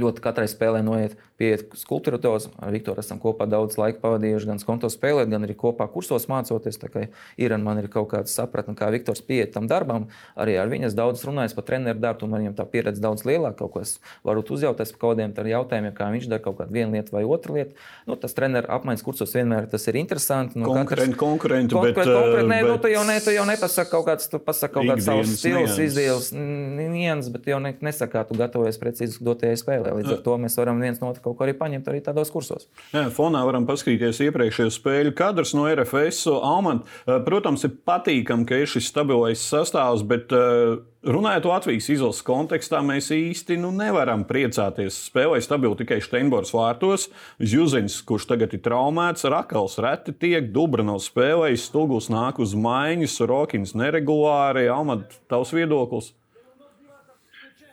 ļoti 0.00 0.24
katrai 0.24 0.48
spēlē 0.50 0.82
noiet 0.86 1.18
pieiet 1.40 1.72
skulptūros. 1.78 2.50
Ar 2.60 2.72
Viktoru 2.74 3.00
esam 3.00 3.20
kopā 3.22 3.46
daudz 3.48 3.78
laika 3.80 4.00
pavadījuši, 4.02 4.48
gan 4.50 4.60
skonto 4.60 4.90
spēlēt, 4.92 5.30
gan 5.32 5.46
arī 5.46 5.56
kopā 5.58 5.86
kursos 5.92 6.28
mācoties. 6.30 6.78
Tā 6.80 6.90
kā 6.92 7.06
ir 7.40 7.56
man 7.60 7.80
ir 7.80 7.88
kaut 7.92 8.10
kāda 8.12 8.30
sapratne, 8.30 8.76
kā 8.78 8.90
Viktors 8.92 9.22
pieiet 9.24 9.54
tam 9.54 9.68
darbam. 9.70 10.08
Arī 10.40 10.58
ar 10.60 10.68
viņas 10.72 10.96
daudz 10.98 11.24
runājis 11.26 11.56
par 11.56 11.66
treneru 11.68 12.02
darbu, 12.02 12.28
un 12.28 12.36
viņam 12.38 12.56
tā 12.58 12.66
pieredze 12.68 13.02
daudz 13.02 13.24
lielāka. 13.28 13.58
Kaut 13.62 13.74
ko 13.74 13.84
es 13.84 13.96
varu 14.26 14.44
uzjautāties 14.44 14.92
par 14.94 15.00
kaut 15.00 15.20
kādiem 15.20 15.50
jautājumiem, 15.54 15.94
kā 15.96 16.10
viņš 16.12 16.28
dara 16.30 16.44
kaut 16.44 16.58
kādu 16.60 16.76
vienu 16.76 16.96
lietu 16.96 17.16
vai 17.16 17.24
otru 17.24 17.56
lietu. 17.56 17.76
Nu, 18.08 18.16
tas 18.20 18.36
treneru 18.36 18.68
apmaiņas 18.76 19.04
kursos 19.06 19.34
vienmēr 19.36 19.68
tas 19.70 19.86
ir 19.88 19.98
interesanti. 20.00 20.60
Nu, 20.60 20.68
konkurenti, 20.68 21.14
katrs, 21.14 21.20
konkurenti, 21.20 21.74
konkurenti, 21.74 22.00
bet, 22.00 22.20
konkurenti, 22.20 22.50
nē, 22.52 22.60
bet... 22.60 22.70
nu, 22.70 22.78
tu 22.84 22.92
jau, 22.92 23.04
ne, 23.08 23.16
tu 23.24 23.34
jau 23.34 23.46
nepasaki 23.48 23.92
kaut 23.92 24.06
kāds, 24.08 24.28
tu 24.30 24.40
pasaki 24.44 24.76
kaut 24.76 24.88
kāds 24.90 25.08
savs 25.08 25.34
stils, 25.40 25.76
izdevums, 25.86 26.30
nians, 26.36 27.30
bet 27.32 27.50
jau 27.52 27.60
ne, 27.62 27.74
nesaki, 27.84 28.12
kā 28.14 28.24
tu 28.28 28.38
gatavojies 28.40 28.80
precīzi 28.80 29.24
dotajai 29.24 29.60
spēlē. 29.60 29.89
Līdz 29.96 30.14
ar 30.16 30.20
to 30.24 30.36
mēs 30.40 30.56
varam 30.60 30.80
viens 30.82 31.00
no 31.02 31.10
otru 31.10 31.24
kaut 31.24 31.38
ko 31.38 31.46
arī 31.46 31.54
paņemt 31.58 31.88
arī 31.90 32.02
tādos 32.04 32.30
kursos. 32.32 32.68
Jā, 32.94 33.06
fonā 33.14 33.42
varam 33.46 33.66
paskatīties 33.68 34.22
iepriekšējo 34.26 34.74
spēļu 34.74 35.14
kadrus 35.18 35.54
no 35.56 35.66
RFS. 35.70 36.26
Alman, 36.36 36.84
eh, 37.06 37.18
protams, 37.26 37.64
ir 37.66 37.74
patīkami, 37.86 38.46
ka 38.48 38.60
ir 38.60 38.70
šis 38.70 38.90
stabilais 38.92 39.42
sastāvs, 39.42 40.04
bet 40.06 40.32
eh, 40.36 40.78
runājot 41.06 41.48
Latvijas 41.48 41.88
izlases 41.92 42.24
kontekstā, 42.26 42.82
mēs 42.84 43.10
īsti 43.14 43.58
nu, 43.60 43.72
nevaram 43.74 44.24
priecāties. 44.28 44.98
Spēlēja 45.10 45.46
stabili 45.48 45.80
tikai 45.80 46.00
Steinbors 46.04 46.52
vārtos. 46.56 47.08
Zjuzins, 47.40 48.00
kurš 48.06 48.28
tagad 48.34 48.54
ir 48.56 48.64
traumēts, 48.64 49.28
Rakals 49.30 49.78
reti 49.82 50.14
tiek, 50.14 50.52
Dubranovs 50.54 51.10
spēlējis, 51.10 51.68
Stūgls 51.70 52.10
nāk 52.12 52.40
uz 52.42 52.54
maiņas, 52.54 53.20
Rokins 53.30 53.76
neregulāri. 53.78 54.68
Alman, 54.72 55.06
tavs 55.30 55.54
viedoklis? 55.56 56.14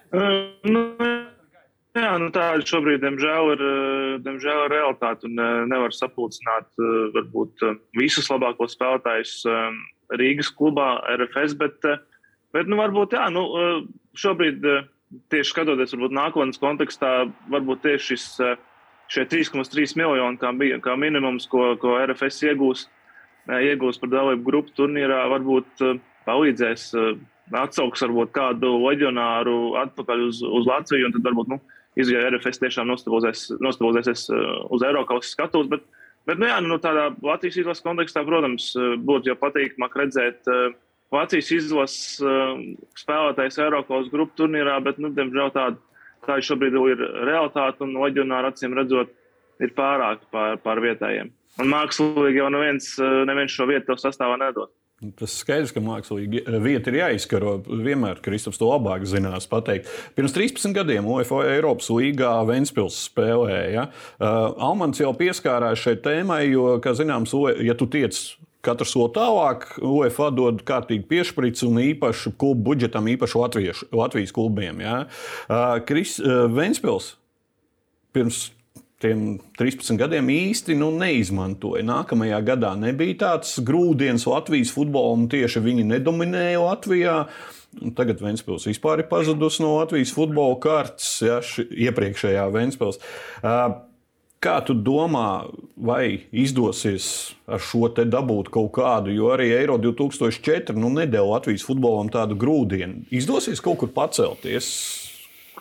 Uh, 0.08 0.56
nu, 0.64 0.96
Jā, 1.98 2.12
nu 2.22 2.28
tāda 2.30 2.62
šobrīd, 2.68 3.00
diemžēl, 3.02 3.48
ir, 3.56 3.62
eh, 3.66 4.18
diemžēl, 4.22 4.60
ir 4.66 4.74
realitāte. 4.76 5.26
Un 5.26 5.40
eh, 5.42 5.66
nevar 5.72 5.94
sapulcināt 5.96 6.68
eh, 6.78 6.98
varbūt 7.16 7.64
visus 7.98 8.28
labākos 8.30 8.76
spēlētājus 8.76 9.32
Rīgas 10.14 10.52
klubā, 10.54 11.00
RFS. 11.16 11.56
Bet, 11.58 11.88
bet 12.54 12.70
nu, 12.70 12.78
varbūt 12.78 13.16
jā, 13.18 13.26
nu, 13.34 13.44
šobrīd, 14.16 14.68
tieši 15.34 15.52
skatoties 15.52 15.96
varbūt 15.96 16.14
nākotnes 16.16 16.62
kontekstā, 16.62 17.14
varbūt 17.50 17.82
tieši 17.88 18.14
šis, 18.14 18.28
šie 19.12 19.26
3,3 19.32 19.98
miljoni 19.98 20.40
kā, 20.40 20.54
kā 20.84 20.96
minimums, 21.00 21.48
ko, 21.50 21.74
ko 21.82 21.98
RFS 22.04 22.46
iegūs, 22.52 22.86
iegūs 23.48 24.00
par 24.04 24.14
dalību 24.14 24.46
grupu 24.46 24.76
turnīrā, 24.78 25.26
varbūt 25.34 25.84
palīdzēs 26.28 26.92
atsauks 27.56 28.04
varbūt 28.06 28.32
kādu 28.36 28.76
leģionāru 28.86 29.76
atpakaļ 29.84 30.24
uz, 30.28 30.44
uz 30.44 30.68
Latviju. 30.68 31.12
Tad 31.16 31.28
varbūt 31.28 31.52
nu, 31.52 31.60
izjūta 31.98 32.32
RFS 32.32 32.62
tiešām 32.64 32.90
nostabilizēsies 32.92 34.28
uh, 34.32 34.42
uz 34.74 34.86
Eiropas 34.86 35.32
skatuves. 35.34 35.70
Bet, 35.72 35.86
bet 36.30 36.42
nu, 36.42 36.50
jā, 36.50 36.60
nu, 36.66 36.80
tādā 36.84 37.10
Latvijas 37.26 37.60
izlases 37.64 37.86
kontekstā, 37.86 38.26
protams, 38.28 38.70
uh, 38.78 38.96
būtu 39.02 39.32
jau 39.32 39.38
patīkamāk 39.42 39.98
redzēt 40.04 40.52
uh, 40.52 40.76
Vācijas 41.14 41.50
izlases 41.56 42.18
spēlētājs 43.00 43.62
Eiropas 43.64 44.10
grupu 44.12 44.36
turnīrā, 44.42 44.74
bet, 44.84 44.98
nu, 45.00 45.14
diemžēl, 45.16 45.54
tāda, 45.56 45.80
tāda 46.26 46.44
šobrīd 46.44 46.76
ir 46.92 47.04
realitāte 47.30 47.86
un 47.86 47.94
leģionāri 47.96 48.52
acīm 48.52 48.76
redzot, 48.76 49.14
ir 49.64 49.72
pārāk 49.78 50.26
pār, 50.34 50.58
pār 50.60 50.82
vietējiem. 50.84 51.32
Un 51.58 51.72
mākslīgi 51.72 52.42
jau 52.42 52.50
neviens, 52.54 52.92
neviens 53.30 53.54
šo 53.54 53.66
vietu 53.70 53.98
sastāvā 53.98 54.38
nedod. 54.42 54.70
Tas 55.14 55.36
skaidrs, 55.44 55.70
ka 55.76 55.82
mākslīgi 55.86 56.40
vieta 56.64 56.90
ir 56.90 56.96
jāizkaro. 56.98 57.60
Vienmēr 57.86 58.18
Kristaps 58.26 58.58
to 58.58 58.66
labāk 58.66 59.04
zinās 59.06 59.46
pateikt. 59.50 59.92
Pirms 60.18 60.34
13 60.34 60.74
gadiem 60.74 61.06
UFO 61.06 61.44
Eiropas 61.46 61.92
līgā 61.94 62.32
Ventspils 62.50 62.98
spēlēja. 63.06 63.92
Uh, 64.18 64.58
Almans 64.70 64.98
jau 64.98 65.12
pieskārās 65.18 65.84
šai 65.84 66.00
tēmai, 66.02 66.48
jo, 66.50 66.66
kā 66.82 66.96
zināms, 66.98 67.36
ja 67.62 67.78
tu 67.78 67.86
tiec 67.94 68.18
katru 68.66 68.90
soli 68.90 69.14
tālāk, 69.14 69.70
UFO 69.86 70.32
dod 70.34 70.66
kārtīgi 70.66 71.06
piešķirts 71.14 71.68
un 71.70 71.78
īpašu 71.84 72.34
klubu 72.42 72.72
budžetam, 72.72 73.06
īpaši 73.14 73.42
Latvijas, 73.44 73.86
Latvijas 73.94 74.34
klubiem. 74.34 74.82
Ja? 74.82 75.04
Uh, 75.46 75.78
Kris 75.86 76.18
uh, 76.24 76.48
Ventspils 76.50 77.14
pirms 78.18 78.48
tiem 79.04 79.38
13 79.60 79.98
gadiem 80.00 80.30
īsti 80.34 80.78
nu, 80.80 80.90
neizmantoja. 80.98 81.86
Nākamajā 81.86 82.40
gadā 82.46 82.74
nebija 82.80 83.20
tāds 83.26 83.58
grūdienis 83.66 84.26
Latvijas 84.30 84.74
futbolā, 84.74 85.14
un 85.18 85.28
tieši 85.32 85.64
viņi 85.66 85.88
nedominēja 85.92 86.64
Latvijā. 86.64 87.18
Tagad 87.98 88.24
Vēnspils 88.24 88.66
vispār 88.70 89.04
ir 89.04 89.10
pazudus 89.12 89.60
no 89.62 89.76
Latvijas 89.78 90.14
futbola 90.16 90.58
kārtas, 90.64 91.12
ja, 91.22 91.42
ši, 91.46 91.68
iepriekšējā 91.88 92.48
Vēnspils. 92.56 92.98
Kā 94.38 94.54
tu 94.62 94.76
domā, 94.78 95.50
vai 95.82 96.30
izdosies 96.30 97.08
ar 97.50 97.62
šo 97.62 97.90
te 97.94 98.06
dabūt 98.06 98.52
kaut 98.54 98.70
kādu, 98.78 99.10
jo 99.14 99.32
arī 99.34 99.50
Eiro 99.58 99.80
2004 99.82 100.78
nu, 100.78 100.92
nedēļa 100.94 101.32
Latvijas 101.32 101.66
futbolam 101.66 102.10
tādu 102.14 102.38
grūdienu. 102.38 103.08
Izdosies 103.18 103.62
kaut 103.66 103.82
kur 103.82 103.94
pacelties? 103.94 104.70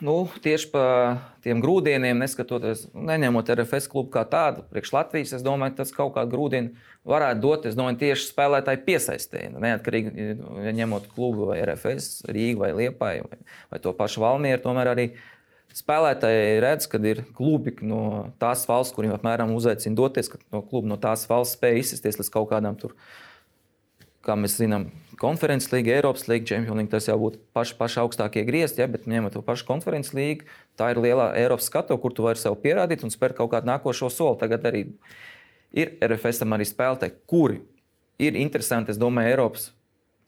Nu, 0.05 0.27
tieši 0.45 0.69
par 0.75 1.21
tiem 1.45 1.63
grūdieniem, 1.65 2.19
neskatoties, 2.21 2.83
neņemot 2.93 3.49
RFS 3.55 3.89
klubu 3.89 4.11
kā 4.13 4.27
tādu, 4.29 4.65
priekš 4.69 4.93
Latvijas, 4.93 5.33
es 5.39 5.45
domāju, 5.45 5.79
tas 5.79 5.93
kaut 5.95 6.13
kādu 6.17 6.35
grūdienu 6.35 6.75
varētu 7.09 7.41
dot. 7.41 7.65
Es 7.71 7.79
domāju, 7.79 8.01
tieši 8.03 8.29
spēlētāju 8.29 8.83
piesaistē, 8.85 9.47
neatkarīgi 9.57 10.27
ja 10.67 10.75
ņemot 10.83 11.09
klubu 11.15 11.49
vai 11.53 11.63
RFS, 11.65 12.27
Rīgu 12.29 12.67
vai 12.67 12.75
Liepāju 12.77 13.31
vai, 13.31 13.41
vai 13.73 13.81
to 13.81 13.95
pašu 13.97 14.25
Valmieru, 14.27 14.61
tomēr 14.67 14.93
arī 14.93 15.07
spēlētāji 15.77 16.61
redz, 16.65 16.89
ka 16.93 17.01
ir 17.01 17.25
klubi 17.37 17.77
no 17.81 18.03
tās 18.43 18.67
valsts, 18.69 18.95
kuriem 18.97 19.17
apmēram 19.17 19.55
uzaicina 19.57 19.97
doties, 19.97 20.29
ka 20.33 20.41
no 20.53 20.61
kluba 20.65 20.93
no 20.93 21.01
tās 21.01 21.25
valsts 21.31 21.57
spēj 21.57 21.81
izsisties 21.81 22.21
līdz 22.21 22.33
kaut 22.37 22.51
kādām 22.53 22.77
tur, 22.81 22.93
kā 24.27 24.37
mēs 24.39 24.57
zinām, 24.61 24.89
konferences 25.21 25.71
līga, 25.73 25.95
Eiropas 25.97 26.27
līga, 26.29 26.49
Champions 26.51 26.77
League, 26.77 26.93
tas 26.93 27.07
jau 27.09 27.17
būtu 27.21 27.41
paši, 27.57 27.77
paši 27.79 28.01
augstākie 28.03 28.45
griezti, 28.49 28.83
ja, 28.83 28.89
bet 28.91 29.07
ņemot 29.09 29.37
to 29.37 29.43
pašu 29.47 29.67
konferences 29.69 30.15
līgu, 30.17 30.49
tā 30.79 30.91
ir 30.93 31.01
lielā 31.03 31.31
Eiropas 31.39 31.71
skatu, 31.71 31.97
kur 32.03 32.15
tu 32.17 32.27
vari 32.27 32.41
sev 32.41 32.59
pierādīt 32.63 33.07
un 33.07 33.15
spērt 33.15 33.39
kaut 33.39 33.53
kādu 33.55 33.71
nākošo 33.71 34.11
soli. 34.13 34.41
Tagad 34.43 34.67
arī 34.69 34.85
ir 35.77 35.95
RFS 36.05 36.45
arī 36.45 36.69
spēlētāji, 36.69 37.17
kuri 37.31 37.63
ir 38.23 38.37
interesanti, 38.41 38.93
es 38.93 39.01
domāju, 39.01 39.33
Eiropas 39.33 39.71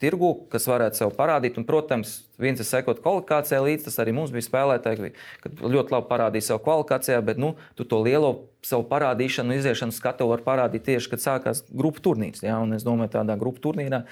tirgu, 0.03 0.31
kas 0.53 0.67
varētu 0.71 1.01
sev 1.01 1.13
parādīt. 1.17 1.59
Un, 1.59 1.67
protams, 1.69 2.13
viens 2.41 2.61
ir 2.63 2.67
sekot 2.69 3.01
kvalifikācijai 3.03 3.61
līdzi, 3.65 3.89
tas 3.89 3.99
arī 4.03 4.15
mums 4.17 4.33
bija 4.35 4.47
spēlētāji, 4.47 5.13
kad 5.43 5.63
ļoti 5.63 5.95
labi 5.95 6.09
parādīja 6.11 6.49
savu 6.51 6.63
kvalifikācijā, 6.67 7.19
bet 7.27 7.41
nu, 7.43 7.55
tu 7.79 7.87
to 7.89 8.01
lielo 8.07 8.33
savu 8.67 8.87
parādīšanu, 8.91 9.57
iziešanu 9.59 9.95
skatu 9.95 10.29
var 10.31 10.45
parādīt 10.47 10.87
tieši, 10.87 11.13
kad 11.15 11.25
sākās 11.25 11.65
grupu 11.71 12.03
turnīrs. 12.05 12.45
Ja? 12.47 12.61
Un 12.63 12.77
es 12.79 12.87
domāju, 12.87 13.17
tādā 13.19 13.39
grupu 13.41 13.63
turnīrā 13.69 14.05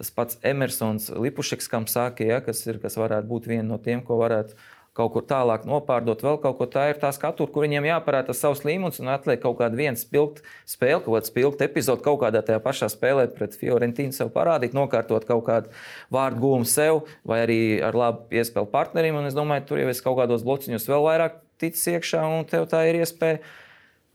tas 0.00 0.10
pats 0.10 0.40
Emersons 0.42 1.10
Lipušeks, 1.12 1.68
kam 1.70 1.88
sāka, 1.90 2.26
ja? 2.26 2.40
kas, 2.44 2.64
ir, 2.66 2.80
kas 2.82 2.98
varētu 3.00 3.30
būt 3.30 3.50
viena 3.52 3.68
no 3.68 3.78
tiem, 3.82 4.02
ko 4.04 4.18
varētu 4.22 4.56
kaut 4.94 5.12
kur 5.14 5.24
tālāk 5.26 5.64
nopārdot, 5.66 6.22
vēl 6.22 6.38
kaut 6.42 6.58
ko 6.58 6.66
tādu. 6.68 6.72
Tā 6.74 6.84
ir 6.90 6.98
tā 7.02 7.10
skatu, 7.14 7.46
kur 7.50 7.64
viņiem 7.66 7.86
jāparāda 7.88 8.34
savs 8.36 8.64
līmenis 8.66 9.00
un 9.02 9.10
atliek 9.14 9.40
kaut 9.42 9.56
kāda 9.60 9.78
viena 9.78 9.98
spilgta 9.98 10.42
spēle, 10.68 11.00
kaut 11.04 11.16
kāda 11.16 11.30
spilgta 11.30 11.66
epizode, 11.68 12.02
kaut 12.04 12.20
kādā 12.22 12.42
tajā 12.46 12.60
pašā 12.62 12.90
spēlē 12.92 13.28
pret 13.34 13.54
Fiorentīnu 13.58 14.14
sev 14.14 14.32
parādīt, 14.34 14.74
nokārtot 14.76 15.26
kaut 15.28 15.44
kādu 15.48 15.72
vārdu 16.14 16.42
gūmu 16.42 16.68
sev 16.68 17.04
vai 17.26 17.42
arī 17.44 17.58
ar 17.82 17.98
labu 17.98 18.26
piespēli 18.30 18.70
partnerim. 18.74 19.18
Un 19.18 19.30
es 19.30 19.38
domāju, 19.38 19.68
tur 19.70 19.82
jau 19.82 19.90
es 19.90 20.02
kaut 20.04 20.18
kādos 20.22 20.46
blociņos 20.46 20.88
vēl 20.90 21.06
vairāk 21.08 21.38
ticis 21.62 21.94
iekšā 21.94 22.22
un 22.26 22.46
tev 22.50 22.66
tā 22.70 22.84
ir 22.90 23.02
iespēja 23.02 23.42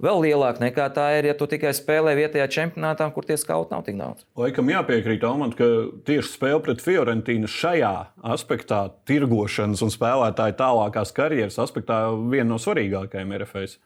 vēl 0.04 0.24
lielāka 0.26 0.64
nekā 0.64 0.88
tā 0.95 1.08
ir, 1.18 1.30
ja 1.30 1.36
tu 1.38 1.47
tikai 1.50 1.74
spēlē 1.76 2.16
vietējā 2.20 2.47
čempionātā, 2.56 3.10
kur 3.16 3.28
tie 3.28 3.38
skauti 3.39 3.76
nav 3.76 3.84
tik 3.88 4.00
daudz. 4.00 4.26
Laikam 4.39 4.72
jāpiekrīt, 4.72 5.26
Almant, 5.28 5.58
ka 5.60 5.68
tieši 6.08 6.34
spēle 6.34 6.64
pret 6.66 6.84
Fiorentīnu 6.84 7.50
šajā 7.52 7.93
aspektā, 8.36 8.86
tirgošanas 9.10 9.84
un 9.86 9.93
spēlētāju 9.93 10.58
tālākās 10.60 11.14
karjeras 11.16 11.60
aspektā, 11.62 12.06
viena 12.32 12.54
no 12.54 12.62
svarīgākajām 12.62 13.38
RFS. 13.43 13.80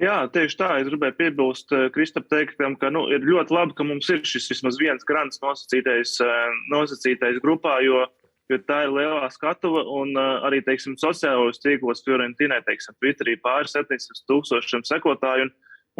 Jā, 0.00 0.22
tieši 0.32 0.56
tā. 0.56 0.70
Es 0.80 0.88
gribēju 0.88 1.16
piebilst 1.18 1.74
eh, 1.76 1.90
Kristap 1.92 2.30
teiktam, 2.32 2.72
ka 2.80 2.88
nu, 2.92 3.02
ir 3.12 3.20
ļoti 3.26 3.52
labi, 3.52 3.74
ka 3.76 3.84
mums 3.84 4.08
ir 4.08 4.22
šis 4.24 4.48
vismaz 4.48 4.78
viens 4.80 5.04
grants 5.04 5.42
nosacītais, 5.42 6.14
eh, 6.24 6.54
nosacītais 6.72 7.36
grupā, 7.44 7.76
jo 7.84 8.06
jo 8.50 8.58
tā 8.66 8.84
ir 8.86 8.94
lielā 8.94 9.28
skatuve. 9.32 9.82
Un 10.00 10.14
uh, 10.18 10.44
arī 10.48 10.60
teiksim, 10.66 10.96
sociālajos 11.00 11.62
tīklos 11.62 12.04
Fiorentīnai, 12.06 12.60
teiksim, 12.66 12.96
Twitterī 13.00 13.36
pāri 13.42 13.70
700 13.70 14.24
tūkstošiem 14.30 14.84
sekotāju. 14.88 15.48
Un, 15.48 15.52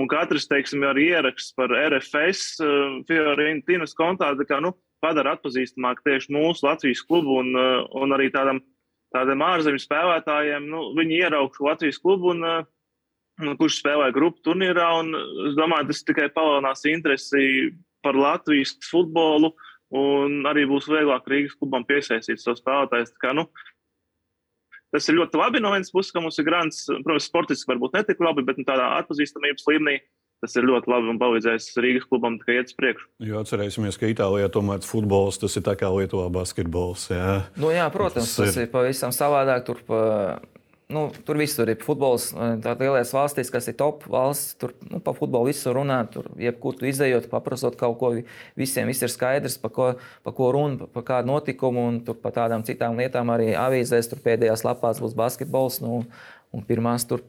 un 0.03 0.11
katrs, 0.11 0.49
teiksim, 0.51 0.85
arī 0.89 1.11
ieraksts 1.15 1.55
par 1.59 1.73
RFS 1.75 2.61
uh, 2.65 2.99
Fiorentīnas 3.09 3.97
kontā 3.99 4.33
kā, 4.43 4.61
nu, 4.65 4.75
padara 5.05 5.37
atpazīstamāk 5.37 6.03
tieši 6.05 6.35
mūsu 6.37 6.67
Latvijas 6.67 7.05
klubu 7.07 7.41
un, 7.41 7.55
uh, 7.57 7.87
un 8.03 8.17
arī 8.17 8.29
tādam, 8.35 8.61
tādam 9.15 9.47
ārzemju 9.47 9.85
spēlētājiem. 9.87 10.69
Nu, 10.71 10.91
viņi 10.99 11.23
ieraugšu 11.25 11.71
Latvijas 11.71 12.03
klubu 12.03 12.35
un 12.35 12.45
uh, 12.47 12.61
kurš 13.61 13.81
spēlē 13.81 14.11
grupu 14.17 14.43
turnīrā. 14.51 14.91
Es 15.49 15.59
domāju, 15.59 15.93
tas 15.93 16.05
tikai 16.09 16.29
palielinās 16.35 16.87
interesi 16.91 17.71
par 18.05 18.17
Latvijas 18.17 18.75
futbolu. 18.91 19.55
Uh, 19.55 19.67
un 19.97 20.41
arī 20.51 20.67
būs 20.71 20.89
vieglāk 20.91 21.29
Rīgas 21.31 21.59
klubam 21.59 21.85
piesaistīt 21.89 22.43
savus 22.43 22.63
spēlētājus. 22.63 23.13
Nu, 23.37 23.47
tas 24.95 25.11
ir 25.11 25.19
ļoti 25.19 25.41
labi 25.41 25.63
no 25.63 25.75
vienas 25.75 25.93
puses, 25.95 26.13
ka 26.15 26.23
mums 26.23 26.39
ir 26.39 26.49
grants. 26.49 26.87
Protams, 26.89 27.29
sportiski 27.31 27.73
varbūt 27.73 27.99
ne 27.99 28.07
tik 28.07 28.23
labi, 28.23 28.47
bet 28.47 28.61
nu, 28.61 28.67
tādā 28.69 28.93
atpazīstamības 29.01 29.69
līmenī 29.71 30.01
tas 30.41 30.55
ir 30.57 30.65
ļoti 30.65 30.89
labi 30.89 31.11
un 31.13 31.19
palīdzēs 31.21 31.67
Rīgas 31.85 32.07
klubam 32.09 32.39
tikai 32.41 32.57
iet 32.57 32.71
uz 32.71 32.77
priekšu. 32.79 33.09
Jo 33.29 33.43
atcerēsimies, 33.43 33.99
ka 34.01 34.09
Itālijā 34.09 34.49
tomēr 34.53 34.81
futbols 34.87 35.37
tas 35.43 35.57
ir 35.61 35.67
tā 35.67 35.75
kā 35.77 35.91
Lietuvā 35.93 36.31
basketbols. 36.33 37.11
Jā, 37.13 37.35
nu, 37.61 37.69
jā 37.75 37.85
protams, 37.93 38.33
tas, 38.33 38.55
tas 38.55 38.57
ir, 38.57 38.65
ir 38.65 38.73
pavisam 38.73 39.13
savādāk. 39.13 39.67
Tur 39.69 39.83
pa 39.85 40.01
nu, 40.91 41.07
tur 41.27 41.39
visur 41.41 41.71
ir 41.71 41.81
futbols. 41.83 42.31
Tādās 42.35 42.83
lielās 42.83 43.13
valstīs, 43.15 43.51
kas 43.53 43.69
ir 43.71 43.77
top 43.79 44.05
valsts, 44.11 44.57
tur 44.61 44.75
nu, 44.91 45.01
par 45.05 45.17
futbolu 45.19 45.49
visur 45.51 45.77
runā. 45.79 46.01
Tur, 46.13 46.29
jebkur 46.41 46.77
tu 46.79 46.89
izējot, 46.91 47.29
paprasot 47.33 47.79
kaut 47.81 47.97
ko, 48.01 48.13
visiem 48.59 48.91
viss 48.91 49.07
ir 49.07 49.13
skaidrs, 49.13 49.57
par 49.63 49.75
ko, 49.77 49.89
pa 50.27 50.35
ko 50.37 50.51
runa, 50.57 50.91
par 50.91 51.07
kādu 51.09 51.33
notikumu. 51.33 51.87
Un 51.93 52.03
tur 52.07 52.19
par 52.21 52.35
tādām 52.37 52.67
citām 52.67 52.99
lietām 53.01 53.33
arī 53.35 53.53
avīzēs, 53.59 54.11
tur 54.11 54.23
pēdējās 54.25 54.67
lapās 54.67 55.03
būs 55.03 55.17
basketbols. 55.19 55.81
Nu, 55.85 56.03
un 56.55 56.67
pirmās 56.67 57.07
tur, 57.09 57.25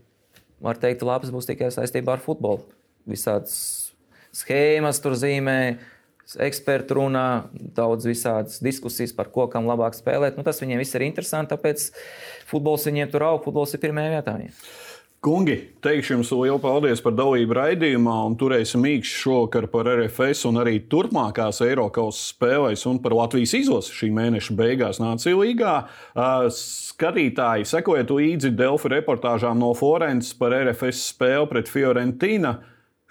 var 0.63 0.81
teikt, 0.81 1.05
lapas 1.07 1.33
būs 1.33 1.49
tikai 1.49 1.71
saistībā 1.73 2.17
ar 2.17 2.25
futbolu. 2.25 2.65
Visādas 3.09 3.55
schēmas 4.35 5.01
tur 5.03 5.17
zīmē 5.19 5.57
eksperti 6.39 6.95
runā, 6.97 7.25
daudz 7.75 8.07
visādas 8.07 8.61
diskusijas 8.63 9.15
par 9.17 9.31
ko 9.33 9.47
kam 9.51 9.67
labāk 9.69 9.97
spēlēt. 9.97 10.37
Nu, 10.39 10.45
tas 10.47 10.61
viņiem 10.63 10.79
viss 10.83 10.95
ir 10.95 11.07
interesanti, 11.07 11.51
tāpēc 11.55 11.89
futbols 12.51 12.87
viņiem 12.87 13.11
tur 13.11 13.27
aug, 13.27 13.43
futbols 13.43 13.75
ir 13.75 13.83
pirmajā 13.83 14.15
vietā. 14.19 14.37
Kungi, 15.21 15.53
teikšu 15.85 16.15
jums 16.15 16.31
lielu 16.33 16.57
paldies 16.57 16.97
par 17.05 17.13
dalību 17.13 17.53
raidījumā, 17.53 18.15
un 18.25 18.33
turēsim 18.41 18.87
īkšķi 18.89 19.19
šovakar 19.19 19.67
par 19.69 19.85
RFS 19.91 20.47
un 20.49 20.57
arī 20.63 20.79
turpmākās 20.89 21.59
Eiropas 21.61 22.23
spēlēs 22.31 22.87
un 22.89 22.97
par 23.03 23.13
Latvijas 23.13 23.53
izlasi 23.59 23.93
šī 23.99 24.09
mēneša 24.17 24.55
beigās 24.57 24.97
Nācija 24.97 25.37
līgā. 25.37 25.75
Skatītāji, 26.57 27.69
sekojiet 27.69 28.15
līdzi 28.17 28.49
Delfi 28.57 28.89
reportāžām 28.95 29.61
no 29.61 29.75
Florences 29.77 30.33
par 30.41 30.57
RFS 30.57 31.05
spēli 31.11 31.51
pret 31.53 31.69
Fiorentīnu. 31.69 32.55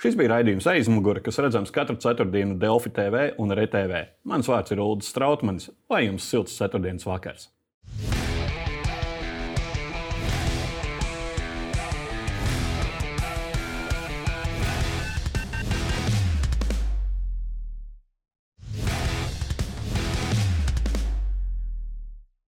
Šis 0.01 0.15
bija 0.17 0.31
raidījums 0.33 0.65
aizmugure, 0.71 1.21
kas 1.21 1.37
redzams 1.45 1.73
katru 1.77 1.99
ceturtdienu 2.01 2.55
Delfi 2.61 2.89
TV 2.97 3.27
un 3.43 3.53
RTV. 3.53 3.99
Mans 4.33 4.49
vārds 4.49 4.73
ir 4.73 4.81
Ulrichs 4.81 5.13
Strautmanis. 5.13 5.69
Lai 5.93 6.07
jums 6.07 6.25
silts 6.25 6.57
ceturtdienas 6.57 7.05
vakars! 7.05 7.51